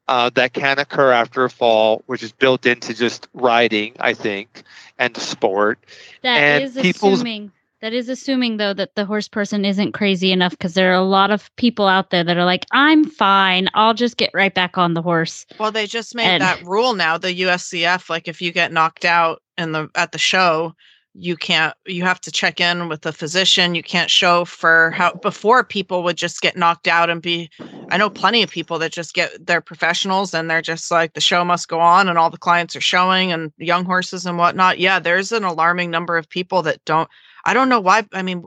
uh, 0.08 0.30
that 0.36 0.54
can 0.54 0.78
occur 0.78 1.12
after 1.12 1.44
a 1.44 1.50
fall, 1.50 2.04
which 2.06 2.22
is 2.22 2.32
built 2.32 2.68
into 2.68 2.94
just 2.94 3.28
riding, 3.34 3.96
I 4.00 4.14
think, 4.14 4.64
and 5.00 5.18
sport. 5.18 5.80
That 6.22 6.38
and 6.38 6.64
is 6.64 6.76
people's- 6.76 7.22
assuming. 7.22 7.52
That 7.82 7.94
is 7.94 8.10
assuming 8.10 8.58
though 8.58 8.74
that 8.74 8.96
the 8.96 9.06
horse 9.06 9.28
person 9.28 9.64
isn't 9.64 9.92
crazy 9.92 10.32
enough 10.32 10.52
because 10.52 10.74
there 10.74 10.90
are 10.92 10.96
a 10.96 11.04
lot 11.04 11.30
of 11.30 11.56
people 11.58 11.88
out 11.88 12.10
there 12.10 12.24
that 12.24 12.36
are 12.38 12.46
like, 12.46 12.66
"I'm 12.72 13.06
fine. 13.06 13.68
I'll 13.76 13.94
just 13.94 14.18
get 14.18 14.32
right 14.34 14.54
back 14.54 14.78
on 14.80 14.96
the 14.96 15.02
horse." 15.02 15.46
Well, 15.60 15.72
they 15.72 15.86
just 15.86 16.16
made 16.16 16.26
And- 16.26 16.42
that 16.42 16.64
rule 16.64 16.96
now. 16.96 17.18
The 17.20 17.42
USEF, 17.42 18.10
like 18.10 18.28
if 18.28 18.42
you 18.42 18.52
get 18.52 18.72
knocked 18.72 19.06
out 19.06 19.44
in 19.60 19.74
the 19.74 19.90
at 19.94 20.12
the 20.12 20.18
show, 20.18 20.74
you 21.14 21.36
can't. 21.36 21.76
You 21.86 22.04
have 22.04 22.20
to 22.22 22.32
check 22.32 22.60
in 22.60 22.90
with 22.90 23.02
the 23.02 23.14
physician. 23.14 23.76
You 23.76 23.84
can't 23.84 24.10
show 24.10 24.46
for 24.46 24.90
how. 24.92 25.14
Before 25.14 25.64
people 25.64 26.02
would 26.04 26.18
just 26.18 26.42
get 26.42 26.58
knocked 26.58 26.88
out 26.88 27.12
and 27.12 27.22
be. 27.22 27.50
I 27.92 27.98
know 27.98 28.10
plenty 28.10 28.42
of 28.42 28.50
people 28.50 28.80
that 28.80 28.92
just 28.92 29.14
get 29.14 29.46
they're 29.46 29.62
professionals 29.62 30.34
and 30.34 30.50
they're 30.50 30.62
just 30.64 30.90
like 30.90 31.14
the 31.14 31.22
show 31.22 31.46
must 31.46 31.68
go 31.68 31.80
on 31.80 32.10
and 32.10 32.18
all 32.18 32.30
the 32.32 32.38
clients 32.38 32.76
are 32.76 32.82
showing 32.82 33.32
and 33.32 33.52
young 33.60 33.86
horses 33.86 34.26
and 34.26 34.40
whatnot. 34.40 34.80
Yeah, 34.80 34.98
there's 35.00 35.32
an 35.32 35.44
alarming 35.44 35.92
number 35.92 36.18
of 36.18 36.28
people 36.28 36.64
that 36.64 36.84
don't. 36.86 37.08
I 37.46 37.54
don't 37.54 37.70
know 37.70 37.80
why. 37.80 38.06
I 38.14 38.22
mean, 38.22 38.46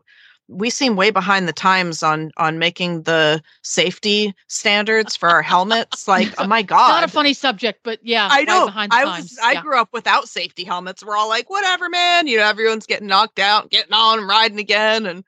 we 0.51 0.69
seem 0.69 0.97
way 0.97 1.11
behind 1.11 1.47
the 1.47 1.53
times 1.53 2.03
on 2.03 2.33
on 2.37 2.59
making 2.59 3.03
the 3.03 3.41
safety 3.63 4.35
standards 4.49 5.15
for 5.17 5.29
our 5.29 5.43
helmets. 5.43 6.09
Like, 6.09 6.35
oh 6.39 6.47
my 6.47 6.63
god, 6.63 6.89
Not 7.01 7.05
a 7.05 7.09
funny 7.09 7.33
subject, 7.33 7.81
but 7.85 8.01
yeah, 8.03 8.29
I 8.31 8.43
know. 8.43 8.67
behind 8.67 8.91
the 8.91 8.97
I 8.97 9.05
times. 9.05 9.23
was. 9.25 9.39
I 9.43 9.61
grew 9.63 9.79
up 9.79 9.91
without 9.93 10.29
safety 10.29 10.65
helmets. 10.65 11.05
We're 11.05 11.17
all 11.17 11.29
like, 11.29 11.49
whatever, 11.49 11.89
man. 11.89 12.27
You 12.27 12.39
know, 12.39 12.45
everyone's 12.45 12.87
getting 12.87 13.07
knocked 13.07 13.39
out, 13.39 13.71
getting 13.71 13.93
on, 13.93 14.19
and 14.19 14.29
riding 14.29 14.59
again, 14.59 15.07
and 15.07 15.25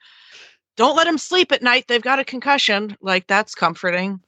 don't 0.76 0.96
let 0.96 1.04
them 1.04 1.18
sleep 1.18 1.52
at 1.52 1.62
night. 1.62 1.84
They've 1.86 2.02
got 2.02 2.18
a 2.18 2.24
concussion. 2.24 2.96
Like 3.00 3.26
that's 3.28 3.54
comforting. 3.54 4.20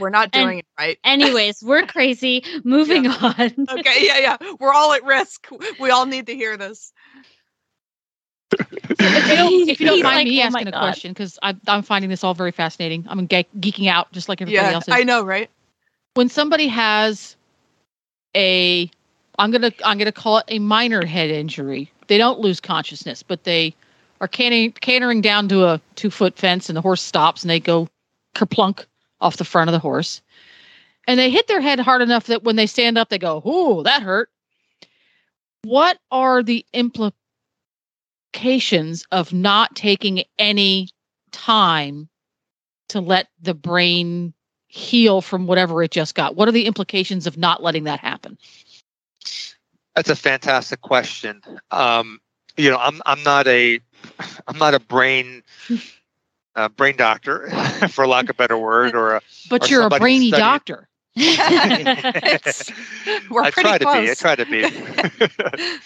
We're 0.00 0.10
not 0.10 0.30
And- 0.32 0.44
doing 0.46 0.58
it 0.60 0.66
right. 0.78 0.98
Anyways, 1.04 1.62
we're 1.62 1.86
crazy. 1.86 2.42
Moving 2.64 3.06
on. 3.06 3.34
Okay, 3.38 4.06
yeah, 4.06 4.18
yeah. 4.18 4.36
We're 4.58 4.72
all 4.72 4.92
at 4.92 5.04
risk. 5.04 5.48
We 5.80 5.90
all 5.90 6.06
need 6.06 6.26
to 6.26 6.34
hear 6.34 6.56
this. 6.56 6.92
if 8.58 8.70
you 9.00 9.36
don't, 9.36 9.68
if 9.68 9.80
you 9.80 9.86
don't 9.86 10.02
mind 10.02 10.16
like, 10.16 10.26
me 10.26 10.40
"Oh 10.42 10.46
asking 10.46 10.68
a 10.68 10.70
God." 10.72 10.80
question, 10.80 11.12
because 11.12 11.38
I'm 11.42 11.82
finding 11.82 12.08
this 12.10 12.24
all 12.24 12.34
very 12.34 12.50
fascinating. 12.52 13.04
I'm 13.08 13.26
ge- 13.28 13.46
geeking 13.60 13.88
out 13.88 14.10
just 14.12 14.28
like 14.28 14.40
everybody 14.40 14.66
Yeah, 14.66 14.72
else 14.74 14.88
is. 14.88 14.94
I 14.94 15.02
know, 15.04 15.22
right? 15.22 15.50
when 16.14 16.28
somebody 16.28 16.66
has 16.68 17.36
a 18.34 18.90
I'm 19.38 19.50
gonna 19.50 19.72
I'm 19.84 19.98
gonna 19.98 20.12
call 20.12 20.38
it 20.38 20.44
a 20.48 20.58
minor 20.58 21.04
head 21.04 21.30
injury. 21.30 21.92
They 22.08 22.18
don't 22.18 22.40
lose 22.40 22.58
consciousness, 22.60 23.22
but 23.22 23.44
they 23.44 23.74
are 24.20 24.26
cantering, 24.28 24.72
cantering 24.72 25.20
down 25.20 25.48
to 25.48 25.64
a 25.66 25.80
two 25.94 26.10
foot 26.10 26.36
fence, 26.36 26.68
and 26.70 26.76
the 26.76 26.80
horse 26.80 27.02
stops, 27.02 27.42
and 27.42 27.50
they 27.50 27.60
go 27.60 27.86
kerplunk 28.34 28.86
off 29.20 29.36
the 29.36 29.44
front 29.44 29.68
of 29.68 29.72
the 29.72 29.78
horse, 29.78 30.22
and 31.06 31.18
they 31.18 31.30
hit 31.30 31.46
their 31.46 31.60
head 31.60 31.80
hard 31.80 32.02
enough 32.02 32.26
that 32.26 32.44
when 32.44 32.56
they 32.56 32.66
stand 32.66 32.98
up, 32.98 33.08
they 33.08 33.18
go, 33.18 33.42
"Ooh, 33.46 33.82
that 33.84 34.02
hurt." 34.02 34.30
What 35.62 35.98
are 36.10 36.42
the 36.42 36.64
implications 36.72 37.14
of 39.10 39.32
not 39.32 39.74
taking 39.74 40.22
any 40.38 40.88
time 41.32 42.08
to 42.88 43.00
let 43.00 43.28
the 43.40 43.54
brain 43.54 44.32
heal 44.68 45.20
from 45.20 45.46
whatever 45.46 45.82
it 45.82 45.90
just 45.90 46.14
got? 46.14 46.36
What 46.36 46.48
are 46.48 46.52
the 46.52 46.66
implications 46.66 47.26
of 47.26 47.36
not 47.36 47.62
letting 47.62 47.84
that 47.84 48.00
happen? 48.00 48.38
That's 49.94 50.10
a 50.10 50.16
fantastic 50.16 50.80
question. 50.80 51.42
Um, 51.70 52.20
you 52.56 52.70
know, 52.70 52.76
I'm 52.76 53.00
I'm 53.06 53.22
not 53.22 53.46
a 53.46 53.80
I'm 54.46 54.58
not 54.58 54.74
a 54.74 54.80
brain 54.80 55.42
uh, 56.58 56.68
brain 56.68 56.96
doctor, 56.96 57.48
for 57.90 58.06
lack 58.06 58.24
of 58.24 58.30
a 58.30 58.34
better 58.34 58.58
word, 58.58 58.94
or 58.94 59.16
a 59.16 59.22
But 59.48 59.64
Or 59.64 59.68
you're 59.68 59.86
a 59.86 59.90
brainy 59.90 60.28
studied- 60.28 60.40
doctor. 60.42 60.88
We're 61.16 61.24
I 63.42 63.50
pretty 63.50 63.68
try 63.68 63.78
to 63.78 63.84
be. 63.84 63.90
I 63.90 64.04
close. 64.14 64.18
try 64.20 64.36
to 64.36 64.46
be. 64.46 64.62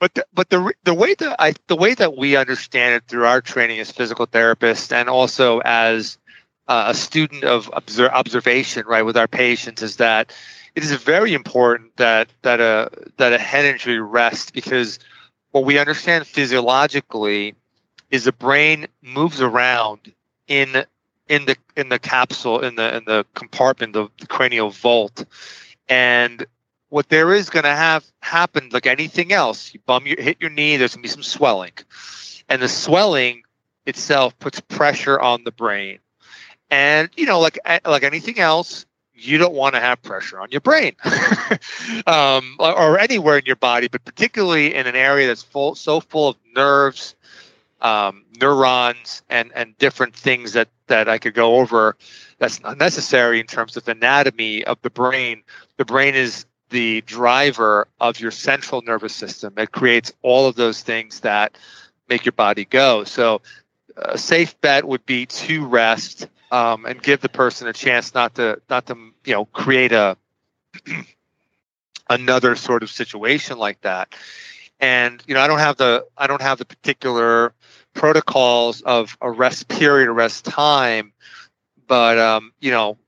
but 0.00 0.14
the, 0.14 0.26
but 0.32 0.50
the 0.50 0.72
the 0.84 0.94
way 0.94 1.14
that 1.14 1.36
I 1.38 1.54
the 1.68 1.76
way 1.76 1.94
that 1.94 2.16
we 2.16 2.36
understand 2.36 2.94
it 2.96 3.04
through 3.08 3.26
our 3.26 3.40
training 3.40 3.78
as 3.80 3.90
physical 3.92 4.26
therapists 4.26 4.92
and 4.92 5.08
also 5.08 5.60
as 5.64 6.18
uh, 6.66 6.86
a 6.88 6.94
student 6.94 7.44
of 7.44 7.70
obser- 7.72 8.10
observation, 8.10 8.84
right, 8.86 9.02
with 9.02 9.16
our 9.16 9.28
patients, 9.28 9.82
is 9.82 9.96
that 9.96 10.32
it 10.74 10.82
is 10.82 10.92
very 10.92 11.34
important 11.34 11.96
that 11.96 12.28
that 12.42 12.60
a 12.60 12.90
that 13.18 13.32
a 13.32 13.38
head 13.38 13.64
injury 13.64 14.00
rest 14.00 14.52
because 14.54 14.98
what 15.52 15.64
we 15.64 15.78
understand 15.78 16.26
physiologically 16.26 17.54
is 18.10 18.24
the 18.24 18.32
brain 18.32 18.86
moves 19.02 19.40
around 19.40 20.12
in 20.46 20.84
in 21.28 21.46
the 21.46 21.56
in 21.76 21.88
the 21.88 21.98
capsule 21.98 22.60
in 22.60 22.76
the 22.76 22.96
in 22.96 23.04
the 23.04 23.24
compartment 23.34 23.92
the, 23.92 24.08
the 24.20 24.26
cranial 24.26 24.70
vault. 24.70 25.24
And 25.88 26.46
what 26.88 27.08
there 27.08 27.34
is 27.34 27.50
going 27.50 27.64
to 27.64 27.74
have 27.74 28.04
happened 28.20 28.72
like 28.72 28.86
anything 28.86 29.32
else 29.32 29.74
you 29.74 29.80
bum 29.84 30.06
your 30.06 30.20
hit 30.20 30.36
your 30.40 30.50
knee 30.50 30.76
there's 30.76 30.94
going 30.94 31.02
to 31.02 31.08
be 31.08 31.12
some 31.12 31.22
swelling. 31.22 31.72
And 32.48 32.60
the 32.60 32.68
swelling 32.68 33.42
itself 33.86 34.38
puts 34.38 34.60
pressure 34.60 35.18
on 35.18 35.44
the 35.44 35.52
brain. 35.52 35.98
And 36.70 37.08
you 37.16 37.26
know, 37.26 37.40
like 37.40 37.58
like 37.84 38.02
anything 38.02 38.38
else, 38.38 38.86
you 39.14 39.38
don't 39.38 39.54
want 39.54 39.74
to 39.74 39.80
have 39.80 40.02
pressure 40.02 40.40
on 40.40 40.50
your 40.50 40.60
brain. 40.60 40.96
Um, 42.06 42.56
or, 42.58 42.98
anywhere 42.98 43.38
in 43.38 43.44
your 43.46 43.56
body, 43.56 43.88
but 43.88 44.04
particularly 44.04 44.74
in 44.74 44.86
an 44.86 44.96
area 44.96 45.26
that's 45.26 45.42
full, 45.42 45.74
so 45.74 46.00
full 46.00 46.28
of 46.28 46.36
nerves, 46.54 47.14
um, 47.84 48.24
neurons, 48.40 49.22
and 49.28 49.52
and 49.54 49.78
different 49.78 50.16
things 50.16 50.54
that 50.54 50.68
that 50.88 51.08
I 51.08 51.18
could 51.18 51.34
go 51.34 51.56
over. 51.56 51.96
That's 52.38 52.60
not 52.62 52.78
necessary 52.78 53.38
in 53.38 53.46
terms 53.46 53.76
of 53.76 53.86
anatomy 53.86 54.64
of 54.64 54.80
the 54.82 54.90
brain. 54.90 55.42
The 55.76 55.84
brain 55.84 56.14
is 56.14 56.46
the 56.70 57.02
driver 57.02 57.86
of 58.00 58.18
your 58.18 58.30
central 58.32 58.82
nervous 58.82 59.14
system. 59.14 59.54
It 59.58 59.70
creates 59.70 60.12
all 60.22 60.48
of 60.48 60.56
those 60.56 60.82
things 60.82 61.20
that 61.20 61.56
make 62.08 62.24
your 62.24 62.32
body 62.32 62.64
go. 62.64 63.04
So, 63.04 63.42
a 63.96 64.18
safe 64.18 64.60
bet 64.60 64.84
would 64.84 65.06
be 65.06 65.26
to 65.26 65.64
rest 65.66 66.26
um, 66.50 66.86
and 66.86 67.02
give 67.02 67.20
the 67.20 67.28
person 67.28 67.68
a 67.68 67.72
chance 67.72 68.14
not 68.14 68.34
to 68.36 68.60
not 68.70 68.86
to 68.86 68.96
you 69.26 69.34
know 69.34 69.44
create 69.44 69.92
a 69.92 70.16
another 72.10 72.56
sort 72.56 72.82
of 72.82 72.90
situation 72.90 73.58
like 73.58 73.80
that. 73.82 74.14
And 74.80 75.22
you 75.26 75.34
know, 75.34 75.40
I 75.40 75.46
don't 75.46 75.58
have 75.58 75.76
the 75.76 76.06
I 76.16 76.26
don't 76.26 76.42
have 76.42 76.58
the 76.58 76.64
particular 76.64 77.54
protocols 77.94 78.82
of 78.82 79.16
a 79.20 79.30
rest 79.30 79.68
period, 79.68 80.08
a 80.08 80.12
rest 80.12 80.44
time, 80.44 81.12
but 81.86 82.18
um, 82.18 82.52
you 82.60 82.70
know, 82.70 82.98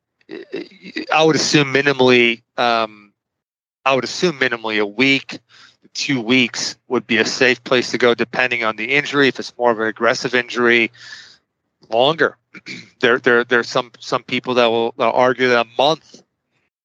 I 1.13 1.23
would 1.25 1.37
assume 1.37 1.73
minimally. 1.73 2.43
Um, 2.57 3.13
I 3.85 3.95
would 3.95 4.05
assume 4.05 4.39
minimally 4.39 4.81
a 4.81 4.87
week, 4.87 5.39
two 5.95 6.21
weeks 6.21 6.77
would 6.89 7.07
be 7.07 7.19
a 7.19 7.25
safe 7.25 7.63
place 7.63 7.91
to 7.93 7.99
go, 7.99 8.15
depending 8.15 8.65
on 8.65 8.77
the 8.77 8.95
injury. 8.95 9.29
If 9.29 9.39
it's 9.39 9.57
more 9.57 9.71
of 9.71 9.79
an 9.79 9.87
aggressive 9.87 10.35
injury, 10.35 10.91
longer. 11.91 12.37
there, 13.01 13.19
there, 13.19 13.45
there's 13.45 13.69
some 13.69 13.93
some 14.01 14.23
people 14.23 14.55
that 14.55 14.67
will 14.67 14.95
argue 14.99 15.49
that 15.49 15.67
a 15.67 15.69
month 15.77 16.23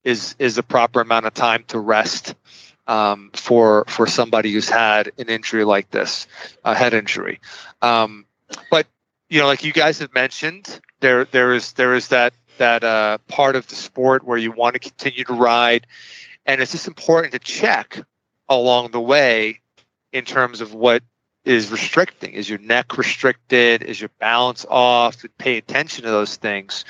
is 0.04 0.36
is 0.40 0.56
the 0.56 0.64
proper 0.64 1.02
amount 1.02 1.26
of 1.26 1.34
time 1.34 1.64
to 1.68 1.80
rest 1.80 2.36
um, 2.88 3.32
for 3.34 3.86
for 3.88 4.08
somebody 4.08 4.52
who's 4.52 4.70
had 4.70 5.12
an 5.18 5.30
injury 5.30 5.64
like 5.64 5.90
this, 5.92 6.28
a 6.64 6.76
head 6.76 6.94
injury. 6.94 7.40
Um, 7.82 8.26
but 8.70 8.88
you 9.30 9.40
know, 9.40 9.48
like 9.48 9.64
you 9.64 9.74
guys 9.74 10.00
have 10.00 10.14
mentioned, 10.14 10.80
there 11.00 11.26
there 11.26 11.54
is 11.54 11.74
there 11.74 11.94
is 11.94 12.10
that 12.10 12.34
that 12.58 12.84
uh, 12.84 13.18
part 13.28 13.56
of 13.56 13.68
the 13.68 13.76
sport 13.76 14.24
where 14.24 14.38
you 14.38 14.52
want 14.52 14.74
to 14.74 14.80
continue 14.80 15.24
to 15.24 15.34
ride, 15.34 15.88
and 16.46 16.62
it's 16.62 16.72
just 16.72 16.88
important 16.88 17.34
to 17.34 17.40
check 17.40 18.02
along 18.50 18.92
the 18.92 19.02
way 19.02 19.60
in 20.12 20.26
terms 20.26 20.62
of 20.62 20.74
what 20.74 21.02
is 21.46 21.72
restricting? 21.72 22.34
Is 22.34 22.50
your 22.50 22.60
neck 22.60 22.98
restricted? 22.98 23.82
Is 23.82 24.00
your 24.00 24.12
balance 24.20 24.66
off? 24.70 25.26
Pay 25.38 25.58
attention 25.58 26.04
to 26.04 26.12
those 26.12 26.36
things, 26.36 26.86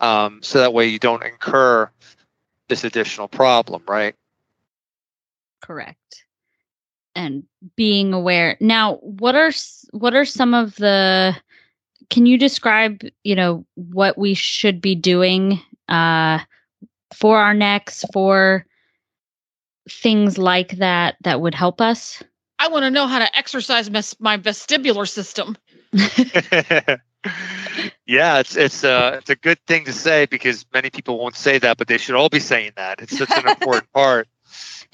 um, 0.00 0.40
so 0.42 0.58
that 0.58 0.72
way 0.72 0.88
you 0.88 0.98
don't 0.98 1.22
incur 1.22 1.90
this 2.68 2.84
additional 2.84 3.28
problem, 3.28 3.82
right? 3.86 4.14
Correct. 5.64 6.24
And 7.16 7.44
being 7.74 8.12
aware. 8.12 8.56
Now, 8.60 8.96
what 8.96 9.34
are 9.34 9.50
what 9.92 10.14
are 10.14 10.26
some 10.26 10.52
of 10.52 10.76
the? 10.76 11.34
Can 12.10 12.26
you 12.26 12.36
describe, 12.36 13.00
you 13.22 13.34
know, 13.34 13.64
what 13.76 14.18
we 14.18 14.34
should 14.34 14.82
be 14.82 14.94
doing 14.94 15.60
uh, 15.88 16.40
for 17.14 17.38
our 17.38 17.54
necks, 17.54 18.04
for 18.12 18.66
things 19.88 20.36
like 20.36 20.72
that 20.78 21.16
that 21.22 21.40
would 21.40 21.54
help 21.54 21.80
us? 21.80 22.22
I 22.58 22.68
want 22.68 22.82
to 22.84 22.90
know 22.90 23.06
how 23.06 23.20
to 23.20 23.36
exercise 23.36 23.90
my 23.90 24.36
vestibular 24.36 25.08
system. 25.08 25.56
yeah, 28.06 28.38
it's 28.38 28.54
it's 28.54 28.84
a 28.84 28.90
uh, 28.90 29.16
it's 29.18 29.30
a 29.30 29.36
good 29.36 29.58
thing 29.66 29.86
to 29.86 29.92
say 29.92 30.26
because 30.26 30.66
many 30.74 30.90
people 30.90 31.18
won't 31.18 31.36
say 31.36 31.58
that, 31.58 31.78
but 31.78 31.88
they 31.88 31.98
should 31.98 32.16
all 32.16 32.28
be 32.28 32.40
saying 32.40 32.72
that. 32.76 33.00
It's 33.00 33.16
such 33.16 33.30
an 33.30 33.48
important 33.56 33.90
part. 33.92 34.28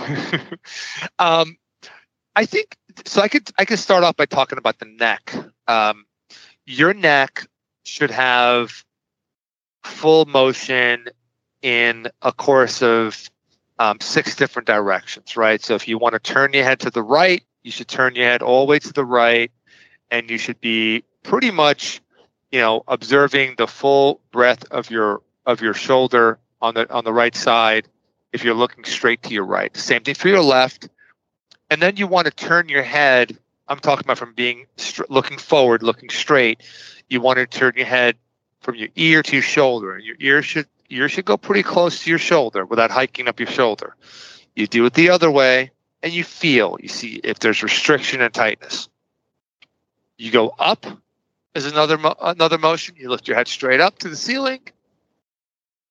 um, 1.19 1.57
I 2.37 2.47
think 2.47 2.77
so. 3.05 3.21
I 3.21 3.29
could 3.29 3.51
I 3.59 3.65
could 3.65 3.79
start 3.79 4.05
off 4.05 4.17
by 4.17 4.27
talking 4.27 4.59
about 4.59 4.79
the 4.79 4.87
neck. 4.87 5.35
Um, 5.69 6.07
your 6.67 6.95
neck 6.95 7.47
should 7.85 8.11
have 8.11 8.85
full 9.85 10.27
motion 10.27 11.07
in 11.63 12.09
a 12.23 12.33
course 12.33 12.83
of 12.83 13.31
um, 13.79 13.99
six 14.01 14.37
different 14.37 14.67
directions, 14.67 15.37
right? 15.37 15.63
So 15.63 15.75
if 15.75 15.89
you 15.89 15.99
want 15.99 16.13
to 16.15 16.19
turn 16.19 16.53
your 16.53 16.65
head 16.65 16.81
to 16.81 16.91
the 16.91 17.03
right, 17.03 17.43
you 17.63 17.71
should 17.71 17.89
turn 17.89 18.15
your 18.15 18.27
head 18.27 18.43
all 18.43 18.67
the 18.67 18.71
way 18.71 18.79
to 18.79 18.93
the 18.93 19.05
right, 19.05 19.51
and 20.11 20.31
you 20.31 20.39
should 20.39 20.61
be 20.61 21.05
pretty 21.23 21.51
much, 21.51 22.01
you 22.53 22.61
know, 22.61 22.83
observing 22.89 23.55
the 23.57 23.67
full 23.67 24.21
breadth 24.31 24.65
of 24.71 24.91
your 24.91 25.23
of 25.47 25.61
your 25.61 25.75
shoulder 25.75 26.39
on 26.61 26.75
the 26.75 26.91
on 26.93 27.05
the 27.05 27.13
right 27.13 27.35
side. 27.35 27.89
If 28.33 28.45
you're 28.45 28.55
looking 28.55 28.85
straight 28.85 29.23
to 29.25 29.35
your 29.35 29.45
right, 29.45 29.77
same 29.77 30.03
thing 30.03 30.15
for 30.15 30.29
your 30.29 30.43
left, 30.43 30.89
and 31.69 31.83
then 31.83 31.97
you 31.97 32.07
want 32.07 32.27
to 32.27 32.31
turn 32.31 32.69
your 32.69 32.83
head. 32.83 33.37
I'm 33.69 33.79
talking 33.79 34.05
about 34.05 34.19
from 34.19 34.35
being 34.35 34.67
looking 35.09 35.39
forward, 35.39 35.83
looking 35.83 36.11
straight. 36.11 36.63
You 37.09 37.21
want 37.21 37.39
to 37.39 37.47
turn 37.47 37.75
your 37.77 37.87
head 37.87 38.17
from 38.61 38.75
your 38.75 38.89
ear 38.97 39.23
to 39.23 39.33
your 39.33 39.43
shoulder, 39.43 39.99
your 39.99 40.17
ear 40.21 40.43
should 40.43 40.67
ear 40.91 41.09
should 41.09 41.25
go 41.25 41.37
pretty 41.37 41.63
close 41.63 42.03
to 42.03 42.11
your 42.11 42.19
shoulder 42.19 42.65
without 42.65 42.91
hiking 42.91 43.29
up 43.29 43.39
your 43.41 43.49
shoulder. 43.49 43.97
You 44.57 44.67
do 44.67 44.85
it 44.87 44.95
the 44.95 45.11
other 45.11 45.31
way, 45.31 45.71
and 46.03 46.13
you 46.13 46.25
feel, 46.25 46.77
you 46.81 46.89
see 46.89 47.21
if 47.23 47.39
there's 47.39 47.63
restriction 47.63 48.21
and 48.21 48.35
tightness. 48.35 48.89
You 50.19 50.31
go 50.31 50.55
up 50.59 50.87
is 51.55 51.67
another 51.67 51.97
mo- 51.97 52.17
another 52.21 52.59
motion. 52.59 52.97
You 52.97 53.09
lift 53.09 53.29
your 53.29 53.37
head 53.37 53.49
straight 53.49 53.81
up 53.81 53.99
to 54.01 54.09
the 54.09 54.17
ceiling, 54.17 54.61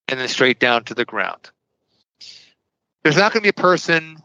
and 0.08 0.20
then 0.20 0.28
straight 0.28 0.60
down 0.60 0.84
to 0.86 0.94
the 0.94 1.06
ground. 1.06 1.50
There's 3.04 3.18
not 3.18 3.32
going 3.32 3.42
to 3.42 3.46
be 3.46 3.50
a 3.50 3.54
person 3.54 4.18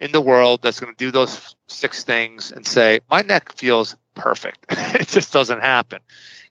in 0.00 0.12
the 0.12 0.20
world 0.20 0.60
that's 0.62 0.80
going 0.80 0.92
to 0.92 0.96
do 0.96 1.10
those 1.10 1.56
six 1.68 2.04
things 2.04 2.52
and 2.52 2.66
say, 2.66 3.00
"My 3.10 3.22
neck 3.22 3.52
feels 3.52 3.96
perfect." 4.14 4.66
it 4.70 5.08
just 5.08 5.32
doesn't 5.32 5.60
happen. 5.60 6.00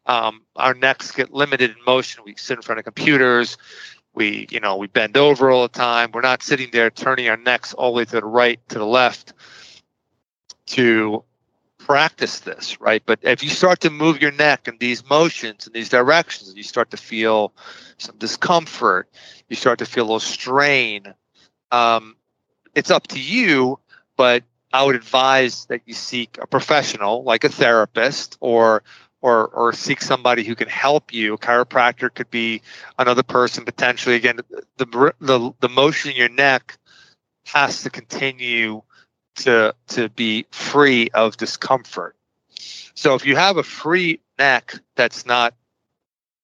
Um, 0.06 0.42
our 0.56 0.74
necks 0.74 1.12
get 1.12 1.34
limited 1.34 1.72
in 1.72 1.78
motion. 1.86 2.24
We 2.26 2.36
sit 2.38 2.58
in 2.58 2.62
front 2.62 2.80
of 2.80 2.86
computers 2.86 3.58
we 4.16 4.48
you 4.50 4.60
know 4.60 4.78
we 4.78 4.88
bend 4.88 5.18
over 5.18 5.52
all 5.52 5.64
the 5.64 5.68
time 5.68 6.10
we're 6.14 6.22
not 6.22 6.42
sitting 6.42 6.70
there 6.72 6.90
turning 6.90 7.30
our 7.30 7.38
necks 7.38 7.74
all 7.74 7.92
the 7.92 7.98
way 7.98 8.06
to 8.06 8.20
the 8.20 8.26
right 8.26 8.60
to 8.70 8.80
the 8.80 8.86
left 8.86 9.34
to 10.66 11.24
practice 11.78 12.40
this 12.40 12.82
right 12.82 13.04
but 13.06 13.20
if 13.22 13.44
you 13.44 13.50
start 13.50 13.80
to 13.82 13.90
move 13.92 14.22
your 14.22 14.32
neck 14.32 14.68
in 14.68 14.76
these 14.80 15.08
motions 15.08 15.68
in 15.68 15.74
these 15.74 15.90
directions 15.90 16.56
you 16.56 16.64
start 16.64 16.90
to 16.90 16.98
feel 16.98 17.54
some 17.98 18.18
discomfort 18.18 19.08
you 19.50 19.56
start 19.56 19.78
to 19.78 19.86
feel 19.86 20.04
a 20.04 20.08
little 20.08 20.20
strain 20.20 21.14
um, 21.76 22.16
it's 22.74 22.92
up 22.92 23.08
to 23.08 23.20
you 23.20 23.80
but 24.18 24.44
i 24.74 24.84
would 24.84 24.96
advise 24.96 25.66
that 25.66 25.82
you 25.86 25.94
seek 25.94 26.38
a 26.42 26.48
professional 26.48 27.24
like 27.24 27.44
a 27.44 27.50
therapist 27.50 28.38
or 28.40 28.84
or 29.26 29.48
or 29.48 29.74
seek 29.74 30.04
somebody 30.04 30.44
who 30.44 30.54
can 30.54 30.68
help 30.68 31.12
you. 31.12 31.34
A 31.34 31.38
chiropractor 31.40 32.14
could 32.14 32.30
be 32.30 32.62
another 33.00 33.24
person 33.24 33.66
potentially. 33.66 34.16
Again, 34.16 34.38
the 34.78 35.14
the 35.20 35.52
the 35.60 35.70
motion 35.70 36.12
in 36.12 36.18
your 36.18 36.30
neck 36.30 36.78
has 37.48 37.82
to 37.82 37.90
continue 37.90 38.84
to 39.38 39.74
to 39.88 40.10
be 40.10 40.46
free 40.52 41.10
of 41.16 41.38
discomfort. 41.38 42.16
So 42.94 43.16
if 43.16 43.26
you 43.26 43.36
have 43.36 43.58
a 43.58 43.64
free 43.64 44.20
neck 44.38 44.76
that's 44.96 45.26
not 45.26 45.56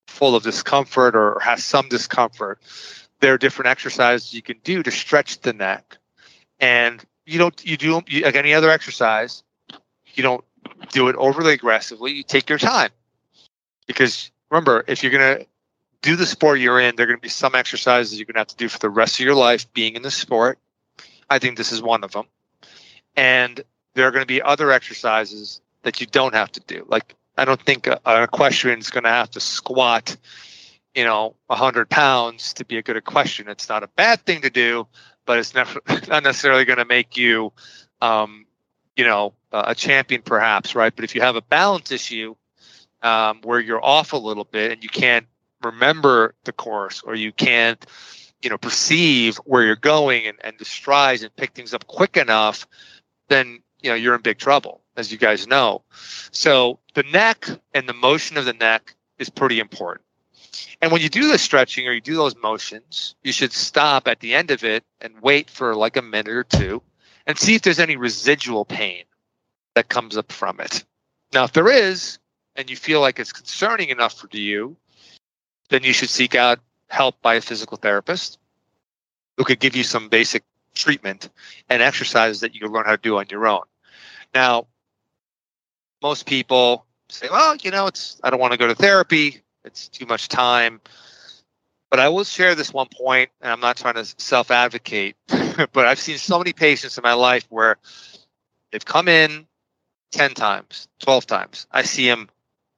full 0.08 0.34
of 0.34 0.42
discomfort 0.42 1.14
or 1.14 1.38
has 1.40 1.64
some 1.64 1.88
discomfort, 1.88 2.60
there 3.22 3.32
are 3.32 3.38
different 3.38 3.70
exercises 3.70 4.34
you 4.34 4.42
can 4.42 4.58
do 4.64 4.82
to 4.82 4.90
stretch 4.90 5.40
the 5.40 5.52
neck. 5.52 5.96
And 6.60 7.02
you 7.24 7.38
don't 7.38 7.64
you 7.64 7.76
do 7.76 7.94
like 7.94 8.34
any 8.34 8.52
other 8.52 8.68
exercise, 8.68 9.42
you 10.14 10.22
don't 10.22 10.44
do 10.90 11.08
it 11.08 11.16
overly 11.16 11.54
aggressively. 11.54 12.12
You 12.12 12.24
take 12.24 12.50
your 12.50 12.58
time 12.58 12.90
because 13.86 14.30
remember, 14.50 14.84
if 14.86 15.02
you're 15.02 15.12
going 15.12 15.38
to 15.38 15.46
do 16.02 16.16
the 16.16 16.26
sport 16.26 16.58
you're 16.58 16.80
in, 16.80 16.96
there 16.96 17.04
are 17.04 17.06
going 17.06 17.18
to 17.18 17.22
be 17.22 17.28
some 17.28 17.54
exercises 17.54 18.18
you're 18.18 18.26
going 18.26 18.34
to 18.34 18.40
have 18.40 18.48
to 18.48 18.56
do 18.56 18.68
for 18.68 18.80
the 18.80 18.90
rest 18.90 19.20
of 19.20 19.24
your 19.24 19.36
life 19.36 19.72
being 19.72 19.94
in 19.94 20.02
the 20.02 20.10
sport. 20.10 20.58
I 21.30 21.38
think 21.38 21.56
this 21.56 21.70
is 21.70 21.80
one 21.80 22.02
of 22.02 22.10
them. 22.10 22.26
And 23.16 23.62
there 23.94 24.08
are 24.08 24.10
going 24.10 24.22
to 24.22 24.26
be 24.26 24.42
other 24.42 24.72
exercises 24.72 25.60
that 25.82 26.00
you 26.00 26.06
don't 26.08 26.34
have 26.34 26.50
to 26.52 26.60
do. 26.60 26.84
Like, 26.88 27.14
I 27.38 27.44
don't 27.44 27.62
think 27.62 27.86
an 27.86 27.98
equestrian 28.04 28.80
is 28.80 28.90
going 28.90 29.04
to 29.04 29.10
have 29.10 29.30
to 29.30 29.40
squat, 29.40 30.16
you 30.94 31.04
know, 31.04 31.34
100 31.46 31.88
pounds 31.88 32.52
to 32.54 32.64
be 32.64 32.78
a 32.78 32.82
good 32.82 32.96
equestrian. 32.96 33.50
It's 33.50 33.68
not 33.68 33.82
a 33.82 33.88
bad 33.88 34.24
thing 34.26 34.42
to 34.42 34.50
do, 34.50 34.86
but 35.24 35.38
it's 35.38 35.54
never, 35.54 35.80
not 36.08 36.22
necessarily 36.22 36.64
going 36.64 36.78
to 36.78 36.84
make 36.84 37.16
you, 37.16 37.52
um, 38.00 38.46
you 38.96 39.04
know, 39.04 39.34
a 39.52 39.74
champion 39.74 40.22
perhaps, 40.22 40.74
right? 40.74 40.94
But 40.94 41.04
if 41.04 41.14
you 41.14 41.20
have 41.20 41.36
a 41.36 41.42
balance 41.42 41.90
issue 41.90 42.34
um, 43.02 43.40
where 43.42 43.60
you're 43.60 43.84
off 43.84 44.12
a 44.12 44.18
little 44.18 44.44
bit 44.44 44.72
and 44.72 44.82
you 44.82 44.88
can't 44.88 45.26
remember 45.62 46.34
the 46.44 46.52
course 46.52 47.02
or 47.02 47.14
you 47.14 47.32
can't, 47.32 47.84
you 48.42 48.50
know, 48.50 48.58
perceive 48.58 49.36
where 49.38 49.62
you're 49.62 49.76
going 49.76 50.26
and, 50.26 50.38
and 50.42 50.58
the 50.58 50.64
strides 50.64 51.22
and 51.22 51.34
pick 51.36 51.52
things 51.52 51.74
up 51.74 51.86
quick 51.86 52.16
enough, 52.16 52.66
then 53.28 53.62
you 53.82 53.90
know 53.90 53.94
you're 53.94 54.14
in 54.14 54.22
big 54.22 54.38
trouble, 54.38 54.80
as 54.96 55.12
you 55.12 55.18
guys 55.18 55.46
know. 55.46 55.82
So 56.32 56.78
the 56.94 57.02
neck 57.04 57.48
and 57.74 57.88
the 57.88 57.92
motion 57.92 58.36
of 58.36 58.44
the 58.44 58.52
neck 58.52 58.94
is 59.18 59.30
pretty 59.30 59.60
important. 59.60 60.04
And 60.80 60.92
when 60.92 61.00
you 61.00 61.08
do 61.08 61.28
the 61.28 61.38
stretching 61.38 61.86
or 61.88 61.92
you 61.92 62.00
do 62.00 62.16
those 62.16 62.36
motions, 62.36 63.14
you 63.22 63.32
should 63.32 63.52
stop 63.52 64.06
at 64.06 64.20
the 64.20 64.34
end 64.34 64.50
of 64.50 64.64
it 64.64 64.84
and 65.00 65.14
wait 65.22 65.48
for 65.48 65.74
like 65.74 65.96
a 65.96 66.02
minute 66.02 66.28
or 66.28 66.44
two 66.44 66.82
and 67.26 67.38
see 67.38 67.54
if 67.54 67.62
there's 67.62 67.78
any 67.78 67.96
residual 67.96 68.64
pain 68.64 69.04
that 69.74 69.88
comes 69.88 70.16
up 70.16 70.30
from 70.30 70.60
it. 70.60 70.84
Now, 71.32 71.44
if 71.44 71.52
there 71.52 71.70
is, 71.70 72.18
and 72.56 72.68
you 72.68 72.76
feel 72.76 73.00
like 73.00 73.18
it's 73.18 73.32
concerning 73.32 73.88
enough 73.88 74.14
for 74.14 74.28
you, 74.32 74.76
then 75.70 75.82
you 75.82 75.92
should 75.92 76.10
seek 76.10 76.34
out 76.34 76.58
help 76.88 77.20
by 77.22 77.34
a 77.34 77.40
physical 77.40 77.78
therapist 77.78 78.38
who 79.38 79.44
could 79.44 79.58
give 79.58 79.74
you 79.74 79.82
some 79.82 80.08
basic 80.08 80.44
treatment 80.74 81.30
and 81.70 81.80
exercises 81.80 82.40
that 82.40 82.54
you 82.54 82.60
can 82.60 82.70
learn 82.70 82.84
how 82.84 82.92
to 82.92 82.98
do 82.98 83.16
on 83.18 83.26
your 83.30 83.46
own. 83.46 83.62
Now, 84.34 84.66
most 86.02 86.26
people 86.26 86.84
say, 87.08 87.28
well, 87.30 87.56
you 87.56 87.70
know, 87.70 87.86
it's 87.86 88.20
I 88.22 88.30
don't 88.30 88.40
want 88.40 88.52
to 88.52 88.58
go 88.58 88.66
to 88.66 88.74
therapy. 88.74 89.42
It's 89.64 89.88
too 89.88 90.06
much 90.06 90.28
time. 90.28 90.80
But 91.90 92.00
I 92.00 92.08
will 92.08 92.24
share 92.24 92.54
this 92.54 92.72
one 92.72 92.88
point, 92.88 93.30
and 93.40 93.52
I'm 93.52 93.60
not 93.60 93.76
trying 93.76 93.94
to 93.94 94.04
self 94.04 94.50
advocate, 94.50 95.16
but 95.28 95.86
I've 95.86 96.00
seen 96.00 96.18
so 96.18 96.38
many 96.38 96.52
patients 96.52 96.96
in 96.96 97.02
my 97.02 97.12
life 97.12 97.46
where 97.50 97.76
they've 98.70 98.84
come 98.84 99.08
in 99.08 99.46
10 100.12 100.34
times, 100.34 100.88
12 101.00 101.26
times. 101.26 101.66
I 101.70 101.82
see 101.82 102.06
them 102.06 102.30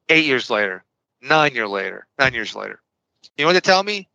eight 0.09 0.25
years 0.25 0.49
later, 0.49 0.83
nine 1.21 1.53
years 1.53 1.69
later, 1.69 2.07
nine 2.19 2.33
years 2.33 2.55
later. 2.55 2.81
You 3.37 3.43
know 3.43 3.49
what 3.49 3.53
they 3.53 3.61
tell 3.61 3.83
me? 3.83 4.07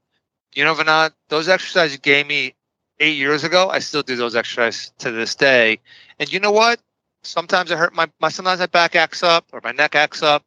You 0.55 0.65
know, 0.65 0.75
Vinod, 0.75 1.13
those 1.29 1.49
exercises 1.49 1.93
you 1.95 1.99
gave 1.99 2.27
me 2.27 2.55
eight 2.99 3.17
years 3.17 3.45
ago, 3.45 3.71
I 3.71 3.79
still 3.79 4.03
do 4.03 4.17
those 4.17 4.37
exercises 4.37 4.93
to 4.99 5.11
this 5.11 5.35
day. 5.35 5.81
And 6.19 6.33
you 6.33 6.41
know 6.41 6.53
what? 6.53 6.81
Sometimes 7.23 7.73
I 7.73 7.77
hurt 7.77 7.95
my, 7.95 8.09
my 8.21 8.29
sometimes 8.29 8.61
my 8.61 8.67
back 8.67 8.97
acts 8.97 9.23
up 9.23 9.47
or 9.53 9.61
my 9.63 9.73
neck 9.73 9.95
acts 9.95 10.23
up. 10.23 10.45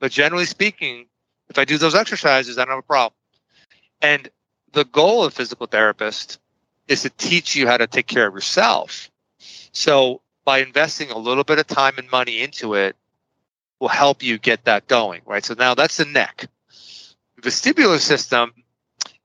But 0.00 0.12
generally 0.12 0.44
speaking, 0.46 1.06
if 1.48 1.58
I 1.58 1.64
do 1.64 1.78
those 1.78 1.94
exercises, 1.94 2.58
I 2.58 2.64
don't 2.64 2.74
have 2.74 2.78
a 2.78 2.82
problem. 2.82 3.14
And 4.00 4.28
the 4.72 4.84
goal 4.84 5.24
of 5.24 5.34
physical 5.34 5.66
therapist 5.66 6.38
is 6.88 7.02
to 7.02 7.10
teach 7.10 7.56
you 7.56 7.66
how 7.66 7.76
to 7.76 7.86
take 7.86 8.06
care 8.06 8.26
of 8.26 8.34
yourself. 8.34 9.10
So 9.72 10.20
by 10.44 10.58
investing 10.58 11.10
a 11.10 11.18
little 11.18 11.44
bit 11.44 11.58
of 11.58 11.66
time 11.66 11.94
and 11.96 12.10
money 12.10 12.42
into 12.42 12.74
it 12.74 12.96
will 13.80 13.88
help 13.88 14.22
you 14.22 14.38
get 14.38 14.64
that 14.64 14.86
going, 14.86 15.22
right? 15.24 15.44
So 15.44 15.54
now 15.54 15.74
that's 15.74 15.96
the 15.96 16.04
neck. 16.04 16.46
The 17.36 17.50
vestibular 17.50 17.98
system 17.98 18.52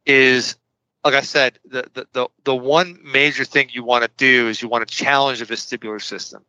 is 0.05 0.55
like 1.03 1.13
I 1.13 1.21
said, 1.21 1.59
the, 1.65 1.89
the, 1.93 2.07
the, 2.11 2.27
the 2.43 2.55
one 2.55 2.99
major 3.03 3.45
thing 3.45 3.69
you 3.71 3.83
want 3.83 4.03
to 4.03 4.11
do 4.17 4.47
is 4.47 4.61
you 4.61 4.67
want 4.67 4.87
to 4.87 4.93
challenge 4.93 5.39
the 5.39 5.45
vestibular 5.45 6.01
system. 6.01 6.43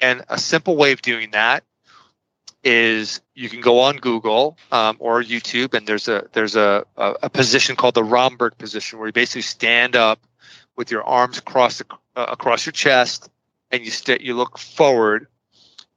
And 0.00 0.22
a 0.28 0.38
simple 0.38 0.76
way 0.76 0.92
of 0.92 1.00
doing 1.00 1.30
that 1.30 1.64
is 2.64 3.20
you 3.34 3.48
can 3.48 3.60
go 3.60 3.80
on 3.80 3.96
Google 3.96 4.56
um, 4.70 4.96
or 4.98 5.22
YouTube, 5.22 5.74
and 5.74 5.86
there's 5.86 6.08
a 6.08 6.28
there's 6.32 6.56
a, 6.56 6.84
a, 6.96 7.14
a 7.24 7.30
position 7.30 7.76
called 7.76 7.94
the 7.94 8.04
Romberg 8.04 8.56
position, 8.58 8.98
where 8.98 9.08
you 9.08 9.12
basically 9.12 9.42
stand 9.42 9.96
up 9.96 10.20
with 10.76 10.90
your 10.90 11.04
arms 11.04 11.38
across 11.38 11.78
the, 11.78 11.84
uh, 12.16 12.26
across 12.28 12.64
your 12.64 12.72
chest, 12.72 13.30
and 13.70 13.84
you 13.84 13.90
st- 13.90 14.20
you 14.20 14.34
look 14.34 14.58
forward, 14.58 15.26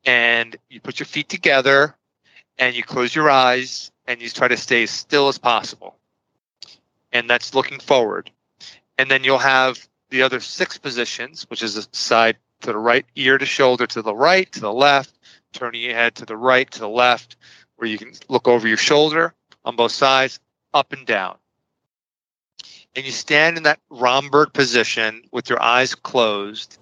and 0.06 0.56
you 0.70 0.80
put 0.80 1.00
your 1.00 1.06
feet 1.06 1.30
together, 1.30 1.96
and 2.58 2.76
you 2.76 2.84
close 2.84 3.14
your 3.14 3.30
eyes, 3.30 3.92
and 4.08 4.22
you 4.22 4.30
try 4.30 4.48
to 4.48 4.58
stay 4.58 4.84
as 4.84 4.92
still 4.92 5.28
as 5.28 5.38
possible, 5.38 5.98
and 7.12 7.30
that's 7.30 7.54
looking 7.54 7.80
forward, 7.80 8.32
and 8.98 9.10
then 9.10 9.24
you'll 9.24 9.38
have 9.38 9.88
the 10.10 10.24
other 10.24 10.40
six 10.40 10.78
positions, 10.78 11.44
which 11.50 11.62
is 11.62 11.76
the 11.76 11.88
side 11.92 12.38
to 12.62 12.72
the 12.72 12.78
right, 12.78 13.06
ear 13.16 13.38
to 13.38 13.46
shoulder 13.46 13.86
to 13.86 14.02
the 14.02 14.16
right, 14.16 14.52
to 14.52 14.60
the 14.60 14.74
left, 14.74 15.15
turning 15.56 15.82
your 15.82 15.94
head 15.94 16.16
to 16.16 16.26
the 16.26 16.38
right, 16.38 16.70
to 16.72 16.80
the 16.80 16.90
left, 16.90 17.38
where 17.78 17.90
you 17.90 17.98
can 17.98 18.12
look 18.30 18.48
over 18.48 18.68
your 18.68 18.78
shoulder 18.78 19.34
on 19.64 19.76
both 19.76 19.92
sides, 19.92 20.40
up 20.74 20.94
and 20.94 21.06
down. 21.06 21.38
And 22.96 23.06
you 23.06 23.12
stand 23.12 23.58
in 23.58 23.64
that 23.64 23.80
Romberg 23.90 24.54
position 24.54 25.24
with 25.32 25.50
your 25.50 25.62
eyes 25.62 25.96
closed, 25.96 26.78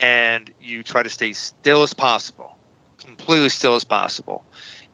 and 0.00 0.52
you 0.60 0.82
try 0.82 1.02
to 1.02 1.10
stay 1.10 1.32
still 1.32 1.82
as 1.82 1.92
possible, 1.94 2.56
completely 2.98 3.48
still 3.48 3.74
as 3.74 3.84
possible. 3.84 4.44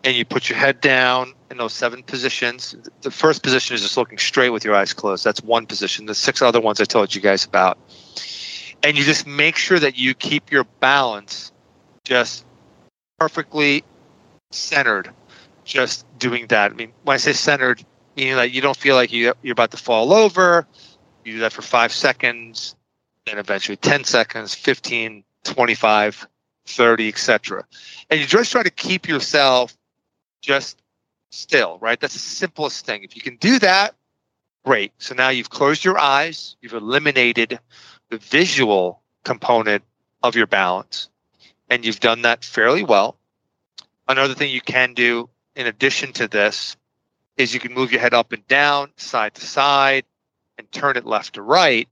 And 0.04 0.16
you 0.16 0.24
put 0.24 0.48
your 0.48 0.58
head 0.58 0.80
down 0.80 1.32
in 1.50 1.58
those 1.58 1.72
seven 1.72 2.02
positions. 2.02 2.74
The 3.02 3.10
first 3.10 3.42
position 3.42 3.74
is 3.74 3.82
just 3.82 3.96
looking 3.96 4.18
straight 4.18 4.50
with 4.50 4.64
your 4.64 4.74
eyes 4.74 4.92
closed. 4.92 5.24
That's 5.24 5.42
one 5.42 5.64
position. 5.64 6.06
The 6.06 6.14
six 6.14 6.42
other 6.42 6.60
ones 6.60 6.80
I 6.80 6.84
told 6.84 7.14
you 7.14 7.20
guys 7.20 7.44
about. 7.44 7.78
And 8.82 8.98
you 8.98 9.04
just 9.04 9.26
make 9.28 9.56
sure 9.56 9.78
that 9.78 9.96
you 9.96 10.12
keep 10.12 10.50
your 10.50 10.64
balance 10.80 11.52
just 12.04 12.44
perfectly 13.22 13.84
centered 14.50 15.08
just 15.64 16.04
doing 16.18 16.48
that. 16.48 16.72
I 16.72 16.74
mean, 16.74 16.92
when 17.04 17.14
I 17.14 17.18
say 17.18 17.32
centered, 17.32 17.84
meaning 18.16 18.34
that 18.34 18.50
you 18.50 18.60
don't 18.60 18.76
feel 18.76 18.96
like 18.96 19.12
you, 19.12 19.32
you're 19.42 19.52
about 19.52 19.70
to 19.70 19.76
fall 19.76 20.12
over. 20.12 20.66
You 21.24 21.34
do 21.34 21.38
that 21.38 21.52
for 21.52 21.62
five 21.62 21.92
seconds, 21.92 22.74
then 23.24 23.38
eventually 23.38 23.76
10 23.76 24.02
seconds, 24.02 24.56
15, 24.56 25.22
25, 25.44 26.26
30, 26.66 27.08
etc. 27.08 27.64
And 28.10 28.18
you 28.18 28.26
just 28.26 28.50
try 28.50 28.64
to 28.64 28.70
keep 28.70 29.06
yourself 29.06 29.76
just 30.40 30.82
still, 31.30 31.78
right? 31.80 32.00
That's 32.00 32.14
the 32.14 32.18
simplest 32.18 32.84
thing. 32.84 33.04
If 33.04 33.14
you 33.14 33.22
can 33.22 33.36
do 33.36 33.60
that, 33.60 33.94
great. 34.64 34.92
So 34.98 35.14
now 35.14 35.28
you've 35.28 35.50
closed 35.50 35.84
your 35.84 35.96
eyes, 35.96 36.56
you've 36.60 36.72
eliminated 36.72 37.60
the 38.10 38.18
visual 38.18 39.00
component 39.22 39.84
of 40.24 40.34
your 40.34 40.48
balance 40.48 41.08
and 41.72 41.86
you've 41.86 42.00
done 42.00 42.20
that 42.20 42.44
fairly 42.44 42.84
well. 42.84 43.16
Another 44.06 44.34
thing 44.34 44.50
you 44.50 44.60
can 44.60 44.92
do 44.92 45.30
in 45.56 45.66
addition 45.66 46.12
to 46.12 46.28
this 46.28 46.76
is 47.38 47.54
you 47.54 47.60
can 47.60 47.72
move 47.72 47.90
your 47.90 48.00
head 48.02 48.12
up 48.12 48.32
and 48.32 48.46
down, 48.46 48.90
side 48.96 49.34
to 49.36 49.46
side, 49.46 50.04
and 50.58 50.70
turn 50.70 50.98
it 50.98 51.06
left 51.06 51.36
to 51.36 51.42
right 51.42 51.88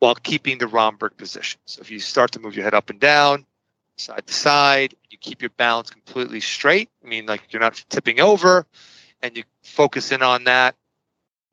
while 0.00 0.16
keeping 0.16 0.58
the 0.58 0.66
Romberg 0.66 1.16
position. 1.16 1.60
So 1.64 1.80
if 1.80 1.92
you 1.92 2.00
start 2.00 2.32
to 2.32 2.40
move 2.40 2.56
your 2.56 2.64
head 2.64 2.74
up 2.74 2.90
and 2.90 2.98
down, 2.98 3.46
side 3.96 4.26
to 4.26 4.34
side, 4.34 4.96
you 5.10 5.16
keep 5.16 5.42
your 5.42 5.50
balance 5.50 5.90
completely 5.90 6.40
straight. 6.40 6.90
I 7.04 7.06
mean, 7.06 7.26
like 7.26 7.52
you're 7.52 7.62
not 7.62 7.84
tipping 7.88 8.18
over, 8.18 8.66
and 9.22 9.36
you 9.36 9.44
focus 9.62 10.10
in 10.10 10.22
on 10.22 10.42
that, 10.44 10.74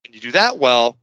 and 0.04 0.16
you 0.16 0.22
do 0.22 0.32
that 0.32 0.58
well, 0.58 0.98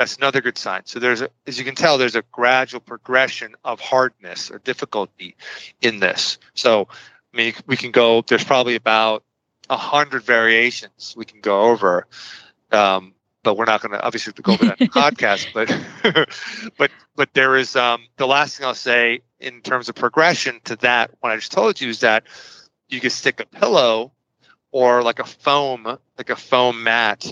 that's 0.00 0.16
another 0.16 0.40
good 0.40 0.56
sign. 0.56 0.80
So 0.86 0.98
there's, 0.98 1.20
a, 1.20 1.28
as 1.46 1.58
you 1.58 1.64
can 1.66 1.74
tell, 1.74 1.98
there's 1.98 2.16
a 2.16 2.22
gradual 2.32 2.80
progression 2.80 3.54
of 3.66 3.80
hardness 3.80 4.50
or 4.50 4.58
difficulty 4.60 5.36
in 5.82 6.00
this. 6.00 6.38
So, 6.54 6.88
I 7.34 7.36
mean, 7.36 7.52
we 7.66 7.76
can 7.76 7.90
go. 7.90 8.22
There's 8.22 8.42
probably 8.42 8.76
about 8.76 9.24
a 9.68 9.76
hundred 9.76 10.22
variations 10.22 11.12
we 11.18 11.26
can 11.26 11.42
go 11.42 11.60
over, 11.64 12.06
um, 12.72 13.12
but 13.42 13.58
we're 13.58 13.66
not 13.66 13.82
going 13.82 13.92
to 13.92 14.02
obviously 14.02 14.32
go 14.40 14.54
over 14.54 14.64
that 14.64 14.78
podcast. 14.78 15.48
But, 15.52 15.68
but, 16.78 16.90
but 17.14 17.34
there 17.34 17.56
is 17.56 17.76
um, 17.76 18.06
the 18.16 18.26
last 18.26 18.56
thing 18.56 18.66
I'll 18.66 18.74
say 18.74 19.20
in 19.38 19.60
terms 19.60 19.90
of 19.90 19.96
progression 19.96 20.62
to 20.64 20.76
that. 20.76 21.10
What 21.20 21.30
I 21.30 21.36
just 21.36 21.52
told 21.52 21.78
you 21.78 21.90
is 21.90 22.00
that 22.00 22.24
you 22.88 23.00
can 23.00 23.10
stick 23.10 23.38
a 23.38 23.44
pillow 23.44 24.12
or 24.72 25.02
like 25.02 25.18
a 25.18 25.24
foam, 25.24 25.98
like 26.16 26.30
a 26.30 26.36
foam 26.36 26.84
mat, 26.84 27.30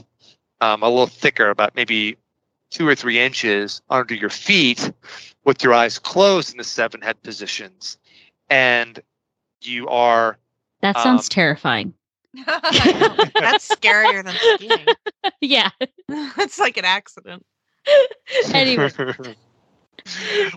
um, 0.61 0.83
a 0.83 0.89
little 0.91 1.07
thicker, 1.07 1.49
about 1.49 1.75
maybe 1.75 2.19
two 2.71 2.87
or 2.87 2.95
three 2.95 3.19
inches 3.19 3.81
under 3.89 4.15
your 4.15 4.31
feet 4.31 4.93
with 5.45 5.63
your 5.63 5.73
eyes 5.75 5.99
closed 5.99 6.53
in 6.53 6.59
the 6.59 6.65
seven 6.65 7.01
head 7.01 7.23
positions. 7.23 7.99
And 8.51 9.01
you 9.63 9.89
are. 9.89 10.39
That 10.81 10.97
sounds 10.99 11.23
Um, 11.27 11.29
terrifying. 11.31 11.95
That's 12.47 13.69
scarier 13.75 14.25
than 14.25 14.35
skiing. 14.57 14.87
yeah. 15.41 15.71
it's 16.09 16.59
like 16.59 16.77
an 16.77 16.85
accident. 16.85 17.45
Anyway. 18.53 18.91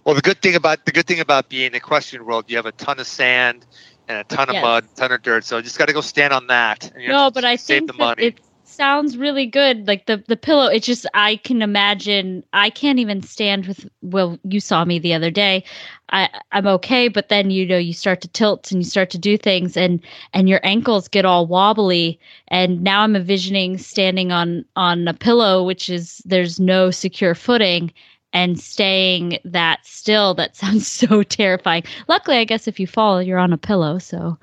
well, 0.05 0.15
the 0.15 0.21
good 0.21 0.41
thing 0.41 0.55
about 0.55 0.85
the 0.85 0.91
good 0.91 1.07
thing 1.07 1.19
about 1.19 1.49
being 1.49 1.67
in 1.67 1.71
the 1.71 1.77
equestrian 1.77 2.25
world, 2.25 2.45
you 2.47 2.57
have 2.57 2.65
a 2.65 2.71
ton 2.73 2.99
of 2.99 3.07
sand 3.07 3.65
and 4.07 4.17
a 4.19 4.23
ton 4.25 4.49
of 4.49 4.55
Yes. 4.55 4.61
mud, 4.63 4.85
ton 4.95 5.11
of 5.11 5.21
dirt. 5.21 5.43
So 5.45 5.57
you 5.57 5.63
just 5.63 5.77
got 5.77 5.87
to 5.87 5.93
go 5.93 6.01
stand 6.01 6.33
on 6.33 6.47
that. 6.47 6.91
And 6.93 7.01
you 7.03 7.09
No, 7.09 7.31
but 7.31 7.45
I 7.45 7.55
save 7.55 7.79
think 7.79 7.91
the 7.91 7.97
money. 7.97 8.23
it 8.27 8.39
sounds 8.71 9.17
really 9.17 9.45
good. 9.45 9.87
Like 9.87 10.05
the 10.05 10.23
the 10.27 10.37
pillow, 10.37 10.67
it's 10.67 10.85
just 10.85 11.05
I 11.13 11.37
can 11.37 11.61
imagine. 11.61 12.43
I 12.53 12.69
can't 12.69 12.99
even 12.99 13.21
stand 13.21 13.67
with. 13.67 13.87
Well, 14.01 14.39
you 14.43 14.59
saw 14.59 14.85
me 14.85 14.99
the 14.99 15.13
other 15.13 15.31
day. 15.31 15.63
I 16.09 16.29
I'm 16.51 16.67
okay, 16.67 17.07
but 17.07 17.29
then 17.29 17.51
you 17.51 17.65
know 17.65 17.77
you 17.77 17.93
start 17.93 18.21
to 18.21 18.27
tilt 18.27 18.71
and 18.71 18.81
you 18.81 18.85
start 18.89 19.09
to 19.11 19.17
do 19.17 19.37
things, 19.37 19.77
and 19.77 19.99
and 20.33 20.49
your 20.49 20.59
ankles 20.63 21.07
get 21.07 21.25
all 21.25 21.45
wobbly. 21.47 22.19
And 22.47 22.81
now 22.81 23.01
I'm 23.01 23.15
envisioning 23.15 23.77
standing 23.77 24.31
on 24.31 24.65
on 24.75 25.07
a 25.07 25.13
pillow, 25.13 25.63
which 25.63 25.89
is 25.89 26.21
there's 26.25 26.59
no 26.59 26.91
secure 26.91 27.35
footing. 27.35 27.91
And 28.33 28.57
staying 28.57 29.39
that 29.43 29.85
still, 29.85 30.33
that 30.35 30.55
sounds 30.61 30.87
so 30.87 31.21
terrifying. 31.23 31.83
Luckily, 32.07 32.37
I 32.37 32.45
guess 32.45 32.67
if 32.67 32.79
you 32.79 32.87
fall, 32.87 33.21
you're 33.21 33.39
on 33.39 33.51
a 33.53 33.57
pillow. 33.57 33.97
So 33.99 34.37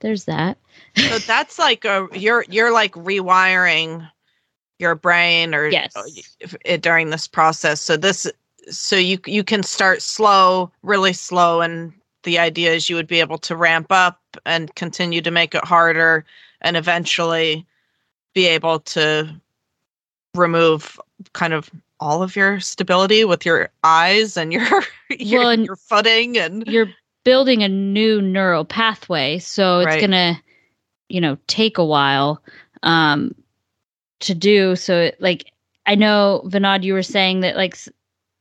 there's 0.00 0.24
that. 0.24 0.58
So 0.96 1.18
that's 1.18 1.58
like 1.58 1.84
a 1.84 2.08
you're 2.14 2.44
you're 2.48 2.72
like 2.72 2.92
rewiring 2.92 4.08
your 4.78 4.94
brain 4.94 5.54
or 5.54 5.68
Yes. 5.68 5.94
Uh, 5.96 6.02
if, 6.40 6.56
it, 6.64 6.82
during 6.82 7.10
this 7.10 7.26
process. 7.26 7.80
So 7.80 7.96
this 7.96 8.30
so 8.70 8.96
you 8.96 9.18
you 9.26 9.44
can 9.44 9.62
start 9.62 10.02
slow, 10.02 10.70
really 10.82 11.12
slow 11.12 11.60
and 11.60 11.92
the 12.24 12.38
idea 12.38 12.72
is 12.72 12.90
you 12.90 12.96
would 12.96 13.06
be 13.06 13.20
able 13.20 13.38
to 13.38 13.54
ramp 13.54 13.86
up 13.90 14.20
and 14.44 14.74
continue 14.74 15.22
to 15.22 15.30
make 15.30 15.54
it 15.54 15.64
harder 15.64 16.24
and 16.60 16.76
eventually 16.76 17.64
be 18.34 18.46
able 18.46 18.80
to 18.80 19.40
remove 20.34 21.00
kind 21.32 21.52
of 21.52 21.70
all 22.00 22.22
of 22.22 22.36
your 22.36 22.60
stability 22.60 23.24
with 23.24 23.46
your 23.46 23.70
eyes 23.84 24.36
and 24.36 24.52
your 24.52 24.66
your, 25.18 25.40
Well, 25.40 25.50
and 25.50 25.64
your 25.64 25.76
footing 25.76 26.36
and 26.36 26.66
you're 26.66 26.88
building 27.24 27.62
a 27.62 27.68
new 27.68 28.20
neural 28.20 28.64
pathway 28.64 29.38
so 29.38 29.80
it's 29.80 29.86
Right. 29.86 30.00
gonna 30.00 30.42
you 31.08 31.20
know 31.20 31.36
take 31.46 31.78
a 31.78 31.84
while 31.84 32.42
um 32.82 33.34
to 34.20 34.34
do 34.34 34.76
so 34.76 35.00
it, 35.02 35.20
like 35.20 35.52
i 35.86 35.94
know 35.94 36.42
vinod 36.46 36.82
you 36.82 36.92
were 36.92 37.02
saying 37.02 37.40
that 37.40 37.56
like 37.56 37.76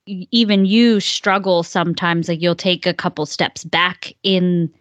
even 0.08 0.66
you 0.66 1.00
struggle 1.00 1.64
sometimes 1.64 2.30
like 2.30 2.42
you'll 2.42 2.56
take 2.56 2.86
a 2.86 2.94
couple 2.94 3.26
steps 3.26 3.64
back 3.64 4.14
in 4.24 4.72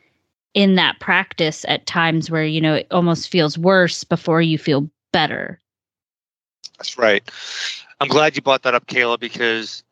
in 0.53 0.76
that 0.76 1.01
practice 1.01 1.64
at 1.66 1.87
times 1.87 2.30
where 2.30 2.45
you 2.45 2.61
know 2.61 2.74
it 2.74 2.87
almost 2.91 3.30
feels 3.30 3.57
worse 3.59 4.05
before 4.05 4.43
you 4.43 4.59
feel 4.59 4.89
better 5.12 5.61
That's 6.78 6.99
right. 6.99 7.28
I'm 8.01 8.09
glad 8.09 8.37
you 8.37 8.43
brought 8.43 8.62
that 8.64 8.74
up, 8.74 8.87
Kayla, 8.87 9.18
because 9.18 9.85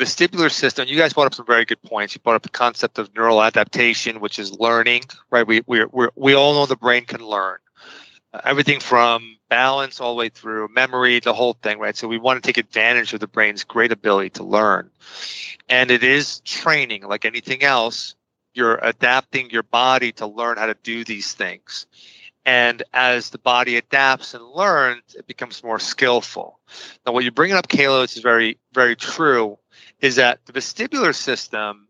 vestibular 0.00 0.50
system, 0.50 0.88
you 0.88 0.96
guys 0.96 1.12
brought 1.12 1.26
up 1.26 1.34
some 1.34 1.46
very 1.46 1.64
good 1.64 1.82
points. 1.82 2.14
You 2.14 2.20
brought 2.20 2.36
up 2.36 2.42
the 2.42 2.48
concept 2.48 2.98
of 2.98 3.14
neural 3.14 3.42
adaptation, 3.42 4.20
which 4.20 4.38
is 4.38 4.52
learning, 4.58 5.02
right? 5.30 5.46
We, 5.46 5.62
we, 5.66 5.84
we 5.84 6.08
we 6.16 6.34
all 6.34 6.54
know 6.54 6.66
the 6.66 6.76
brain 6.76 7.04
can 7.04 7.24
learn. 7.24 7.58
Uh, 8.32 8.40
everything 8.44 8.80
from 8.80 9.36
balance 9.48 10.00
all 10.00 10.14
the 10.14 10.18
way 10.18 10.28
through 10.28 10.68
memory, 10.68 11.20
the 11.20 11.34
whole 11.34 11.54
thing, 11.54 11.78
right? 11.78 11.96
So 11.96 12.08
we 12.08 12.18
want 12.18 12.42
to 12.42 12.46
take 12.46 12.58
advantage 12.58 13.12
of 13.12 13.20
the 13.20 13.26
brain's 13.26 13.64
great 13.64 13.92
ability 13.92 14.30
to 14.30 14.44
learn. 14.44 14.90
And 15.68 15.90
it 15.90 16.02
is 16.02 16.40
training, 16.40 17.02
like 17.02 17.24
anything 17.24 17.62
else. 17.62 18.14
You're 18.54 18.78
adapting 18.82 19.50
your 19.50 19.62
body 19.62 20.12
to 20.12 20.26
learn 20.26 20.58
how 20.58 20.66
to 20.66 20.76
do 20.82 21.04
these 21.04 21.34
things. 21.34 21.86
And 22.46 22.82
as 22.94 23.30
the 23.30 23.38
body 23.38 23.76
adapts 23.76 24.34
and 24.34 24.44
learns, 24.44 25.14
it 25.14 25.26
becomes 25.26 25.62
more 25.62 25.78
skillful. 25.78 26.58
Now, 27.04 27.12
what 27.12 27.22
you're 27.22 27.32
bringing 27.32 27.56
up, 27.56 27.68
Kayla, 27.68 28.04
is 28.04 28.22
very, 28.22 28.58
very 28.72 28.96
true, 28.96 29.58
is 30.00 30.16
that 30.16 30.44
the 30.46 30.52
vestibular 30.52 31.14
system 31.14 31.88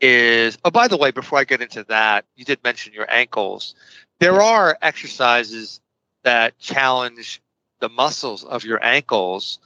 is. 0.00 0.58
Oh, 0.64 0.70
by 0.70 0.88
the 0.88 0.96
way, 0.96 1.10
before 1.10 1.38
I 1.38 1.44
get 1.44 1.60
into 1.60 1.84
that, 1.84 2.24
you 2.36 2.44
did 2.44 2.62
mention 2.64 2.92
your 2.92 3.10
ankles. 3.10 3.74
There 4.20 4.40
are 4.40 4.78
exercises 4.80 5.80
that 6.22 6.58
challenge 6.58 7.42
the 7.80 7.88
muscles 7.88 8.44
of 8.44 8.64
your 8.64 8.82
ankles 8.82 9.58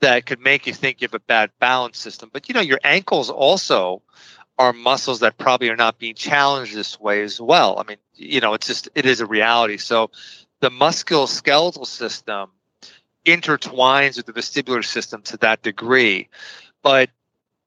that 0.00 0.26
could 0.26 0.40
make 0.40 0.66
you 0.66 0.72
think 0.72 1.00
you 1.00 1.06
have 1.06 1.14
a 1.14 1.20
bad 1.20 1.50
balance 1.60 1.98
system. 1.98 2.30
But 2.32 2.48
you 2.48 2.54
know, 2.54 2.60
your 2.60 2.80
ankles 2.82 3.30
also 3.30 4.02
are 4.58 4.72
muscles 4.72 5.20
that 5.20 5.38
probably 5.38 5.70
are 5.70 5.76
not 5.76 5.98
being 5.98 6.14
challenged 6.14 6.74
this 6.74 6.98
way 7.00 7.22
as 7.22 7.40
well. 7.40 7.78
I 7.78 7.84
mean, 7.84 7.96
you 8.14 8.40
know, 8.40 8.54
it's 8.54 8.66
just 8.66 8.88
it 8.94 9.06
is 9.06 9.20
a 9.20 9.26
reality. 9.26 9.76
So 9.76 10.10
the 10.60 10.70
musculoskeletal 10.70 11.86
system 11.86 12.50
intertwines 13.24 14.16
with 14.16 14.26
the 14.26 14.32
vestibular 14.32 14.84
system 14.84 15.22
to 15.22 15.36
that 15.38 15.62
degree. 15.62 16.28
But 16.82 17.10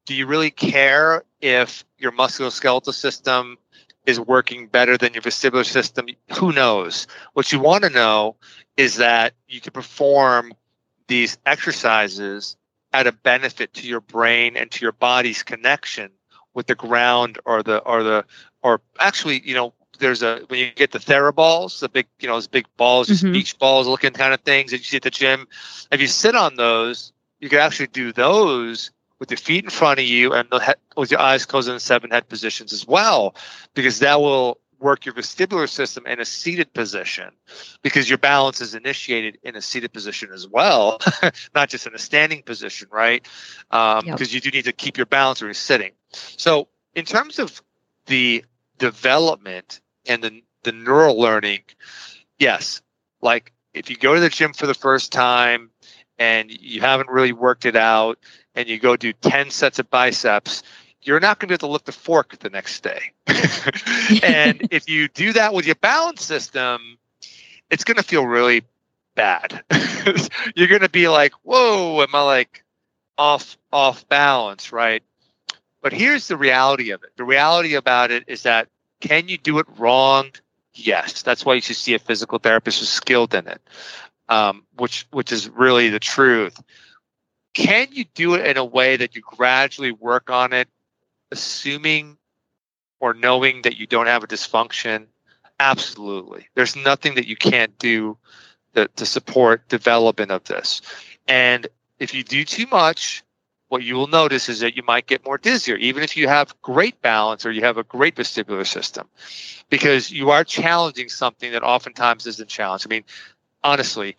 do 0.06 0.14
you 0.14 0.26
really 0.26 0.50
care 0.50 1.24
if 1.40 1.84
your 1.98 2.12
musculoskeletal 2.12 2.92
system 2.92 3.58
is 4.06 4.20
working 4.20 4.66
better 4.66 4.98
than 4.98 5.14
your 5.14 5.22
vestibular 5.22 5.64
system? 5.64 6.06
Who 6.38 6.52
knows? 6.52 7.06
What 7.32 7.52
you 7.52 7.58
want 7.60 7.84
to 7.84 7.90
know 7.90 8.36
is 8.76 8.96
that 8.96 9.32
you 9.48 9.60
can 9.60 9.72
perform 9.72 10.52
these 11.06 11.38
exercises 11.46 12.56
at 12.92 13.06
a 13.06 13.12
benefit 13.12 13.72
to 13.74 13.86
your 13.86 14.00
brain 14.00 14.56
and 14.56 14.70
to 14.70 14.82
your 14.82 14.92
body's 14.92 15.42
connection 15.42 16.10
with 16.54 16.66
the 16.66 16.74
ground 16.74 17.38
or 17.44 17.62
the 17.62 17.78
or 17.78 18.02
the 18.02 18.24
or 18.62 18.80
actually 19.00 19.40
you 19.44 19.54
know 19.54 19.72
there's 19.98 20.22
a 20.22 20.40
when 20.48 20.60
you 20.60 20.70
get 20.70 20.92
the 20.92 20.98
theraballs 20.98 21.80
the 21.80 21.88
big 21.88 22.06
you 22.20 22.28
know 22.28 22.34
those 22.34 22.46
big 22.46 22.66
balls 22.76 23.08
Mhm. 23.08 23.32
beach 23.32 23.58
balls 23.58 23.86
looking 23.88 24.12
kind 24.12 24.32
of 24.32 24.40
things 24.40 24.70
that 24.70 24.78
you 24.78 24.84
see 24.84 24.96
at 24.96 25.02
the 25.02 25.10
gym 25.10 25.48
if 25.90 26.00
you 26.00 26.06
sit 26.06 26.36
on 26.36 26.54
those 26.54 27.12
you 27.40 27.48
can 27.48 27.58
actually 27.58 27.88
do 27.88 28.12
those 28.12 28.92
with 29.20 29.30
your 29.30 29.38
feet 29.38 29.64
in 29.64 29.70
front 29.70 30.00
of 30.00 30.06
you 30.06 30.32
and 30.32 30.48
the 30.50 30.58
head, 30.58 30.76
with 30.96 31.10
your 31.10 31.20
eyes 31.20 31.46
closed 31.46 31.68
in 31.68 31.78
seven 31.78 32.10
head 32.10 32.28
positions 32.28 32.72
as 32.72 32.86
well 32.86 33.34
because 33.74 33.98
that 34.00 34.20
will 34.20 34.58
work 34.80 35.06
your 35.06 35.14
vestibular 35.14 35.68
system 35.68 36.04
in 36.06 36.20
a 36.20 36.24
seated 36.24 36.70
position 36.74 37.30
because 37.82 38.08
your 38.08 38.18
balance 38.18 38.60
is 38.60 38.74
initiated 38.74 39.38
in 39.42 39.56
a 39.56 39.62
seated 39.62 39.92
position 39.92 40.28
as 40.34 40.46
well 40.46 40.98
not 41.54 41.68
just 41.70 41.86
in 41.86 41.94
a 41.94 41.98
standing 41.98 42.42
position 42.42 42.88
right 42.90 43.26
um, 43.70 44.04
Yep. 44.04 44.16
because 44.16 44.34
you 44.34 44.40
do 44.40 44.50
need 44.50 44.64
to 44.66 44.72
keep 44.72 44.96
your 44.98 45.06
balance 45.06 45.40
when 45.40 45.46
you're 45.46 45.54
sitting 45.54 45.92
so 46.10 46.68
in 46.94 47.04
terms 47.06 47.38
of 47.38 47.62
the 48.06 48.44
development 48.78 49.80
and 50.06 50.22
the, 50.22 50.42
the 50.64 50.72
neural 50.72 51.18
learning 51.18 51.60
yes 52.38 52.82
like 53.22 53.52
if 53.72 53.88
you 53.88 53.96
go 53.96 54.14
to 54.14 54.20
the 54.20 54.28
gym 54.28 54.52
for 54.52 54.66
the 54.66 54.74
first 54.74 55.12
time 55.12 55.70
and 56.18 56.50
you 56.50 56.80
haven't 56.80 57.08
really 57.08 57.32
worked 57.32 57.64
it 57.64 57.76
out 57.76 58.18
and 58.54 58.68
you 58.68 58.78
go 58.78 58.96
do 58.96 59.12
10 59.12 59.50
sets 59.50 59.78
of 59.78 59.90
biceps 59.90 60.62
you're 61.02 61.20
not 61.20 61.38
going 61.38 61.48
to 61.48 61.52
be 61.52 61.54
able 61.54 61.68
to 61.68 61.72
lift 61.72 61.88
a 61.90 61.92
fork 61.92 62.38
the 62.38 62.48
next 62.48 62.82
day. 62.82 63.12
And 64.22 64.68
if 64.70 64.88
you 64.88 65.08
do 65.08 65.34
that 65.34 65.52
with 65.52 65.66
your 65.66 65.74
balance 65.76 66.22
system 66.22 66.98
it's 67.70 67.84
going 67.84 67.96
to 67.96 68.02
feel 68.02 68.26
really 68.26 68.62
bad. 69.14 69.64
You're 70.54 70.68
going 70.68 70.82
to 70.82 70.88
be 70.90 71.08
like 71.08 71.32
whoa 71.42 72.02
am 72.02 72.14
i 72.14 72.20
like 72.20 72.64
off 73.16 73.56
off 73.72 74.06
balance 74.08 74.72
right? 74.72 75.02
But 75.80 75.92
here's 75.92 76.28
the 76.28 76.36
reality 76.36 76.90
of 76.90 77.02
it. 77.02 77.10
The 77.16 77.24
reality 77.24 77.74
about 77.74 78.10
it 78.10 78.24
is 78.26 78.42
that 78.42 78.68
can 79.00 79.28
you 79.28 79.38
do 79.38 79.58
it 79.58 79.66
wrong? 79.78 80.30
Yes. 80.74 81.22
That's 81.22 81.44
why 81.44 81.54
you 81.54 81.60
should 81.60 81.76
see 81.76 81.94
a 81.94 81.98
physical 81.98 82.38
therapist 82.38 82.80
who's 82.80 82.90
skilled 82.90 83.34
in 83.34 83.46
it 83.46 83.60
um, 84.28 84.64
which 84.76 85.06
which 85.10 85.32
is 85.32 85.48
really 85.48 85.88
the 85.88 86.00
truth 86.00 86.60
can 87.54 87.88
you 87.92 88.04
do 88.14 88.34
it 88.34 88.46
in 88.46 88.56
a 88.56 88.64
way 88.64 88.96
that 88.96 89.14
you 89.14 89.22
gradually 89.22 89.92
work 89.92 90.28
on 90.28 90.52
it 90.52 90.68
assuming 91.30 92.18
or 93.00 93.14
knowing 93.14 93.62
that 93.62 93.76
you 93.78 93.86
don't 93.86 94.06
have 94.06 94.24
a 94.24 94.26
dysfunction? 94.26 95.06
Absolutely. 95.60 96.48
There's 96.54 96.76
nothing 96.76 97.14
that 97.14 97.26
you 97.26 97.36
can't 97.36 97.76
do 97.78 98.18
to, 98.74 98.88
to 98.88 99.06
support 99.06 99.68
development 99.68 100.32
of 100.32 100.44
this. 100.44 100.82
And 101.28 101.66
if 101.98 102.12
you 102.12 102.24
do 102.24 102.44
too 102.44 102.66
much 102.66 103.22
what 103.68 103.82
you 103.82 103.96
will 103.96 104.06
notice 104.06 104.48
is 104.48 104.60
that 104.60 104.76
you 104.76 104.82
might 104.86 105.06
get 105.06 105.24
more 105.24 105.38
dizzier 105.38 105.76
even 105.78 106.02
if 106.04 106.16
you 106.16 106.28
have 106.28 106.54
great 106.62 107.00
balance 107.02 107.44
or 107.44 107.50
you 107.50 107.62
have 107.62 107.78
a 107.78 107.82
great 107.82 108.14
vestibular 108.14 108.66
system 108.66 109.08
because 109.68 110.12
you 110.12 110.30
are 110.30 110.44
challenging 110.44 111.08
something 111.08 111.50
that 111.50 111.62
oftentimes 111.62 112.26
isn't 112.26 112.48
challenged. 112.48 112.86
I 112.86 112.90
mean 112.90 113.04
honestly 113.64 114.16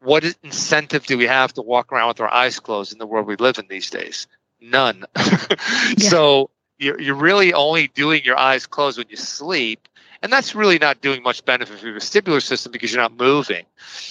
what 0.00 0.24
incentive 0.44 1.06
do 1.06 1.18
we 1.18 1.26
have 1.26 1.52
to 1.54 1.62
walk 1.62 1.92
around 1.92 2.08
with 2.08 2.20
our 2.20 2.32
eyes 2.32 2.60
closed 2.60 2.92
in 2.92 2.98
the 2.98 3.06
world 3.06 3.26
we 3.26 3.36
live 3.36 3.58
in 3.58 3.66
these 3.68 3.90
days? 3.90 4.26
None. 4.60 5.04
So 5.98 6.50
you're, 6.78 7.00
you're 7.00 7.14
really 7.14 7.52
only 7.52 7.88
doing 7.88 8.22
your 8.24 8.38
eyes 8.38 8.66
closed 8.66 8.98
when 8.98 9.08
you 9.08 9.16
sleep 9.16 9.88
and 10.22 10.32
that's 10.32 10.54
really 10.54 10.78
not 10.78 11.00
doing 11.00 11.22
much 11.22 11.44
benefit 11.44 11.78
for 11.78 11.86
your 11.86 11.96
vestibular 11.96 12.42
system 12.42 12.72
because 12.72 12.92
you're 12.92 13.02
not 13.02 13.16
moving. 13.16 13.64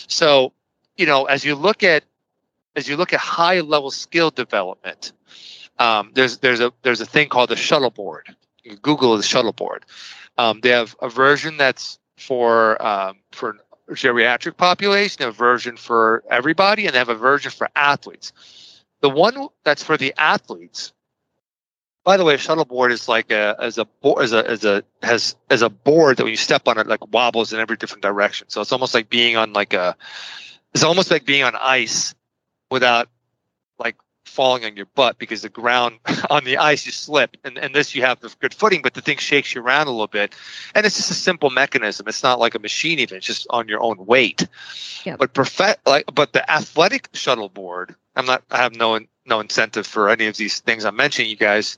So 0.08 0.54
you 0.98 1.06
know 1.06 1.26
as 1.26 1.46
you 1.46 1.56
look 1.56 1.84
at 1.84 2.04
as 2.76 2.88
you 2.88 2.98
look 2.98 3.14
at 3.14 3.20
high 3.20 3.62
level 3.62 3.92
skill 3.92 4.32
development 4.32 5.14
um, 5.80 6.12
there's 6.14 6.40
there's 6.40 6.60
a 6.60 6.74
there's 6.82 7.02
a 7.02 7.06
thing 7.06 7.30
called 7.30 7.50
the 7.50 7.56
shuttle 7.56 7.92
board 7.92 8.36
you 8.64 8.76
google 8.78 9.16
the 9.16 9.24
shuttle 9.24 9.54
board 9.54 9.86
um, 10.38 10.60
they 10.62 10.70
have 10.70 10.96
a 11.02 11.10
version 11.10 11.58
that's 11.58 12.00
for 12.18 12.82
um, 12.86 13.18
for 13.32 13.58
geriatric 13.92 14.58
population 14.58 15.24
a 15.24 15.32
version 15.32 15.78
for 15.78 16.24
everybody 16.30 16.86
and 16.86 16.94
they 16.94 17.00
have 17.00 17.10
a 17.10 17.16
version 17.16 17.52
for 17.52 17.70
athletes 17.76 18.34
the 19.02 19.10
one 19.10 19.48
that's 19.64 19.84
for 19.84 19.98
the 19.98 20.14
athletes 20.18 20.94
by 22.08 22.16
the 22.16 22.24
way, 22.24 22.38
shuttleboard 22.38 22.92
is 22.92 23.10
like 23.10 23.32
a 23.32 23.58
as 23.60 23.78
a 23.78 23.84
board 23.84 24.24
as 24.24 24.32
a 24.32 24.50
as 24.50 24.64
a 24.64 24.82
has 25.04 25.36
as 25.50 25.62
a 25.62 25.68
board 25.68 26.16
that 26.16 26.24
when 26.24 26.32
you 26.32 26.38
step 26.38 26.66
on 26.70 26.78
it 26.78 26.88
like 26.88 27.06
wobbles 27.12 27.52
in 27.52 27.60
every 27.60 27.76
different 27.76 28.02
direction. 28.02 28.48
So 28.48 28.62
it's 28.62 28.72
almost 28.72 28.94
like 28.94 29.10
being 29.10 29.36
on 29.36 29.52
like 29.52 29.74
a 29.74 29.98
it's 30.74 30.86
almost 30.86 31.12
like 31.12 31.26
being 31.26 31.44
on 31.44 31.54
ice 31.60 32.16
without 32.72 33.10
falling 34.28 34.66
on 34.66 34.76
your 34.76 34.86
butt 34.88 35.18
because 35.18 35.42
the 35.42 35.50
ground 35.50 36.00
on 36.30 36.44
the 36.44 36.58
ice 36.58 36.86
you 36.86 36.92
slip 36.92 37.38
and, 37.44 37.58
and 37.58 37.74
this 37.74 37.96
you 37.96 38.02
have 38.04 38.20
the 38.20 38.34
good 38.40 38.54
footing 38.54 38.82
but 38.82 38.94
the 38.94 39.02
thing 39.02 39.18
shakes 39.18 39.56
you 39.56 39.62
around 39.62 39.88
a 39.88 39.92
little 39.92 40.08
bit. 40.08 40.36
And 40.76 40.86
it's 40.86 40.98
just 40.98 41.12
a 41.12 41.16
simple 41.16 41.50
mechanism. 41.50 42.08
It's 42.08 42.24
not 42.24 42.40
like 42.40 42.56
a 42.56 42.60
machine 42.60 43.00
even. 43.00 43.18
It's 43.18 43.26
just 43.26 43.48
on 43.50 43.68
your 43.68 43.82
own 43.82 44.06
weight. 44.06 44.48
Yep. 45.06 45.20
but 45.20 45.34
perfect 45.34 45.88
like 45.88 46.06
but 46.14 46.34
the 46.34 46.50
athletic 46.52 47.10
shuttleboard 47.14 47.96
i'm 48.16 48.26
not 48.26 48.44
i 48.52 48.58
have 48.58 48.76
no 48.76 49.00
no 49.26 49.40
incentive 49.40 49.88
for 49.88 50.10
any 50.10 50.26
of 50.26 50.36
these 50.36 50.60
things 50.60 50.84
i'm 50.84 50.96
mentioning 50.96 51.30
you 51.30 51.38
guys. 51.38 51.78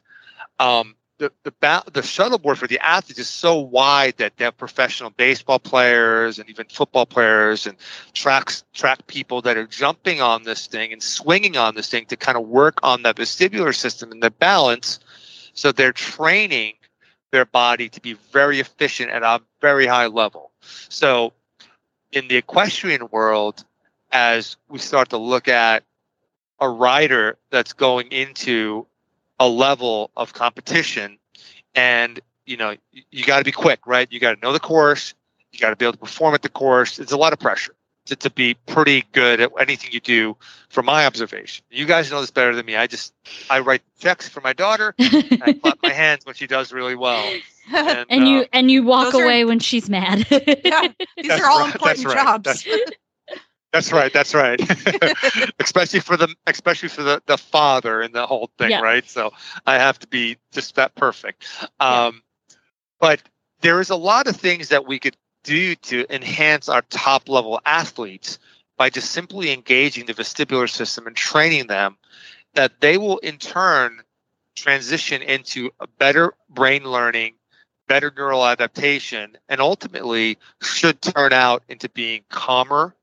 Um, 0.59 0.95
the 1.19 1.31
the 1.43 1.53
ba- 1.59 1.83
the 1.93 2.01
shuttleboard 2.01 2.57
for 2.57 2.65
the 2.65 2.79
athletes 2.79 3.19
is 3.19 3.29
so 3.29 3.59
wide 3.59 4.15
that 4.17 4.35
they 4.37 4.45
have 4.45 4.57
professional 4.57 5.11
baseball 5.11 5.59
players 5.59 6.39
and 6.39 6.49
even 6.49 6.65
football 6.67 7.05
players 7.05 7.67
and 7.67 7.77
tracks 8.13 8.63
track 8.73 9.05
people 9.07 9.41
that 9.41 9.57
are 9.57 9.67
jumping 9.67 10.21
on 10.21 10.43
this 10.43 10.65
thing 10.65 10.91
and 10.91 11.03
swinging 11.03 11.57
on 11.57 11.75
this 11.75 11.89
thing 11.89 12.05
to 12.05 12.15
kind 12.15 12.37
of 12.37 12.47
work 12.47 12.79
on 12.81 13.03
the 13.03 13.13
vestibular 13.13 13.75
system 13.75 14.11
and 14.11 14.23
the 14.23 14.31
balance, 14.31 14.99
so 15.53 15.71
they're 15.71 15.93
training 15.93 16.73
their 17.31 17.45
body 17.45 17.89
to 17.89 18.01
be 18.01 18.13
very 18.31 18.59
efficient 18.59 19.11
at 19.11 19.21
a 19.21 19.39
very 19.61 19.85
high 19.85 20.07
level. 20.07 20.51
So 20.61 21.33
in 22.11 22.27
the 22.27 22.37
equestrian 22.37 23.07
world, 23.11 23.63
as 24.11 24.57
we 24.69 24.79
start 24.79 25.09
to 25.09 25.17
look 25.17 25.47
at 25.47 25.83
a 26.59 26.67
rider 26.67 27.37
that's 27.51 27.73
going 27.73 28.07
into 28.07 28.87
a 29.39 29.47
level 29.47 30.11
of 30.17 30.33
competition. 30.33 31.17
And 31.75 32.19
you 32.45 32.57
know 32.57 32.75
you, 32.91 33.03
you 33.11 33.23
got 33.23 33.39
to 33.39 33.43
be 33.45 33.51
quick 33.51 33.85
right? 33.85 34.11
You 34.11 34.19
got 34.19 34.35
to 34.35 34.41
know 34.41 34.53
the 34.53 34.59
course. 34.59 35.13
You 35.51 35.59
got 35.59 35.69
to 35.71 35.75
be 35.75 35.85
able 35.85 35.93
to 35.93 35.99
perform 35.99 36.33
at 36.35 36.41
the 36.41 36.49
course. 36.49 36.99
It's 36.99 37.11
a 37.11 37.17
lot 37.17 37.33
of 37.33 37.39
pressure 37.39 37.75
to, 38.05 38.15
to 38.15 38.29
be 38.29 38.53
pretty 38.65 39.03
good 39.11 39.39
at 39.41 39.51
anything 39.59 39.91
you 39.91 39.99
do 39.99 40.35
from 40.69 40.85
my 40.85 41.05
observation. 41.05 41.63
You 41.69 41.85
guys 41.85 42.11
know 42.11 42.21
this 42.21 42.31
better 42.31 42.55
than 42.55 42.65
me. 42.65 42.75
I 42.75 42.87
just 42.87 43.13
i 43.49 43.59
write 43.59 43.81
checks 43.99 44.27
for 44.29 44.41
my 44.41 44.53
daughter 44.53 44.93
and 44.99 45.43
i 45.43 45.53
clap 45.53 45.79
my 45.83 45.91
hands 45.93 46.25
when 46.25 46.35
she 46.35 46.47
does 46.47 46.71
really 46.71 46.95
well. 46.95 47.23
And, 47.71 48.05
and 48.09 48.27
you 48.27 48.39
uh, 48.41 48.45
and 48.53 48.69
you 48.71 48.83
walk 48.83 49.11
those 49.13 49.21
are- 49.21 49.23
away 49.25 49.45
when 49.45 49.59
she's 49.59 49.89
mad. 49.89 50.25
yeah, 50.29 50.87
these 51.17 51.31
are 51.31 51.45
all 51.45 51.59
right, 51.61 51.73
important 51.73 52.05
right, 52.07 52.15
jobs. 52.15 52.63
that's- 52.63 52.91
That's 53.73 53.91
right. 53.91 54.11
That's 54.13 54.33
right. 54.33 54.59
especially 55.59 55.99
for 55.99 56.17
the 56.17 56.33
especially 56.47 56.89
for 56.89 57.03
the 57.03 57.21
the 57.27 57.37
father 57.37 58.01
and 58.01 58.13
the 58.13 58.25
whole 58.25 58.49
thing, 58.57 58.71
Yeah. 58.71 58.81
right? 58.81 59.07
So 59.07 59.31
I 59.65 59.75
have 59.75 59.99
to 59.99 60.07
be 60.07 60.37
just 60.51 60.75
that 60.75 60.95
perfect. 60.95 61.47
Um, 61.79 62.23
But 62.99 63.21
there 63.61 63.79
is 63.81 63.89
a 63.89 63.95
lot 63.95 64.27
of 64.27 64.35
things 64.35 64.69
that 64.69 64.87
we 64.87 64.99
could 64.99 65.17
do 65.43 65.75
to 65.75 66.05
enhance 66.13 66.69
our 66.69 66.81
top 66.83 67.29
level 67.29 67.61
athletes 67.65 68.39
by 68.77 68.89
just 68.89 69.11
simply 69.11 69.51
engaging 69.51 70.05
the 70.05 70.13
vestibular 70.13 70.69
system 70.69 71.07
and 71.07 71.15
training 71.15 71.67
them 71.67 71.97
that 72.55 72.81
they 72.81 72.97
will 72.97 73.17
in 73.19 73.37
turn 73.37 74.01
transition 74.55 75.21
into 75.21 75.71
a 75.79 75.87
better 75.87 76.33
brain 76.49 76.83
learning 76.83 77.35
better 77.87 78.11
neural 78.15 78.45
adaptation 78.45 79.37
and 79.49 79.61
ultimately 79.61 80.37
should 80.61 81.01
turn 81.01 81.33
out 81.33 81.63
into 81.69 81.89
being 81.89 82.23
calmer 82.29 82.95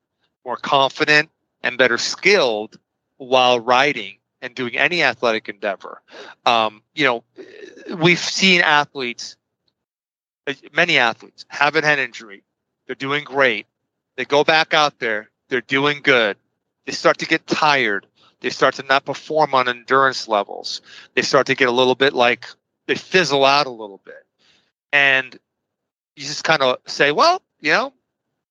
more 0.47 0.57
confident 0.57 1.29
and 1.63 1.77
better 1.77 1.99
skilled 1.99 2.79
while 3.19 3.59
riding 3.59 4.19
and 4.41 4.55
doing 4.55 4.79
any 4.79 5.03
athletic 5.03 5.49
endeavor. 5.49 6.01
Um, 6.47 6.83
you 6.95 7.05
know, 7.05 7.25
we've 7.99 8.19
seen 8.19 8.61
athletes, 8.61 9.37
uh, 10.47 10.55
many 10.73 10.99
athletes, 10.99 11.45
have 11.49 11.75
an 11.75 11.85
head 11.85 11.99
injury. 11.99 12.45
They're 12.87 12.95
doing 12.95 13.25
great. 13.25 13.67
They 14.17 14.25
go 14.25 14.45
back 14.45 14.73
out 14.73 15.01
there. 15.01 15.31
They're 15.49 15.61
doing 15.61 16.01
good. 16.03 16.37
They 16.85 16.93
start 16.93 17.19
to 17.19 17.27
get 17.27 17.47
tired. 17.47 18.07
They 18.41 18.51
start 18.51 18.75
to 18.75 18.85
not 18.85 19.05
perform 19.05 19.55
on 19.55 19.69
endurance 19.69 20.29
levels. 20.29 20.81
They 21.15 21.23
start 21.23 21.47
to 21.49 21.55
get 21.55 21.69
a 21.69 21.73
little 21.73 21.95
bit 21.97 22.13
like 22.13 22.47
they 22.87 22.95
fizzle 22.95 23.45
out 23.45 23.67
a 23.67 23.71
little 23.71 24.01
bit. 24.05 24.25
And 24.93 25.37
you 26.15 26.25
just 26.25 26.45
kind 26.45 26.63
of 26.63 26.79
say, 26.87 27.11
well, 27.11 27.43
you 27.61 27.73
know, 27.73 27.93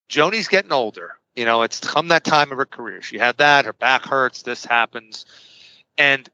Joni's 0.09 0.49
getting 0.49 0.73
older. 0.73 1.17
You 1.35 1.45
know, 1.45 1.63
it's 1.63 1.79
come 1.79 2.07
that 2.09 2.23
time 2.23 2.51
of 2.51 2.57
her 2.57 2.65
career. 2.65 3.01
She 3.01 3.17
had 3.17 3.37
that, 3.37 3.65
her 3.65 3.73
back 3.73 4.05
hurts, 4.05 4.41
this 4.41 4.63
happens. 4.63 5.25
And 5.97 6.29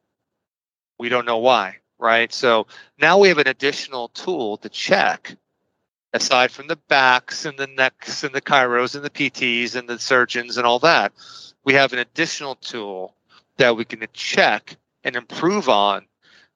we 0.99 1.09
don't 1.09 1.25
know 1.25 1.39
why, 1.39 1.77
right? 1.97 2.31
So 2.31 2.67
now 2.99 3.17
we 3.17 3.29
have 3.29 3.39
an 3.39 3.47
additional 3.47 4.09
tool 4.09 4.57
to 4.57 4.69
check 4.69 5.35
aside 6.13 6.51
from 6.51 6.67
the 6.67 6.75
backs 6.75 7.45
and 7.45 7.57
the 7.57 7.67
necks 7.67 8.23
and 8.23 8.33
the 8.35 8.41
chiros 8.41 8.95
and 8.95 9.03
the 9.03 9.09
PTs 9.09 9.75
and 9.75 9.87
the 9.87 9.97
surgeons 9.97 10.57
and 10.57 10.67
all 10.67 10.79
that. 10.79 11.13
We 11.63 11.73
have 11.73 11.93
an 11.93 11.99
additional 11.99 12.55
tool 12.55 13.15
that 13.57 13.75
we 13.75 13.85
can 13.85 14.05
check 14.13 14.77
and 15.03 15.15
improve 15.15 15.69
on 15.69 16.05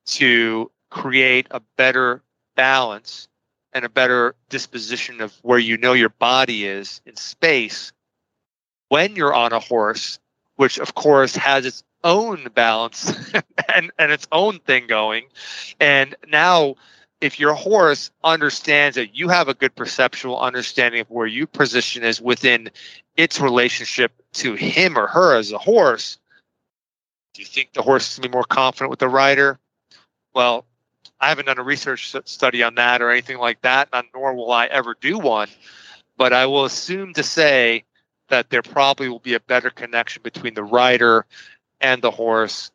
to 0.05 0.71
create 0.89 1.47
a 1.51 1.61
better 1.77 2.21
balance 2.55 3.27
and 3.73 3.85
a 3.85 3.89
better 3.89 4.35
disposition 4.49 5.21
of 5.21 5.33
where 5.41 5.59
you 5.59 5.77
know 5.77 5.93
your 5.93 6.09
body 6.09 6.65
is 6.65 7.01
in 7.05 7.15
space 7.15 7.91
when 8.95 9.13
you're 9.17 9.33
on 9.33 9.51
a 9.51 9.59
horse, 9.59 10.19
which 10.55 10.77
of 10.77 10.95
course 10.95 11.35
has 11.35 11.65
its 11.65 11.83
own 12.05 12.47
balance 12.55 13.13
and, 13.75 13.91
and 13.99 14.09
its 14.09 14.25
own 14.31 14.57
thing 14.59 14.87
going. 14.87 15.25
And 15.81 16.15
now, 16.29 16.75
if 17.19 17.37
your 17.37 17.55
horse 17.55 18.09
understands 18.23 18.95
that 18.95 19.13
you 19.13 19.27
have 19.27 19.49
a 19.49 19.53
good 19.53 19.75
perceptual 19.75 20.39
understanding 20.39 21.01
of 21.01 21.09
where 21.09 21.27
your 21.27 21.45
position 21.45 22.05
is 22.05 22.21
within 22.21 22.69
its 23.17 23.41
relationship 23.41 24.13
to 24.31 24.53
him 24.53 24.97
or 24.97 25.07
her 25.07 25.35
as 25.35 25.51
a 25.51 25.57
horse, 25.57 26.17
do 27.33 27.41
you 27.41 27.45
think 27.45 27.73
the 27.73 27.81
horse 27.81 28.09
is 28.09 28.19
going 28.19 28.23
to 28.23 28.29
be 28.29 28.33
more 28.33 28.45
confident 28.45 28.91
with 28.91 28.99
the 28.99 29.09
rider? 29.09 29.59
Well, 30.33 30.63
I 31.19 31.27
haven't 31.27 31.47
done 31.47 31.59
a 31.59 31.63
research 31.63 32.15
study 32.23 32.63
on 32.63 32.75
that 32.75 33.01
or 33.01 33.11
anything 33.11 33.39
like 33.39 33.59
that, 33.63 33.89
nor 34.13 34.33
will 34.33 34.53
I 34.53 34.67
ever 34.67 34.95
do 35.01 35.17
one. 35.17 35.49
But 36.15 36.31
I 36.31 36.45
will 36.45 36.63
assume 36.63 37.13
to 37.15 37.23
say 37.23 37.83
that 38.29 38.49
there 38.49 38.61
probably 38.61 39.09
will 39.09 39.19
be 39.19 39.33
a 39.33 39.39
better 39.39 39.69
connection 39.69 40.21
between 40.23 40.53
the 40.53 40.63
rider 40.63 41.25
and 41.81 42.01
the 42.01 42.11
horse, 42.11 42.71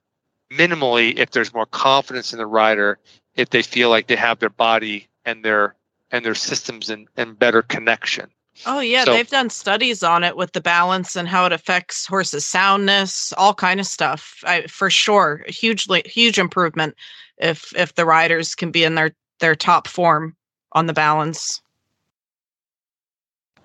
minimally 0.50 1.18
if 1.18 1.30
there's 1.30 1.54
more 1.54 1.66
confidence 1.66 2.32
in 2.32 2.38
the 2.38 2.46
rider, 2.46 2.98
if 3.34 3.50
they 3.50 3.62
feel 3.62 3.90
like 3.90 4.06
they 4.06 4.16
have 4.16 4.38
their 4.38 4.50
body 4.50 5.08
and 5.24 5.44
their 5.44 5.74
and 6.12 6.24
their 6.24 6.34
systems 6.34 6.90
in, 6.90 7.06
in 7.16 7.34
better 7.34 7.62
connection. 7.62 8.28
Oh 8.66 8.80
yeah, 8.80 9.04
So- 9.04 9.12
they've 9.12 9.28
done 9.28 9.48
studies 9.50 10.02
on 10.02 10.24
it 10.24 10.36
with 10.36 10.52
the 10.52 10.60
balance 10.60 11.16
and 11.16 11.28
how 11.28 11.46
it 11.46 11.52
affects 11.52 12.06
horses' 12.06 12.46
soundness, 12.46 13.32
all 13.34 13.54
kind 13.54 13.80
of 13.80 13.86
stuff. 13.86 14.42
I, 14.44 14.62
for 14.66 14.90
sure, 14.90 15.44
a 15.46 15.52
hugely 15.52 16.02
huge 16.04 16.38
improvement 16.38 16.94
if 17.38 17.74
if 17.76 17.94
the 17.94 18.04
riders 18.04 18.54
can 18.54 18.70
be 18.70 18.84
in 18.84 18.94
their 18.96 19.12
their 19.38 19.54
top 19.54 19.88
form 19.88 20.36
on 20.72 20.86
the 20.86 20.92
balance. 20.92 21.62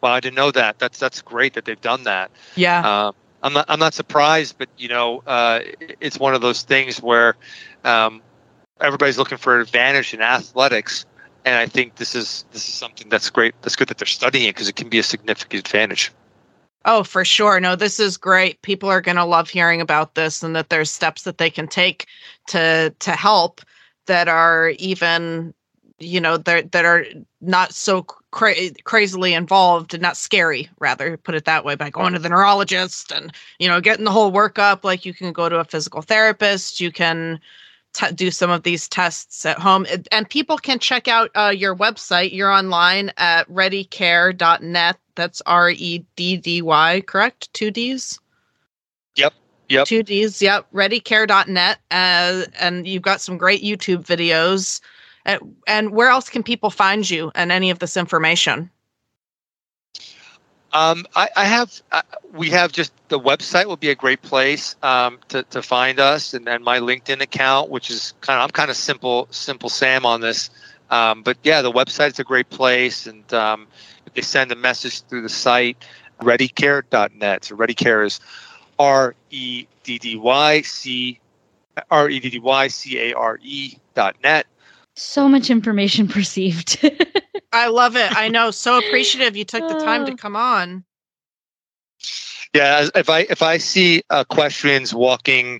Well, 0.06 0.14
I 0.14 0.20
didn't 0.20 0.36
know 0.36 0.52
that. 0.52 0.78
That's 0.78 1.00
that's 1.00 1.24
great 1.24 1.56
that 1.56 1.66
they've 1.66 1.82
done 1.82 2.04
that. 2.04 2.30
Yeah, 2.56 2.82
Uh, 2.86 3.12
I'm 3.42 3.54
not 3.54 3.66
I'm 3.68 3.80
not 3.80 3.96
surprised, 3.96 4.56
but 4.60 4.70
you 4.78 4.88
know, 4.88 5.24
uh, 5.26 5.62
it's 6.00 6.20
one 6.20 6.36
of 6.36 6.42
those 6.42 6.62
things 6.62 7.02
where 7.02 7.36
um, 7.84 8.22
everybody's 8.80 9.18
looking 9.18 9.40
for 9.40 9.56
an 9.56 9.62
advantage 9.62 10.14
in 10.14 10.22
athletics, 10.22 11.08
and 11.44 11.56
I 11.56 11.66
think 11.66 11.96
this 11.96 12.14
is 12.14 12.46
this 12.52 12.70
is 12.70 12.76
something 12.76 13.10
that's 13.10 13.32
great. 13.32 13.56
That's 13.64 13.76
good 13.76 13.88
that 13.88 13.98
they're 13.98 14.06
studying 14.06 14.48
it 14.48 14.54
because 14.54 14.70
it 14.70 14.76
can 14.76 14.90
be 14.90 15.00
a 15.00 15.04
significant 15.04 15.66
advantage. 15.66 16.12
Oh, 16.86 17.02
for 17.02 17.26
sure. 17.26 17.60
No, 17.60 17.76
this 17.76 18.00
is 18.00 18.16
great. 18.16 18.62
People 18.62 18.90
are 18.90 19.02
going 19.02 19.18
to 19.18 19.26
love 19.26 19.50
hearing 19.50 19.82
about 19.82 20.14
this 20.14 20.44
and 20.44 20.56
that 20.56 20.70
there's 20.70 20.92
steps 20.92 21.24
that 21.24 21.40
they 21.40 21.50
can 21.50 21.68
take 21.68 22.06
to 22.50 22.94
to 23.00 23.12
help 23.14 23.60
that 24.06 24.28
are 24.28 24.70
even 24.78 25.56
you 26.00 26.20
know 26.20 26.38
that 26.38 26.72
that 26.72 26.86
are 26.86 27.06
not 27.42 27.74
so 27.74 28.04
cra- 28.32 28.72
crazily 28.84 29.34
involved 29.34 29.94
and 29.94 30.04
not 30.04 30.18
scary 30.18 30.70
rather 30.80 31.18
put 31.18 31.36
it 31.36 31.46
that 31.46 31.64
way 31.64 31.76
by 31.76 31.90
going 31.90 32.14
to 32.14 32.20
the 32.20 32.30
neurologist 32.30 33.12
and 33.12 33.32
you 33.60 33.68
know 33.68 33.80
getting 33.80 34.06
the 34.06 34.12
whole 34.12 34.32
workup 34.32 34.84
like 34.84 35.06
you 35.06 35.14
can 35.14 35.32
go 35.32 35.48
to 35.48 35.60
a 35.60 35.64
physical 35.64 36.02
therapist 36.02 36.82
you 36.82 36.92
can 36.92 37.40
t- 37.96 38.12
do 38.12 38.30
some 38.30 38.52
of 38.52 38.64
these 38.64 38.88
tests 38.88 39.46
at 39.46 39.58
home. 39.58 39.86
It- 39.86 40.08
and 40.12 40.30
people 40.30 40.58
can 40.58 40.80
check 40.80 41.08
out 41.08 41.32
uh, 41.36 41.54
your 41.56 41.76
website. 41.76 42.34
You're 42.34 42.52
online 42.52 43.12
at 43.18 43.48
reddycare.net 43.50 44.98
that's 45.16 45.42
r-e-d-d-y 45.46 47.02
correct? 47.08 47.54
Two 47.54 47.72
d's? 47.72 48.20
Yep, 49.16 49.34
yep. 49.70 49.88
two 49.88 50.04
d's 50.04 50.42
yep. 50.42 50.68
reddycare.net 50.74 51.80
uh, 51.90 52.44
and 52.60 52.86
you've 52.86 53.02
got 53.02 53.22
some 53.22 53.38
great 53.38 53.64
youtube 53.64 54.06
videos 54.06 54.82
uh, 55.26 55.38
and 55.68 55.92
where 55.92 56.10
else 56.10 56.30
can 56.30 56.44
people 56.44 56.70
find 56.70 57.10
you 57.10 57.32
and 57.36 57.52
any 57.52 57.70
of 57.70 57.80
this 57.80 57.98
information 57.98 58.70
Um, 60.76 61.06
I, 61.16 61.30
I 61.38 61.46
have. 61.46 61.82
Uh, 61.94 62.02
we 62.34 62.50
have 62.50 62.74
just 62.74 62.92
the 63.08 63.18
website 63.18 63.66
will 63.66 63.78
be 63.78 63.92
a 63.92 63.96
great 63.96 64.22
place 64.22 64.76
um, 64.84 65.20
to 65.30 65.44
to 65.44 65.62
find 65.62 66.02
us, 66.02 66.34
and 66.34 66.46
then 66.46 66.64
my 66.64 66.80
LinkedIn 66.80 67.22
account, 67.22 67.70
which 67.70 67.90
is 67.90 68.14
kind 68.20 68.38
of 68.38 68.44
I'm 68.44 68.50
kind 68.50 68.70
of 68.70 68.76
simple 68.76 69.30
simple 69.32 69.70
Sam 69.70 70.06
on 70.06 70.20
this, 70.20 70.50
um, 70.90 71.24
but 71.24 71.38
yeah, 71.44 71.62
the 71.62 71.72
website's 71.72 72.20
a 72.20 72.26
great 72.26 72.50
place, 72.50 73.08
and 73.08 73.34
um, 73.34 73.68
if 74.06 74.16
they 74.16 74.22
send 74.22 74.52
a 74.52 74.56
message 74.58 75.02
through 75.04 75.22
the 75.22 75.30
site, 75.30 75.78
reddycare.net. 76.22 77.46
So 77.46 77.56
reddycare 77.56 78.06
is 78.06 78.20
R 78.78 79.16
E 79.30 79.68
D 79.84 79.98
D 79.98 80.18
Y 80.18 80.62
C 80.62 81.22
R 81.90 82.10
E 82.10 82.20
D 82.20 82.32
D 82.32 82.40
Y 82.40 82.68
C 82.68 83.00
A 83.00 83.14
R 83.14 83.40
E 83.42 83.78
dot 83.94 84.18
net. 84.22 84.46
So 84.96 85.28
much 85.30 85.50
information 85.50 86.08
perceived. 86.18 86.80
i 87.52 87.68
love 87.68 87.96
it 87.96 88.16
i 88.16 88.28
know 88.28 88.52
so 88.52 88.78
appreciative 88.88 89.36
you 89.36 89.46
took 89.46 89.68
the 89.68 89.80
time 89.84 90.06
to 90.06 90.12
Oh. 90.14 90.16
come 90.16 90.36
on 90.36 90.84
Yeah, 92.54 92.88
if 92.96 93.10
I 93.10 93.22
if 93.30 93.42
I 93.42 93.58
see 93.58 94.04
uh, 94.10 94.24
equestrians 94.30 94.94
walking 94.94 95.60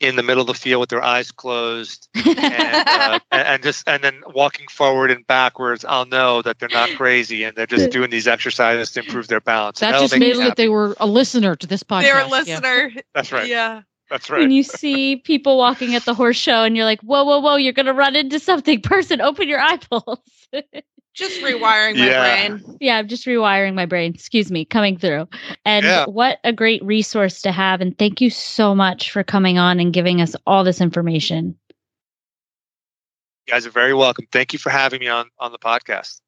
in 0.00 0.14
the 0.16 0.22
middle 0.22 0.42
of 0.42 0.46
the 0.46 0.54
field 0.54 0.80
with 0.80 0.90
their 0.90 1.02
eyes 1.02 1.30
closed 1.32 2.08
and, 2.14 2.38
uh, 2.38 3.18
and 3.32 3.48
and 3.48 3.62
just 3.62 3.88
and 3.88 4.04
then 4.04 4.20
walking 4.34 4.68
forward 4.68 5.10
and 5.10 5.26
backwards, 5.26 5.84
I'll 5.86 6.04
know 6.06 6.42
that 6.42 6.58
they're 6.58 6.68
not 6.68 6.90
crazy 6.96 7.44
and 7.44 7.56
they're 7.56 7.66
just 7.66 7.90
doing 7.90 8.10
these 8.10 8.28
exercises 8.28 8.90
to 8.92 9.00
improve 9.00 9.28
their 9.28 9.40
balance. 9.40 9.80
That 9.80 9.98
just 10.00 10.12
make 10.12 10.20
made 10.20 10.36
it 10.36 10.38
that 10.40 10.56
they 10.56 10.68
were 10.68 10.94
a 11.00 11.06
listener 11.06 11.56
to 11.56 11.66
this 11.66 11.82
podcast. 11.82 12.02
they're 12.02 12.18
a 12.18 12.24
yeah. 12.24 12.26
listener 12.26 12.92
That's 13.14 13.32
right. 13.32 13.46
yeah 13.48 13.82
That's 14.10 14.30
right. 14.30 14.38
when 14.38 14.48
right. 14.48 14.54
you 14.54 14.62
see 14.62 15.16
people 15.16 15.58
walking 15.58 15.94
at 15.94 16.04
the 16.04 16.14
horse 16.14 16.36
show 16.36 16.64
and 16.64 16.74
you're 16.76 16.84
like, 16.86 17.00
whoa, 17.02 17.24
whoa, 17.24 17.40
whoa, 17.40 17.56
you're 17.56 17.72
going 17.74 17.86
to 17.86 17.92
run 17.92 18.16
into 18.16 18.38
something. 18.38 18.80
Person, 18.80 19.20
open 19.20 19.48
your 19.48 19.60
eyeballs. 19.60 20.20
Just 21.14 21.42
rewiring 21.42 21.96
my 21.96 22.06
Yeah. 22.06 22.48
brain. 22.48 22.76
yeah, 22.80 22.96
I'm 22.96 23.08
just 23.08 23.26
rewiring 23.26 23.74
my 23.74 23.86
brain. 23.86 24.14
Excuse 24.14 24.52
me, 24.52 24.64
coming 24.64 24.96
through. 24.96 25.26
And 25.64 25.84
Yeah. 25.84 26.04
what 26.06 26.38
a 26.44 26.52
great 26.52 26.80
resource 26.84 27.42
to 27.42 27.50
have. 27.50 27.80
And 27.80 27.98
thank 27.98 28.20
you 28.20 28.30
so 28.30 28.72
much 28.72 29.10
for 29.10 29.24
coming 29.24 29.58
on 29.58 29.80
and 29.80 29.92
giving 29.92 30.20
us 30.20 30.36
all 30.46 30.62
this 30.62 30.80
information. 30.80 31.58
You 33.48 33.52
guys 33.54 33.66
are 33.66 33.70
very 33.70 33.94
welcome. 33.94 34.26
Thank 34.30 34.52
you 34.52 34.60
for 34.60 34.70
having 34.70 35.00
me 35.00 35.08
on 35.08 35.28
on 35.40 35.50
the 35.50 35.58
podcast. 35.58 36.20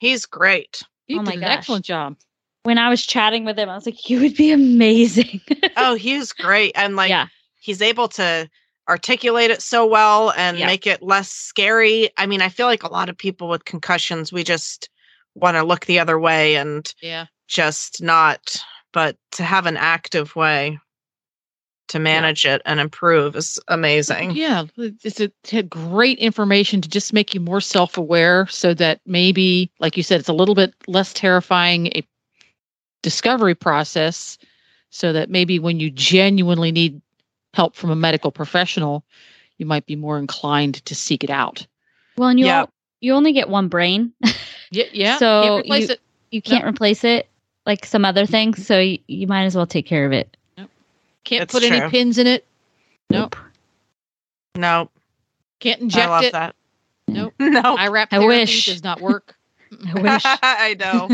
He's 0.00 0.26
great. 0.26 0.82
You 1.06 1.20
Oh 1.20 1.22
did 1.22 1.26
my 1.26 1.32
an 1.34 1.40
gosh. 1.40 1.58
excellent 1.58 1.84
job. 1.84 2.16
When 2.64 2.78
I 2.78 2.90
was 2.90 3.04
chatting 3.04 3.44
with 3.44 3.58
him, 3.58 3.68
I 3.68 3.74
was 3.74 3.86
like, 3.86 4.10
you 4.10 4.20
would 4.20 4.36
be 4.36 4.52
amazing. 4.52 5.40
Oh, 5.76 5.94
he's 5.94 6.32
great. 6.32 6.72
And 6.74 6.96
like 6.96 7.10
yeah. 7.10 7.26
he's 7.60 7.80
able 7.80 8.08
to 8.08 8.50
articulate 8.88 9.50
it 9.52 9.62
so 9.62 9.86
well 9.86 10.32
and 10.36 10.58
Yeah. 10.58 10.66
make 10.66 10.84
it 10.86 11.00
less 11.00 11.30
scary. 11.30 12.10
I 12.18 12.26
mean, 12.26 12.42
I 12.42 12.48
feel 12.48 12.66
like 12.66 12.82
a 12.82 12.92
lot 12.92 13.08
of 13.08 13.16
people 13.16 13.48
with 13.48 13.64
concussions, 13.64 14.32
we 14.32 14.42
just 14.42 14.90
want 15.36 15.56
to 15.56 15.62
look 15.62 15.86
the 15.86 16.00
other 16.00 16.18
way 16.18 16.56
and 16.56 16.92
Yeah. 17.00 17.26
just 17.46 18.02
not, 18.02 18.56
but 18.92 19.16
to 19.32 19.44
have 19.44 19.66
an 19.66 19.76
active 19.76 20.34
way 20.34 20.78
to 21.88 21.98
manage 22.00 22.44
it 22.44 22.60
and 22.66 22.80
improve 22.80 23.36
is 23.36 23.58
amazing. 23.68 24.32
Yeah, 24.32 24.64
it's 24.76 25.20
a, 25.20 25.30
it's 25.44 25.52
a 25.52 25.62
great 25.62 26.18
information 26.18 26.80
to 26.82 26.88
just 26.88 27.12
make 27.12 27.32
you 27.32 27.40
more 27.40 27.60
self-aware, 27.60 28.48
so 28.48 28.74
that 28.74 29.00
maybe, 29.06 29.70
like 29.78 29.96
you 29.96 30.02
said, 30.02 30.18
it's 30.20 30.28
a 30.28 30.34
little 30.34 30.56
bit 30.56 30.74
less 30.88 31.12
terrifying 31.12 31.86
a 31.94 32.04
discovery 33.02 33.54
process, 33.54 34.38
so 34.90 35.12
that 35.12 35.30
maybe 35.30 35.58
when 35.58 35.80
you 35.80 35.90
genuinely 35.90 36.72
need 36.72 37.00
help 37.54 37.74
from 37.76 37.90
a 37.90 37.96
medical 37.96 38.30
professional, 38.30 39.04
you 39.58 39.66
might 39.66 39.86
be 39.86 39.96
more 39.96 40.18
inclined 40.18 40.84
to 40.86 40.94
seek 40.94 41.22
it 41.24 41.30
out. 41.30 41.66
Well, 42.16 42.28
and 42.28 42.38
you, 42.38 42.46
Yeah. 42.46 42.60
all, 42.60 42.70
you 43.00 43.14
only 43.14 43.32
get 43.32 43.48
one 43.48 43.68
brain. 43.68 44.12
Yeah, 44.72 44.84
yeah. 44.92 45.18
So 45.18 45.42
can't 45.42 45.64
replace 45.66 45.88
you- 45.88 45.94
it. 45.94 46.00
you 46.30 46.42
can't 46.42 46.64
replace 46.64 47.02
it 47.02 47.28
like 47.66 47.84
some 47.84 48.04
other 48.04 48.22
mm-hmm. 48.22 48.30
things. 48.30 48.66
So 48.66 48.78
you, 48.78 48.98
you 49.08 49.26
might 49.26 49.44
as 49.44 49.56
well 49.56 49.66
take 49.66 49.84
care 49.84 50.06
of 50.06 50.12
it. 50.12 50.36
Can't 51.24 51.42
It's 51.42 51.52
put 51.52 51.64
any 51.64 51.90
pins 51.90 52.18
in 52.18 52.28
it. 52.28 52.46
Nope. 53.10 53.34
Nope. 54.54 54.92
Can't 55.58 55.80
I 55.80 55.84
inject 55.84 56.08
love 56.08 56.24
it. 56.24 56.32
that. 56.32 56.54
Nope. 57.08 57.34
No, 57.40 57.76
IRAP 57.76 58.08
I 58.12 58.18
therapy 58.18 58.26
wish. 58.26 58.66
does 58.66 58.84
not 58.84 59.00
work. 59.00 59.36
I 59.86 59.94
wish. 60.00 60.22
I 60.42 60.76
know. 60.78 61.08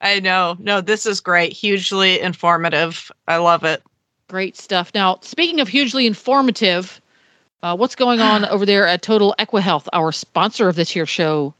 I 0.00 0.20
know. 0.20 0.56
No, 0.58 0.80
this 0.80 1.06
is 1.06 1.20
great. 1.20 1.52
Hugely 1.52 2.20
informative. 2.20 3.10
I 3.28 3.36
love 3.36 3.64
it. 3.64 3.82
Great 4.28 4.56
stuff. 4.56 4.90
Now, 4.94 5.18
speaking 5.22 5.60
of 5.60 5.68
hugely 5.68 6.06
informative, 6.06 7.00
uh, 7.62 7.76
what's 7.76 7.96
going 7.96 8.20
on 8.20 8.44
over 8.50 8.66
there 8.66 8.86
at 8.86 9.02
Total 9.02 9.34
EquiHealth, 9.38 9.88
our 9.92 10.12
sponsor 10.12 10.68
of 10.68 10.76
this 10.76 10.94
year's 10.96 11.08
show? 11.08 11.54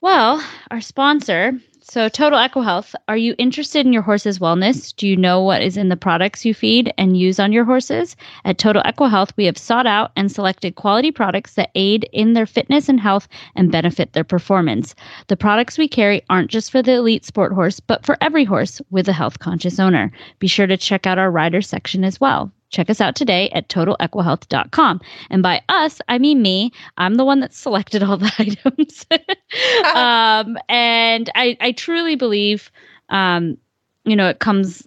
Well, 0.00 0.42
our 0.70 0.80
sponsor, 0.80 1.58
so 1.90 2.08
Total 2.08 2.38
EquiHealth, 2.38 2.94
are 3.08 3.16
you 3.16 3.34
interested 3.36 3.84
in 3.84 3.92
your 3.92 4.02
horse's 4.02 4.38
wellness? 4.38 4.94
Do 4.94 5.08
you 5.08 5.16
know 5.16 5.42
what 5.42 5.60
is 5.60 5.76
in 5.76 5.88
the 5.88 5.96
products 5.96 6.44
you 6.44 6.54
feed 6.54 6.94
and 6.96 7.16
use 7.16 7.40
on 7.40 7.52
your 7.52 7.64
horses? 7.64 8.14
At 8.44 8.58
Total 8.58 8.80
EquiHealth, 8.84 9.32
we 9.36 9.44
have 9.46 9.58
sought 9.58 9.88
out 9.88 10.12
and 10.14 10.30
selected 10.30 10.76
quality 10.76 11.10
products 11.10 11.54
that 11.54 11.72
aid 11.74 12.08
in 12.12 12.34
their 12.34 12.46
fitness 12.46 12.88
and 12.88 13.00
health 13.00 13.26
and 13.56 13.72
benefit 13.72 14.12
their 14.12 14.22
performance. 14.22 14.94
The 15.26 15.36
products 15.36 15.78
we 15.78 15.88
carry 15.88 16.22
aren't 16.30 16.52
just 16.52 16.70
for 16.70 16.80
the 16.80 16.92
elite 16.92 17.24
sport 17.24 17.52
horse, 17.52 17.80
but 17.80 18.06
for 18.06 18.16
every 18.20 18.44
horse 18.44 18.80
with 18.90 19.08
a 19.08 19.12
health 19.12 19.40
conscious 19.40 19.80
owner. 19.80 20.12
Be 20.38 20.46
sure 20.46 20.68
to 20.68 20.76
check 20.76 21.08
out 21.08 21.18
our 21.18 21.32
rider 21.32 21.60
section 21.60 22.04
as 22.04 22.20
well. 22.20 22.52
Check 22.70 22.88
us 22.88 23.00
out 23.00 23.16
today 23.16 23.50
at 23.50 23.68
totalequihealth.com. 23.68 25.00
And 25.28 25.42
by 25.42 25.62
us, 25.68 26.00
I 26.08 26.18
mean 26.18 26.40
me. 26.40 26.72
I'm 26.96 27.16
the 27.16 27.24
one 27.24 27.40
that 27.40 27.52
selected 27.52 28.02
all 28.02 28.16
the 28.16 28.32
items. 28.38 29.06
um, 29.94 30.56
and 30.68 31.30
I, 31.34 31.56
I 31.60 31.72
truly 31.72 32.14
believe, 32.14 32.70
um, 33.08 33.58
you 34.04 34.16
know, 34.16 34.28
it 34.28 34.38
comes 34.38 34.86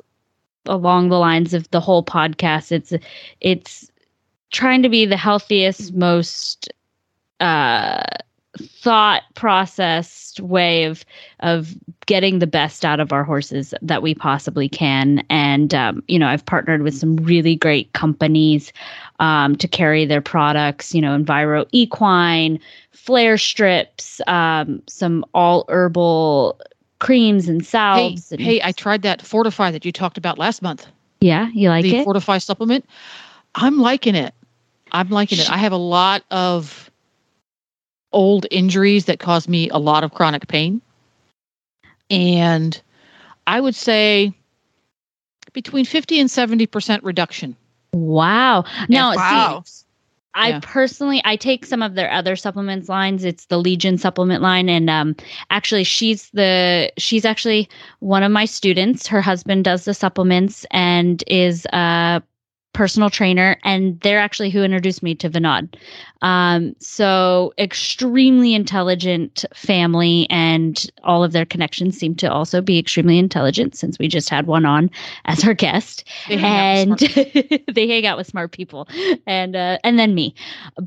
along 0.65 1.09
the 1.09 1.19
lines 1.19 1.53
of 1.53 1.69
the 1.71 1.81
whole 1.81 2.03
podcast. 2.03 2.71
It's, 2.71 2.93
it's 3.41 3.91
trying 4.51 4.81
to 4.83 4.89
be 4.89 5.05
the 5.05 5.17
healthiest, 5.17 5.93
most, 5.93 6.71
uh, 7.41 8.03
thought 8.59 9.23
processed 9.33 10.39
way 10.39 10.83
of 10.85 11.03
of 11.39 11.75
getting 12.05 12.39
the 12.39 12.47
best 12.47 12.85
out 12.85 12.99
of 12.99 13.11
our 13.11 13.23
horses 13.23 13.73
that 13.81 14.01
we 14.03 14.13
possibly 14.13 14.69
can 14.69 15.25
and 15.29 15.73
um, 15.73 16.03
you 16.07 16.19
know 16.19 16.27
i've 16.27 16.45
partnered 16.45 16.83
with 16.83 16.95
some 16.95 17.15
really 17.17 17.55
great 17.55 17.91
companies 17.93 18.71
um, 19.19 19.55
to 19.55 19.67
carry 19.67 20.05
their 20.05 20.21
products 20.21 20.93
you 20.93 21.01
know 21.01 21.17
enviro 21.17 21.65
equine 21.71 22.59
Flair 22.91 23.37
strips 23.37 24.21
um, 24.27 24.81
some 24.87 25.25
all 25.33 25.65
herbal 25.67 26.59
creams 26.99 27.49
and 27.49 27.61
Hey, 27.61 27.65
salves 27.65 28.31
and- 28.31 28.39
hey, 28.39 28.61
I 28.63 28.71
tried 28.71 29.01
that 29.01 29.21
Fortify 29.21 29.71
that 29.71 29.83
you 29.83 29.91
talked 29.91 30.17
about 30.17 30.37
last 30.37 30.61
month. 30.61 30.85
yeah 31.21 31.49
you 31.53 31.69
like 31.69 31.83
it? 31.85 31.89
the 31.91 31.97
it 31.97 32.03
Fortify 32.03 32.37
supplement. 32.37 32.85
I'm 33.55 33.79
liking 33.79 34.15
it. 34.15 34.33
I'm 34.91 35.09
liking 35.09 35.39
it. 35.39 35.49
I 35.49 35.57
have 35.57 35.71
a 35.73 35.77
lot 35.77 36.23
of 36.31 36.89
old 38.13 38.45
injuries 38.51 39.05
that 39.05 39.19
cause 39.19 39.47
me 39.47 39.69
a 39.69 39.77
lot 39.77 40.03
of 40.03 40.13
chronic 40.13 40.47
pain. 40.47 40.81
And 42.09 42.79
I 43.47 43.59
would 43.59 43.75
say 43.75 44.33
between 45.53 45.85
50 45.85 46.19
and 46.19 46.29
70% 46.29 46.99
reduction. 47.03 47.55
wow 47.93 48.63
now 48.89 49.11
see, 49.13 49.17
wow. 49.17 49.63
I 50.35 50.49
Yeah. 50.49 50.59
personally 50.63 51.21
I 51.25 51.35
take 51.35 51.65
some 51.65 51.83
of 51.83 51.93
their 51.93 52.11
other 52.11 52.35
supplements 52.35 52.89
lines. 52.89 53.23
It's 53.23 53.45
the 53.45 53.59
Legion 53.59 53.97
supplement 53.97 54.41
line 54.41 54.67
and 54.69 54.89
um 54.89 55.15
actually 55.51 55.83
she's 55.83 56.29
the 56.31 56.91
she's 56.97 57.25
actually 57.25 57.69
one 57.99 58.23
of 58.23 58.31
my 58.31 58.45
students. 58.45 59.05
Her 59.07 59.21
husband 59.21 59.63
does 59.63 59.85
the 59.85 59.93
supplements 59.93 60.65
and 60.71 61.23
is 61.27 61.65
a 61.73 62.23
personal 62.73 63.09
trainer 63.09 63.57
and 63.63 63.99
they're 64.01 64.19
actually 64.19 64.49
who 64.49 64.63
introduced 64.63 65.03
me 65.03 65.13
to 65.15 65.29
Vinod. 65.29 65.73
Um 66.21 66.75
so 66.79 67.53
extremely 67.57 68.53
intelligent 68.55 69.45
family 69.53 70.27
and 70.29 70.89
all 71.03 71.23
of 71.23 71.31
their 71.33 71.45
connections 71.45 71.97
seem 71.97 72.15
to 72.15 72.31
also 72.31 72.61
be 72.61 72.79
extremely 72.79 73.19
intelligent 73.19 73.75
since 73.75 73.99
we 73.99 74.07
just 74.07 74.29
had 74.29 74.47
one 74.47 74.65
on 74.65 74.89
as 75.25 75.43
our 75.45 75.53
guest 75.53 76.03
They 76.27 76.37
and 76.37 76.97
they 77.73 77.87
hang 77.87 78.05
out 78.05 78.17
with 78.17 78.27
smart 78.27 78.51
people 78.51 78.87
and 79.27 79.55
uh 79.55 79.77
and 79.83 79.99
then 79.99 80.15
me 80.15 80.33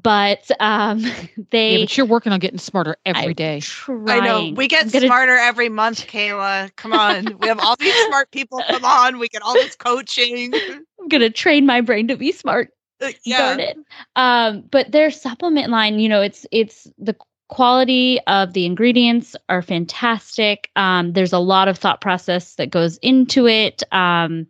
but 0.03 0.51
um 0.61 1.01
they 1.51 1.77
yeah, 1.77 1.85
but 1.85 1.97
you're 1.97 2.07
working 2.07 2.33
on 2.33 2.41
getting 2.41 2.59
smarter 2.59 2.97
every 3.05 3.29
I'm 3.29 3.33
day. 3.35 3.61
I 3.89 4.21
know. 4.21 4.53
We 4.55 4.69
get 4.69 4.91
gonna- 4.93 5.07
smarter 5.07 5.37
every 5.37 5.69
month, 5.69 6.07
Kayla. 6.07 6.75
Come 6.77 6.93
on. 6.93 7.39
we 7.39 7.49
have 7.49 7.61
all 7.61 7.77
these 7.77 7.95
smart 8.07 8.31
people. 8.31 8.63
Come 8.69 8.85
on. 8.85 9.19
We 9.19 9.29
get 9.29 9.43
all 9.43 9.55
this 9.55 9.77
coaching. 9.77 10.53
i'm 11.07 11.09
gonna 11.09 11.31
train 11.31 11.65
my 11.67 11.81
brain 11.81 12.09
to 12.09 12.17
be 12.17 12.33
smart 12.33 12.71
Uh, 13.01 13.13
Darn 13.29 13.61
Yeah. 13.61 13.67
it. 13.67 13.79
um 14.17 14.65
but 14.73 14.91
their 14.91 15.11
supplement 15.13 15.71
line 15.71 16.01
you 16.01 16.09
know 16.09 16.21
it's 16.21 16.45
it's 16.51 16.89
the 16.99 17.15
quality 17.49 18.19
of 18.27 18.55
the 18.55 18.67
ingredients 18.67 19.37
are 19.49 19.63
fantastic 19.63 20.69
um 20.75 21.13
there's 21.13 21.33
a 21.33 21.39
lot 21.39 21.69
of 21.69 21.79
thought 21.79 22.01
process 22.01 22.57
that 22.57 22.71
goes 22.71 22.97
into 23.03 23.47
it 23.47 23.85
um 23.93 24.49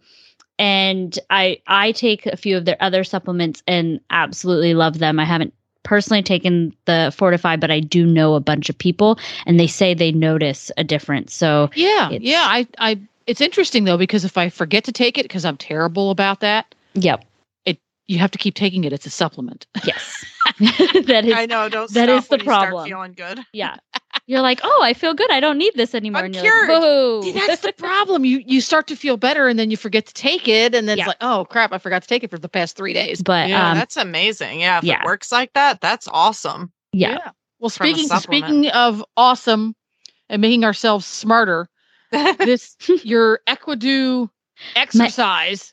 and 0.59 1.18
i 1.28 1.59
i 1.66 1.92
take 1.92 2.24
a 2.24 2.38
few 2.38 2.57
of 2.57 2.64
their 2.64 2.78
other 2.80 3.04
supplements 3.04 3.62
and 3.66 4.00
absolutely 4.09 4.72
love 4.72 4.98
them 4.98 5.20
i 5.20 5.26
haven't 5.26 5.52
personally 5.82 6.22
taken 6.22 6.74
the 6.86 7.12
fortify 7.14 7.54
but 7.54 7.70
i 7.70 7.80
do 7.80 8.07
know 8.07 8.34
a 8.34 8.40
bunch 8.40 8.70
of 8.70 8.78
people 8.78 9.18
and 9.44 9.61
they 9.61 9.66
say 9.66 9.92
they 9.92 10.11
notice 10.11 10.72
a 10.78 10.82
difference 10.84 11.34
so 11.34 11.68
Yeah, 11.74 12.09
yeah. 12.11 12.46
I, 12.48 12.66
I. 12.78 12.98
It's 13.26 13.40
interesting 13.40 13.84
though 13.84 13.96
because 13.98 14.24
if 14.24 14.36
I 14.38 14.48
forget 14.48 14.84
to 14.84 14.92
take 14.92 15.18
it 15.18 15.22
because 15.24 15.44
I'm 15.44 15.56
terrible 15.56 16.10
about 16.10 16.40
that, 16.40 16.74
yep 16.94 17.24
It 17.64 17.78
you 18.06 18.18
have 18.18 18.30
to 18.32 18.38
keep 18.38 18.54
taking 18.54 18.84
it. 18.84 18.92
It's 18.92 19.06
a 19.06 19.10
supplement. 19.10 19.66
yes 19.84 20.24
that 20.60 21.24
is 21.24 21.34
I 21.34 21.46
know. 21.46 21.68
Don't 21.68 21.90
that 21.92 22.08
stop 22.08 22.18
is 22.22 22.28
the 22.28 22.36
when 22.36 22.40
you 22.40 22.44
start 22.44 22.68
problem. 22.68 22.88
feeling 22.88 23.12
good. 23.14 23.40
Yeah. 23.52 23.76
You're 24.28 24.40
like, 24.40 24.58
oh, 24.64 24.80
I 24.82 24.92
feel 24.92 25.14
good. 25.14 25.30
I 25.30 25.38
don't 25.38 25.56
need 25.56 25.72
this 25.76 25.94
anymore. 25.94 26.20
I'm 26.20 26.24
and 26.26 26.34
you're 26.34 26.66
cured. 26.66 26.82
like. 26.82 27.24
See, 27.24 27.32
that's 27.46 27.60
the 27.62 27.72
problem. 27.72 28.24
You 28.24 28.42
you 28.44 28.60
start 28.60 28.88
to 28.88 28.96
feel 28.96 29.16
better 29.16 29.46
and 29.46 29.56
then 29.56 29.70
you 29.70 29.76
forget 29.76 30.04
to 30.06 30.14
take 30.14 30.48
it, 30.48 30.74
and 30.74 30.88
then 30.88 30.98
Yeah. 30.98 31.04
it's 31.04 31.08
like, 31.08 31.16
oh 31.20 31.44
crap, 31.48 31.72
I 31.72 31.78
forgot 31.78 32.02
to 32.02 32.08
take 32.08 32.24
it 32.24 32.30
for 32.30 32.38
the 32.38 32.48
past 32.48 32.76
three 32.76 32.92
days. 32.92 33.22
but 33.22 33.48
Yeah, 33.48 33.70
um, 33.70 33.76
that's 33.76 33.96
amazing. 33.96 34.60
Yeah, 34.60 34.78
if 34.78 34.84
yeah. 34.84 35.00
it 35.00 35.04
works 35.04 35.30
like 35.30 35.52
that, 35.52 35.80
that's 35.80 36.08
awesome. 36.08 36.72
yeah. 36.92 37.30
Well, 37.60 37.70
speaking 37.70 38.08
speaking 38.08 38.68
of 38.70 39.04
awesome 39.16 39.76
and 40.28 40.42
making 40.42 40.64
ourselves 40.64 41.06
smarter, 41.06 41.68
this 42.38 42.76
your 43.04 43.40
Equidu 43.48 44.30
exercise. 44.74 45.72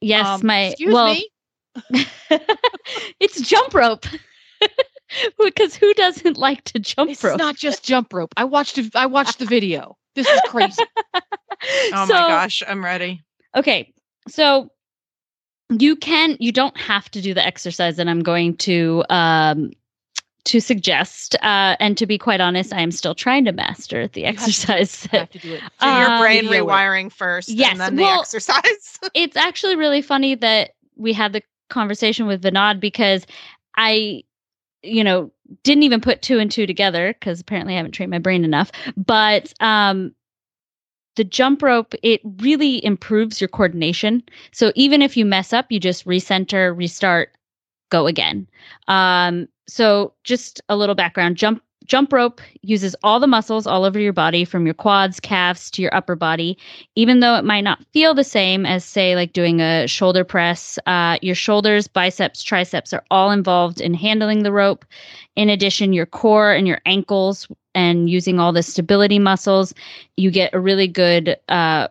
Yes, 0.00 0.26
um, 0.26 0.46
my 0.46 0.60
excuse 0.66 0.94
well, 0.94 1.14
me. 1.14 1.28
it's 3.20 3.40
jump 3.42 3.74
rope. 3.74 4.06
because 5.44 5.74
who 5.74 5.92
doesn't 5.94 6.36
like 6.36 6.64
to 6.64 6.78
jump 6.78 7.10
It's 7.10 7.22
rope? 7.22 7.34
It's 7.34 7.38
not 7.38 7.56
just 7.56 7.84
jump 7.84 8.12
rope. 8.12 8.32
I 8.36 8.44
watched 8.44 8.78
it- 8.78 8.94
I 8.96 9.06
watched 9.06 9.38
the 9.38 9.46
video. 9.46 9.96
This 10.14 10.26
is 10.26 10.40
crazy. 10.46 10.82
oh 11.14 12.06
So- 12.06 12.14
my 12.14 12.28
gosh, 12.28 12.62
I'm 12.66 12.84
ready. 12.84 13.22
Okay. 13.56 13.92
So 14.28 14.70
you 15.78 15.96
can 15.96 16.36
you 16.40 16.52
don't 16.52 16.76
have 16.76 17.10
to 17.10 17.20
do 17.20 17.32
the 17.34 17.44
exercise 17.44 17.96
that 17.96 18.08
I'm 18.08 18.22
going 18.22 18.56
to 18.58 19.04
um 19.08 19.70
to 20.44 20.60
suggest. 20.60 21.34
Uh, 21.42 21.76
and 21.80 21.96
to 21.98 22.06
be 22.06 22.18
quite 22.18 22.40
honest, 22.40 22.72
I 22.72 22.80
am 22.80 22.90
still 22.90 23.14
trying 23.14 23.44
to 23.44 23.52
master 23.52 24.08
the 24.08 24.22
have 24.22 24.36
to- 24.36 24.42
exercise. 24.42 25.06
Have 25.06 25.30
to 25.30 25.38
do 25.38 25.54
it. 25.54 25.62
So 25.80 25.86
your 25.98 26.10
Um, 26.10 26.20
brain 26.20 26.44
rewiring 26.46 27.12
first, 27.12 27.48
Yes, 27.48 27.72
and 27.72 27.80
then 27.80 27.96
the 27.96 28.02
well- 28.02 28.20
exercise. 28.20 28.98
it's 29.14 29.36
actually 29.36 29.76
really 29.76 30.02
funny 30.02 30.34
that 30.36 30.72
we 30.96 31.12
had 31.12 31.32
the 31.32 31.42
conversation 31.68 32.26
with 32.26 32.42
Vinod 32.42 32.80
because 32.80 33.26
I, 33.76 34.22
you 34.82 35.04
know, 35.04 35.30
didn't 35.62 35.82
even 35.84 36.00
put 36.00 36.22
two 36.22 36.38
and 36.38 36.50
two 36.50 36.66
together 36.66 37.14
because 37.18 37.40
apparently 37.40 37.74
I 37.74 37.76
haven't 37.76 37.92
trained 37.92 38.10
my 38.10 38.18
brain 38.18 38.44
enough. 38.44 38.70
But 38.96 39.52
um, 39.60 40.14
the 41.16 41.24
jump 41.24 41.62
rope, 41.62 41.94
it 42.02 42.20
really 42.38 42.84
improves 42.84 43.40
your 43.40 43.48
coordination. 43.48 44.22
So 44.52 44.72
even 44.74 45.02
if 45.02 45.16
you 45.16 45.24
mess 45.24 45.52
up, 45.52 45.66
you 45.70 45.78
just 45.80 46.06
recenter, 46.06 46.76
restart, 46.76 47.32
go 47.90 48.06
again. 48.06 48.46
Um, 48.88 49.48
so 49.70 50.12
just 50.24 50.60
a 50.68 50.76
little 50.76 50.94
background 50.94 51.36
jump. 51.36 51.62
Jump 51.86 52.12
rope 52.12 52.40
uses 52.62 52.94
all 53.02 53.18
the 53.18 53.26
muscles 53.26 53.66
all 53.66 53.84
over 53.84 53.98
your 53.98 54.12
body 54.12 54.44
from 54.44 54.64
your 54.64 54.74
quads, 54.74 55.18
calves 55.18 55.70
to 55.72 55.82
your 55.82 55.92
upper 55.92 56.14
body 56.14 56.56
even 56.94 57.18
though 57.18 57.34
it 57.34 57.44
might 57.44 57.62
not 57.62 57.84
feel 57.92 58.14
the 58.14 58.22
same 58.22 58.64
as 58.64 58.84
say 58.84 59.16
like 59.16 59.32
doing 59.32 59.60
a 59.60 59.88
shoulder 59.88 60.22
press 60.22 60.78
uh, 60.86 61.18
your 61.20 61.34
shoulders 61.34 61.88
biceps 61.88 62.44
triceps 62.44 62.92
are 62.92 63.02
all 63.10 63.32
involved 63.32 63.80
in 63.80 63.94
handling 63.94 64.44
the 64.44 64.52
rope 64.52 64.84
in 65.34 65.48
addition 65.48 65.92
your 65.92 66.06
core 66.06 66.52
and 66.52 66.68
your 66.68 66.80
ankles 66.86 67.48
and 67.74 68.08
using 68.08 68.38
all 68.38 68.52
the 68.52 68.62
stability 68.62 69.18
muscles 69.18 69.74
you 70.16 70.30
get 70.30 70.54
a 70.54 70.60
really 70.60 70.86
good 70.86 71.36
uh, 71.48 71.88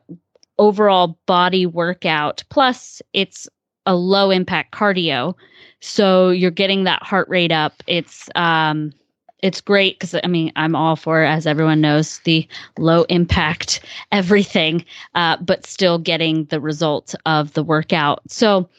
overall 0.60 1.18
body 1.26 1.66
workout 1.66 2.44
plus 2.50 3.02
it's 3.12 3.50
a 3.90 3.96
low 3.96 4.30
impact 4.30 4.74
cardio 4.74 5.34
so 5.82 6.30
you're 6.30 6.52
getting 6.52 6.84
that 6.84 7.02
heart 7.04 7.28
rate 7.28 7.52
up 7.52 7.82
it's 7.88 8.30
um 8.36 8.94
it's 9.42 9.62
great 9.62 9.98
because 9.98 10.16
i 10.24 10.28
mean 10.28 10.52
i'm 10.56 10.76
all 10.76 10.96
for 10.96 11.24
as 11.24 11.48
everyone 11.48 11.82
knows 11.82 12.20
the 12.20 12.48
low 12.78 13.04
impact 13.04 13.82
everything, 14.12 14.84
uh, 15.16 15.38
but 15.38 15.66
still 15.66 15.98
getting 15.98 16.46
the 16.46 16.60
results 16.60 17.16
of 17.26 17.54
the 17.54 17.64
workout. 17.64 18.22
So 18.28 18.70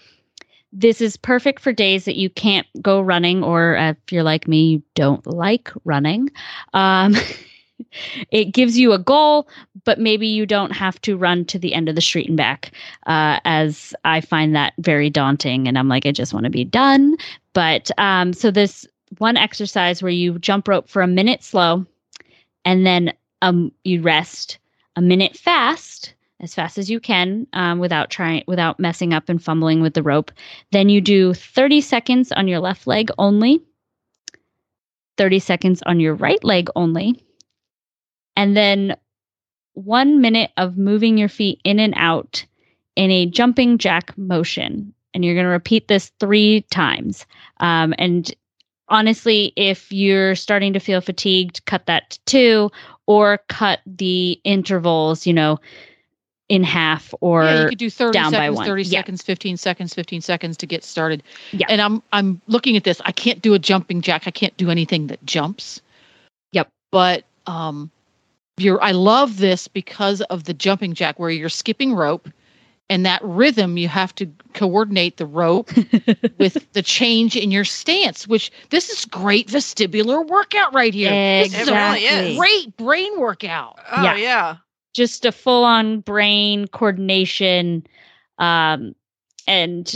this 0.72 1.00
is 1.00 1.16
perfect 1.16 1.60
for 1.60 1.72
days 1.72 2.04
that 2.04 2.16
you 2.16 2.30
can't 2.30 2.66
go 2.80 3.00
running, 3.00 3.42
or 3.42 3.74
if 3.74 3.96
you're 4.10 4.22
like 4.22 4.46
me, 4.46 4.62
you 4.64 4.82
don't 4.94 5.26
like 5.26 5.70
running. 5.84 6.30
Um, 6.74 7.16
it 8.30 8.46
gives 8.46 8.78
you 8.78 8.92
a 8.92 8.98
goal, 8.98 9.48
but 9.84 9.98
maybe 9.98 10.26
you 10.26 10.46
don't 10.46 10.72
have 10.72 11.00
to 11.02 11.16
run 11.16 11.44
to 11.46 11.58
the 11.58 11.74
end 11.74 11.88
of 11.88 11.94
the 11.94 12.00
street 12.00 12.28
and 12.28 12.36
back, 12.36 12.72
uh, 13.06 13.40
as 13.44 13.94
I 14.04 14.20
find 14.20 14.54
that 14.54 14.74
very 14.78 15.10
daunting. 15.10 15.68
And 15.68 15.78
I'm 15.78 15.88
like, 15.88 16.06
I 16.06 16.12
just 16.12 16.32
want 16.34 16.44
to 16.44 16.50
be 16.50 16.64
done. 16.64 17.16
But 17.52 17.90
um, 17.98 18.32
so 18.32 18.50
this 18.50 18.86
one 19.18 19.36
exercise 19.36 20.02
where 20.02 20.12
you 20.12 20.38
jump 20.38 20.68
rope 20.68 20.88
for 20.88 21.02
a 21.02 21.06
minute 21.06 21.42
slow, 21.42 21.84
and 22.64 22.86
then 22.86 23.12
um, 23.42 23.72
you 23.84 24.02
rest 24.02 24.58
a 24.96 25.00
minute 25.00 25.36
fast 25.36 26.14
as 26.40 26.54
fast 26.54 26.78
as 26.78 26.90
you 26.90 27.00
can 27.00 27.46
um, 27.52 27.78
without 27.78 28.10
trying 28.10 28.42
without 28.46 28.80
messing 28.80 29.12
up 29.12 29.28
and 29.28 29.42
fumbling 29.42 29.80
with 29.80 29.94
the 29.94 30.02
rope 30.02 30.30
then 30.72 30.88
you 30.88 31.00
do 31.00 31.32
30 31.32 31.80
seconds 31.80 32.32
on 32.32 32.48
your 32.48 32.60
left 32.60 32.86
leg 32.86 33.10
only 33.18 33.62
30 35.16 35.38
seconds 35.38 35.82
on 35.86 36.00
your 36.00 36.14
right 36.14 36.42
leg 36.42 36.68
only 36.76 37.22
and 38.40 38.56
then 38.56 38.96
one 39.74 40.20
minute 40.20 40.50
of 40.56 40.76
moving 40.76 41.18
your 41.18 41.28
feet 41.28 41.60
in 41.64 41.78
and 41.78 41.94
out 41.96 42.44
in 42.96 43.10
a 43.10 43.26
jumping 43.26 43.78
jack 43.78 44.16
motion 44.18 44.92
and 45.14 45.24
you're 45.24 45.34
going 45.34 45.46
to 45.46 45.50
repeat 45.50 45.88
this 45.88 46.10
three 46.20 46.62
times 46.70 47.26
um, 47.58 47.94
and 47.98 48.34
honestly 48.88 49.52
if 49.56 49.92
you're 49.92 50.34
starting 50.34 50.72
to 50.72 50.80
feel 50.80 51.00
fatigued 51.00 51.64
cut 51.66 51.86
that 51.86 52.10
to 52.10 52.18
two 52.26 52.70
or 53.10 53.38
cut 53.48 53.80
the 53.86 54.40
intervals, 54.44 55.26
you 55.26 55.32
know, 55.32 55.58
in 56.48 56.62
half 56.62 57.12
or 57.20 57.42
yeah, 57.42 57.62
you 57.62 57.68
could 57.68 57.78
do 57.78 57.90
30 57.90 58.12
down 58.12 58.30
by 58.30 58.38
seconds, 58.38 58.56
one. 58.56 58.66
30 58.66 58.82
Yeah. 58.84 58.98
seconds, 59.00 59.22
15 59.22 59.56
seconds, 59.56 59.94
15 59.94 60.20
seconds 60.20 60.56
to 60.58 60.66
get 60.66 60.84
started. 60.84 61.24
Yeah. 61.50 61.66
And 61.68 61.80
I'm 61.80 62.04
I'm 62.12 62.40
looking 62.46 62.76
at 62.76 62.84
this. 62.84 63.00
I 63.04 63.10
can't 63.10 63.42
do 63.42 63.52
a 63.54 63.58
jumping 63.58 64.00
jack. 64.00 64.28
I 64.28 64.30
can't 64.30 64.56
do 64.56 64.70
anything 64.70 65.08
that 65.08 65.24
jumps. 65.26 65.80
Yep. 66.52 66.68
But 66.92 67.24
um 67.48 67.90
you're 68.60 68.82
I 68.82 68.92
love 68.92 69.38
this 69.38 69.68
because 69.68 70.20
of 70.22 70.44
the 70.44 70.54
jumping 70.54 70.94
jack 70.94 71.18
where 71.18 71.30
you're 71.30 71.48
skipping 71.48 71.94
rope 71.94 72.28
and 72.88 73.06
that 73.06 73.20
rhythm 73.22 73.76
you 73.76 73.88
have 73.88 74.14
to 74.16 74.26
coordinate 74.54 75.16
the 75.16 75.26
rope 75.26 75.70
with 76.38 76.72
the 76.72 76.82
change 76.82 77.36
in 77.36 77.50
your 77.52 77.64
stance, 77.64 78.26
which 78.26 78.50
this 78.70 78.90
is 78.90 79.04
great 79.04 79.46
vestibular 79.48 80.26
workout 80.26 80.74
right 80.74 80.92
here. 80.92 81.10
This 81.10 81.56
is 81.56 81.68
a 81.68 81.72
really 81.74 82.04
is. 82.04 82.36
great 82.38 82.76
brain 82.76 83.18
workout. 83.18 83.78
Oh 83.92 84.02
Yeah. 84.02 84.16
yeah. 84.16 84.56
just 84.92 85.24
a 85.24 85.30
full 85.32 85.64
on 85.64 86.00
brain 86.00 86.66
coordination. 86.68 87.86
Um, 88.38 88.94
and 89.46 89.94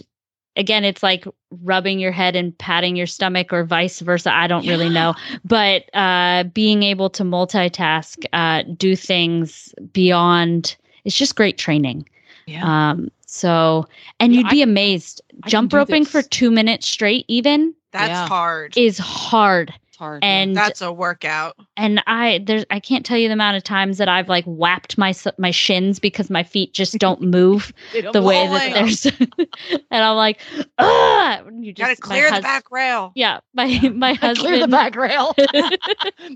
again, 0.56 0.84
it's 0.84 1.02
like 1.02 1.24
rubbing 1.62 1.98
your 1.98 2.12
head 2.12 2.36
and 2.36 2.56
patting 2.58 2.96
your 2.96 3.06
stomach 3.06 3.52
or 3.52 3.64
vice 3.64 4.00
versa. 4.00 4.34
I 4.34 4.46
don't 4.46 4.66
really 4.66 4.88
know. 4.88 5.14
But 5.44 5.94
uh, 5.94 6.44
being 6.44 6.82
able 6.82 7.10
to 7.10 7.22
multitask, 7.24 8.24
uh, 8.32 8.62
do 8.76 8.96
things 8.96 9.74
beyond, 9.92 10.76
it's 11.04 11.16
just 11.16 11.36
great 11.36 11.58
training. 11.58 12.08
Yeah. 12.46 12.62
Um, 12.90 13.10
so, 13.26 13.86
and 14.20 14.32
Yeah, 14.32 14.38
you'd 14.38 14.46
I- 14.48 14.50
be 14.50 14.62
amazed. 14.62 15.22
I 15.42 15.48
Jump 15.48 15.70
do 15.70 15.76
roping 15.78 16.04
for 16.04 16.22
two 16.22 16.50
minutes 16.50 16.86
straight, 16.86 17.24
even 17.28 17.74
That's 17.92 18.10
Yeah. 18.10 18.28
hard. 18.28 18.76
is 18.76 18.98
hard. 18.98 19.72
It's 19.94 19.98
hard. 20.00 20.24
And 20.24 20.56
That's 20.56 20.82
a 20.82 20.92
workout. 20.92 21.54
and 21.76 22.02
I 22.08 22.40
there's 22.44 22.64
I 22.68 22.80
can't 22.80 23.06
tell 23.06 23.16
you 23.16 23.28
the 23.28 23.34
amount 23.34 23.56
of 23.56 23.62
times 23.62 23.98
that 23.98 24.08
I've 24.08 24.28
like 24.28 24.44
whapped 24.44 24.98
my 24.98 25.14
my 25.38 25.52
shins 25.52 26.00
because 26.00 26.30
my 26.30 26.42
feet 26.42 26.74
just 26.74 26.98
don't 26.98 27.20
move 27.22 27.72
don't 27.92 28.12
the 28.12 28.20
way 28.20 28.44
rolling. 28.44 28.72
that 28.72 28.74
there's 28.74 29.06
and 29.92 30.04
I'm 30.04 30.16
like 30.16 30.40
ah 30.78 31.42
you 31.60 31.72
Got 31.72 31.86
to 31.86 31.92
just 31.94 32.02
my 32.08 32.08
clear 32.16 32.32
the 32.32 32.40
back 32.42 32.72
rail. 32.72 33.12
yeah 33.14 33.38
my 33.54 33.66
my 33.94 34.14
husband 34.14 34.38
Clear 34.48 34.60
the 34.62 34.66
back 34.66 34.96
rail. 34.96 35.32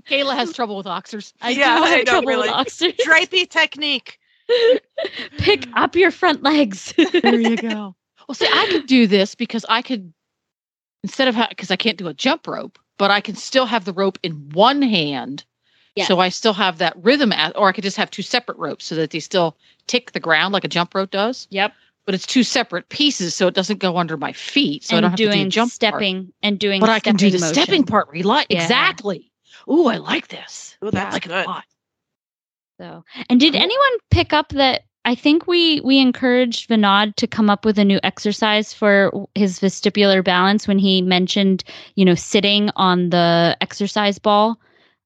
Kayla 0.09 0.35
has 0.37 0.53
trouble 0.53 0.77
with 0.77 0.87
oxers. 0.87 1.33
I 1.41 1.49
Yeah, 1.49 1.79
do 1.79 1.83
I 1.83 1.89
have 1.89 1.97
know, 2.05 2.11
trouble 2.13 2.27
really. 2.29 2.47
with 2.47 2.51
oxers. 2.55 2.93
Drapey 3.05 3.49
technique. 3.49 4.19
pick 5.37 5.67
up 5.75 5.97
your 5.97 6.11
front 6.11 6.43
legs 6.43 6.93
There 7.11 7.35
you 7.41 7.57
go. 7.57 7.93
Well, 8.25 8.35
see, 8.35 8.47
I 8.49 8.67
could 8.71 8.87
do 8.87 9.05
this 9.05 9.35
because 9.35 9.65
I 9.67 9.81
could 9.81 10.13
instead 11.03 11.27
of 11.27 11.35
because 11.49 11.71
I 11.71 11.75
can't 11.75 11.97
do 11.97 12.07
a 12.07 12.13
jump 12.13 12.47
rope, 12.47 12.79
but 12.99 13.09
I 13.09 13.21
can 13.21 13.35
still 13.35 13.65
have 13.65 13.85
the 13.85 13.93
rope 13.93 14.19
in 14.21 14.51
one 14.51 14.83
hand. 14.83 15.43
Yes. 15.95 16.07
So 16.07 16.19
I 16.19 16.29
still 16.29 16.53
have 16.53 16.77
that 16.77 16.95
rhythm, 17.03 17.31
at, 17.33 17.57
or 17.57 17.67
I 17.67 17.71
could 17.71 17.83
just 17.83 17.97
have 17.97 18.11
two 18.11 18.21
separate 18.21 18.57
ropes 18.59 18.85
so 18.85 18.93
that 18.95 19.09
they 19.09 19.19
still 19.19 19.57
tick 19.87 20.11
the 20.11 20.19
ground 20.19 20.53
like 20.53 20.63
a 20.63 20.67
jump 20.67 20.93
rope 20.93 21.09
does. 21.09 21.47
yep 21.49 21.73
But 22.05 22.13
it's 22.13 22.27
two 22.27 22.43
separate 22.43 22.87
pieces, 22.89 23.33
so 23.33 23.47
it 23.47 23.55
doesn't 23.55 23.79
go 23.79 23.97
under 23.97 24.15
my 24.17 24.31
feet. 24.33 24.83
So 24.83 24.95
I 24.95 25.01
don't 25.01 25.05
and 25.05 25.11
have 25.11 25.17
to 25.17 25.23
do 25.25 25.29
a 25.31 25.33
doing 25.33 25.49
jump 25.49 25.71
part. 25.71 25.73
stepping 25.75 26.31
and 26.43 26.59
doing 26.59 26.79
But 26.79 26.89
I 26.89 26.99
can 26.99 27.15
do 27.15 27.31
the 27.31 27.39
stepping 27.39 27.53
stepping 27.53 27.83
part 27.85 28.07
where 28.07 28.17
you 28.17 28.23
like 28.23 28.47
Yeah. 28.49 28.61
exactly. 28.63 29.31
Ooh, 29.69 29.87
I 29.87 29.97
like 29.97 30.27
this. 30.27 30.77
Ooh, 30.83 30.87
I 30.87 30.91
that's 30.91 31.15
like 31.15 31.25
it 31.25 31.31
a 31.31 31.33
good. 31.33 31.47
lot. 31.47 31.63
So, 32.79 33.03
and 33.29 33.39
did 33.39 33.55
anyone 33.55 33.97
pick 34.11 34.31
up 34.31 34.49
that? 34.49 34.83
I 35.05 35.15
think 35.15 35.47
we 35.47 35.79
we 35.81 35.99
encouraged 35.99 36.69
Vinod 36.69 37.15
to 37.15 37.27
come 37.27 37.49
up 37.49 37.65
with 37.65 37.79
a 37.79 37.85
new 37.85 37.99
exercise 38.03 38.73
for 38.73 39.27
his 39.35 39.59
vestibular 39.59 40.23
balance 40.23 40.67
when 40.67 40.77
he 40.77 41.01
mentioned, 41.01 41.63
you 41.95 42.05
know, 42.05 42.15
sitting 42.15 42.69
on 42.75 43.09
the 43.09 43.57
exercise 43.61 44.19
ball 44.19 44.59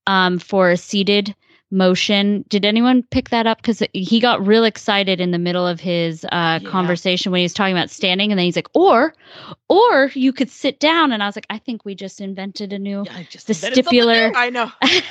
um, 0.08 0.40
for 0.40 0.76
seated 0.76 1.36
motion. 1.74 2.46
Did 2.48 2.64
anyone 2.64 3.04
pick 3.12 3.30
that 3.32 3.48
up? 3.48 3.58
Because 3.58 3.84
he 3.94 4.20
got 4.22 4.46
real 4.46 4.64
excited 4.64 5.20
in 5.20 5.32
the 5.32 5.40
middle 5.40 5.68
of 5.68 5.80
his 5.82 6.24
uh, 6.26 6.60
Yeah. 6.62 6.70
conversation 6.70 7.32
when 7.32 7.40
he 7.40 7.44
was 7.44 7.54
talking 7.54 7.76
about 7.76 7.90
standing, 7.90 8.32
and 8.32 8.38
then 8.40 8.46
he's 8.46 8.56
like, 8.56 8.70
"Or, 8.74 9.14
or 9.68 10.12
you 10.14 10.32
could 10.32 10.50
sit 10.50 10.80
down." 10.80 11.12
And 11.12 11.22
I 11.22 11.26
was 11.26 11.36
like, 11.36 11.48
"I 11.50 11.58
think 11.58 11.84
we 11.84 11.96
just 11.96 12.22
invented 12.22 12.72
a 12.72 12.80
new 12.80 13.04
Yeah, 13.06 13.18
I 13.18 13.24
vestibular." 13.24 14.32
I 14.36 14.50
know. 14.50 14.72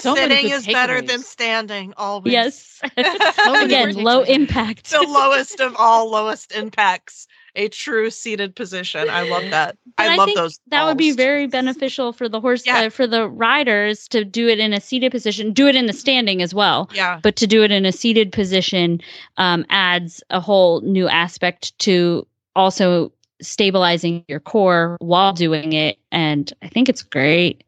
So 0.00 0.14
Sitting 0.14 0.48
good 0.48 0.52
is 0.52 0.66
better 0.66 1.02
than 1.02 1.20
standing. 1.20 1.92
Always. 1.98 2.32
yes. 2.32 2.80
many 2.96 3.64
Again, 3.66 3.92
low 3.94 4.22
impact. 4.22 4.90
the 4.90 5.02
lowest 5.02 5.60
of 5.60 5.76
all 5.78 6.10
lowest 6.10 6.52
impacts. 6.52 7.26
A 7.58 7.68
true 7.68 8.10
seated 8.10 8.54
position. 8.54 9.08
I 9.10 9.22
love 9.22 9.42
that. 9.50 9.76
But 9.96 10.06
I 10.06 10.16
love 10.16 10.26
think 10.26 10.38
those. 10.38 10.60
That 10.68 10.84
would 10.84 10.98
be 10.98 11.12
very 11.12 11.46
beneficial 11.46 12.12
for 12.12 12.28
the 12.28 12.40
horse, 12.40 12.66
Yeah. 12.66 12.80
uh, 12.82 12.90
for 12.90 13.06
the 13.06 13.28
riders 13.28 14.06
to 14.08 14.24
do 14.24 14.46
it 14.48 14.58
in 14.60 14.72
a 14.74 14.80
seated 14.80 15.10
position. 15.10 15.52
Do 15.52 15.66
it 15.66 15.74
in 15.74 15.86
the 15.86 15.92
standing 15.94 16.42
as 16.42 16.54
well, 16.54 16.90
Yeah. 16.94 17.18
but 17.22 17.36
to 17.36 17.46
do 17.46 17.62
it 17.62 17.70
in 17.72 17.86
a 17.86 17.92
seated 17.92 18.30
position 18.30 19.00
um, 19.38 19.64
adds 19.70 20.22
a 20.30 20.38
whole 20.38 20.82
new 20.82 21.08
aspect 21.08 21.76
to 21.80 22.26
also 22.54 23.10
stabilizing 23.40 24.24
your 24.28 24.40
core 24.40 24.96
while 25.00 25.32
doing 25.32 25.72
it. 25.72 25.98
And 26.12 26.52
I 26.62 26.68
think 26.68 26.88
it's 26.88 27.02
great. 27.02 27.64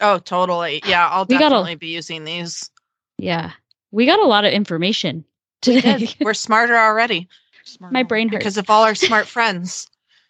Oh, 0.00 0.18
totally. 0.18 0.82
Yeah, 0.86 1.06
I'll 1.08 1.26
We 1.28 1.36
definitely 1.38 1.74
be 1.76 1.88
using 1.88 2.24
these. 2.24 2.70
Yeah, 3.18 3.52
we 3.92 4.06
got 4.06 4.18
a 4.18 4.26
lot 4.26 4.44
of 4.44 4.52
information 4.52 5.24
today. 5.60 6.08
We're 6.20 6.34
smarter 6.34 6.76
already 6.76 7.28
Smart 7.64 7.92
My 7.92 8.02
brain 8.02 8.28
hurts. 8.28 8.38
because 8.38 8.56
of 8.56 8.70
all 8.70 8.82
our 8.84 8.94
smart 9.06 9.26
friends. 9.26 9.86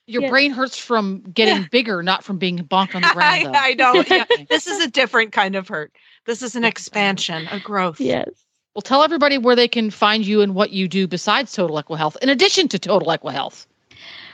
your 0.06 0.22
Yeah. 0.22 0.28
brain 0.30 0.50
hurts 0.50 0.76
from 0.78 1.22
getting 1.32 1.68
bigger, 1.70 2.02
not 2.02 2.24
from 2.24 2.38
being 2.38 2.58
bonked 2.58 2.94
on 2.94 3.02
the 3.02 3.08
ground. 3.12 3.46
though. 3.46 3.52
I 3.54 3.74
know. 3.74 4.04
Yeah. 4.08 4.24
this 4.48 4.66
is 4.66 4.80
a 4.84 4.88
different 4.90 5.32
kind 5.32 5.54
of 5.56 5.68
hurt. 5.68 5.92
This 6.26 6.42
is 6.42 6.56
an 6.56 6.64
expansion, 6.64 7.46
a 7.50 7.60
growth. 7.60 8.00
Yes. 8.00 8.28
Well, 8.74 8.82
tell 8.82 9.02
everybody 9.02 9.36
where 9.38 9.56
they 9.56 9.68
can 9.68 9.90
find 9.90 10.24
you 10.26 10.42
and 10.42 10.54
what 10.54 10.70
you 10.70 10.86
do 10.88 11.06
besides 11.08 11.52
Total 11.52 11.82
Equa 11.82 11.96
Health, 11.98 12.16
in 12.22 12.28
addition 12.28 12.68
to 12.68 12.78
Total 12.78 13.08
Equa 13.08 13.32
Health. 13.32 13.66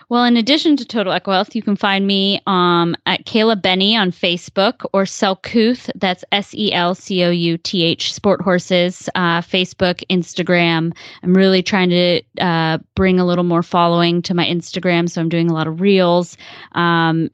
Well, 0.09 0.23
in 0.23 0.37
addition 0.37 0.77
to 0.77 0.85
Total 0.85 1.13
Eco 1.13 1.33
Health, 1.33 1.57
you 1.57 1.63
can 1.63 1.75
find 1.75 2.07
me 2.07 2.41
um, 2.47 2.95
at 3.07 3.27
Kayla 3.27 3.61
Benny 3.61 3.97
on 3.97 4.13
Facebook 4.13 4.87
or 4.93 5.03
Selcouth. 5.03 5.91
That's 5.97 6.25
S 6.31 6.55
E 6.55 6.73
L 6.73 6.95
C 6.95 7.25
O 7.25 7.31
U 7.31 7.59
T 7.59 7.83
H 7.83 8.15
Sport 8.15 8.41
Horses, 8.41 9.09
uh, 9.17 9.41
Facebook, 9.41 10.05
Instagram. 10.09 10.97
I'm 11.25 11.35
really 11.35 11.61
trying 11.61 11.91
to 11.91 12.23
uh, 12.41 12.79
bring 12.95 13.19
a 13.19 13.27
little 13.27 13.43
more 13.43 13.65
following 13.65 14.23
to 14.23 14.35
my 14.35 14.47
Instagram, 14.47 15.11
so 15.11 15.21
I'm 15.21 15.29
doing 15.29 15.51
a 15.51 15.55
lot 15.55 15.67
of 15.67 15.81
reels. 15.81 16.37
Um, 16.73 17.29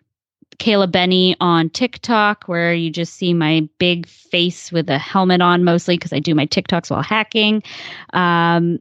Kayla 0.57 0.91
Benny 0.91 1.37
on 1.41 1.69
TikTok, 1.69 2.45
where 2.45 2.73
you 2.73 2.89
just 2.89 3.15
see 3.15 3.35
my 3.35 3.69
big 3.79 4.07
face 4.07 4.73
with 4.73 4.89
a 4.89 4.99
helmet 4.99 5.43
on, 5.43 5.65
mostly 5.65 5.99
because 5.99 6.13
I 6.15 6.21
do 6.21 6.35
my 6.35 6.47
TikToks 6.47 6.91
while 6.91 7.03
hacking. 7.03 7.63
Um, 8.15 8.79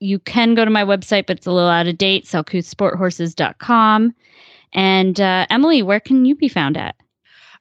you 0.00 0.18
can 0.18 0.54
go 0.54 0.64
to 0.64 0.70
my 0.70 0.84
website, 0.84 1.26
but 1.26 1.36
it's 1.36 1.46
a 1.46 1.52
little 1.52 1.68
out 1.68 1.86
of 1.86 1.98
date, 1.98 2.24
selcouthsporthorses.com. 2.24 4.14
And 4.72 5.20
uh, 5.20 5.46
Emily, 5.50 5.82
where 5.82 6.00
can 6.00 6.24
you 6.24 6.34
be 6.34 6.48
found 6.48 6.76
at? 6.76 6.96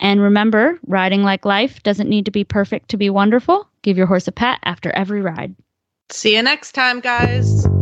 And 0.00 0.20
remember, 0.20 0.78
riding 0.86 1.22
like 1.22 1.44
life 1.44 1.82
doesn't 1.82 2.08
need 2.08 2.24
to 2.24 2.30
be 2.30 2.44
perfect 2.44 2.88
to 2.90 2.96
be 2.96 3.10
wonderful. 3.10 3.68
Give 3.82 3.96
your 3.96 4.06
horse 4.06 4.26
a 4.26 4.32
pat 4.32 4.58
after 4.64 4.90
every 4.90 5.20
ride. 5.20 5.54
See 6.10 6.36
you 6.36 6.42
next 6.42 6.72
time, 6.72 7.00
guys. 7.00 7.73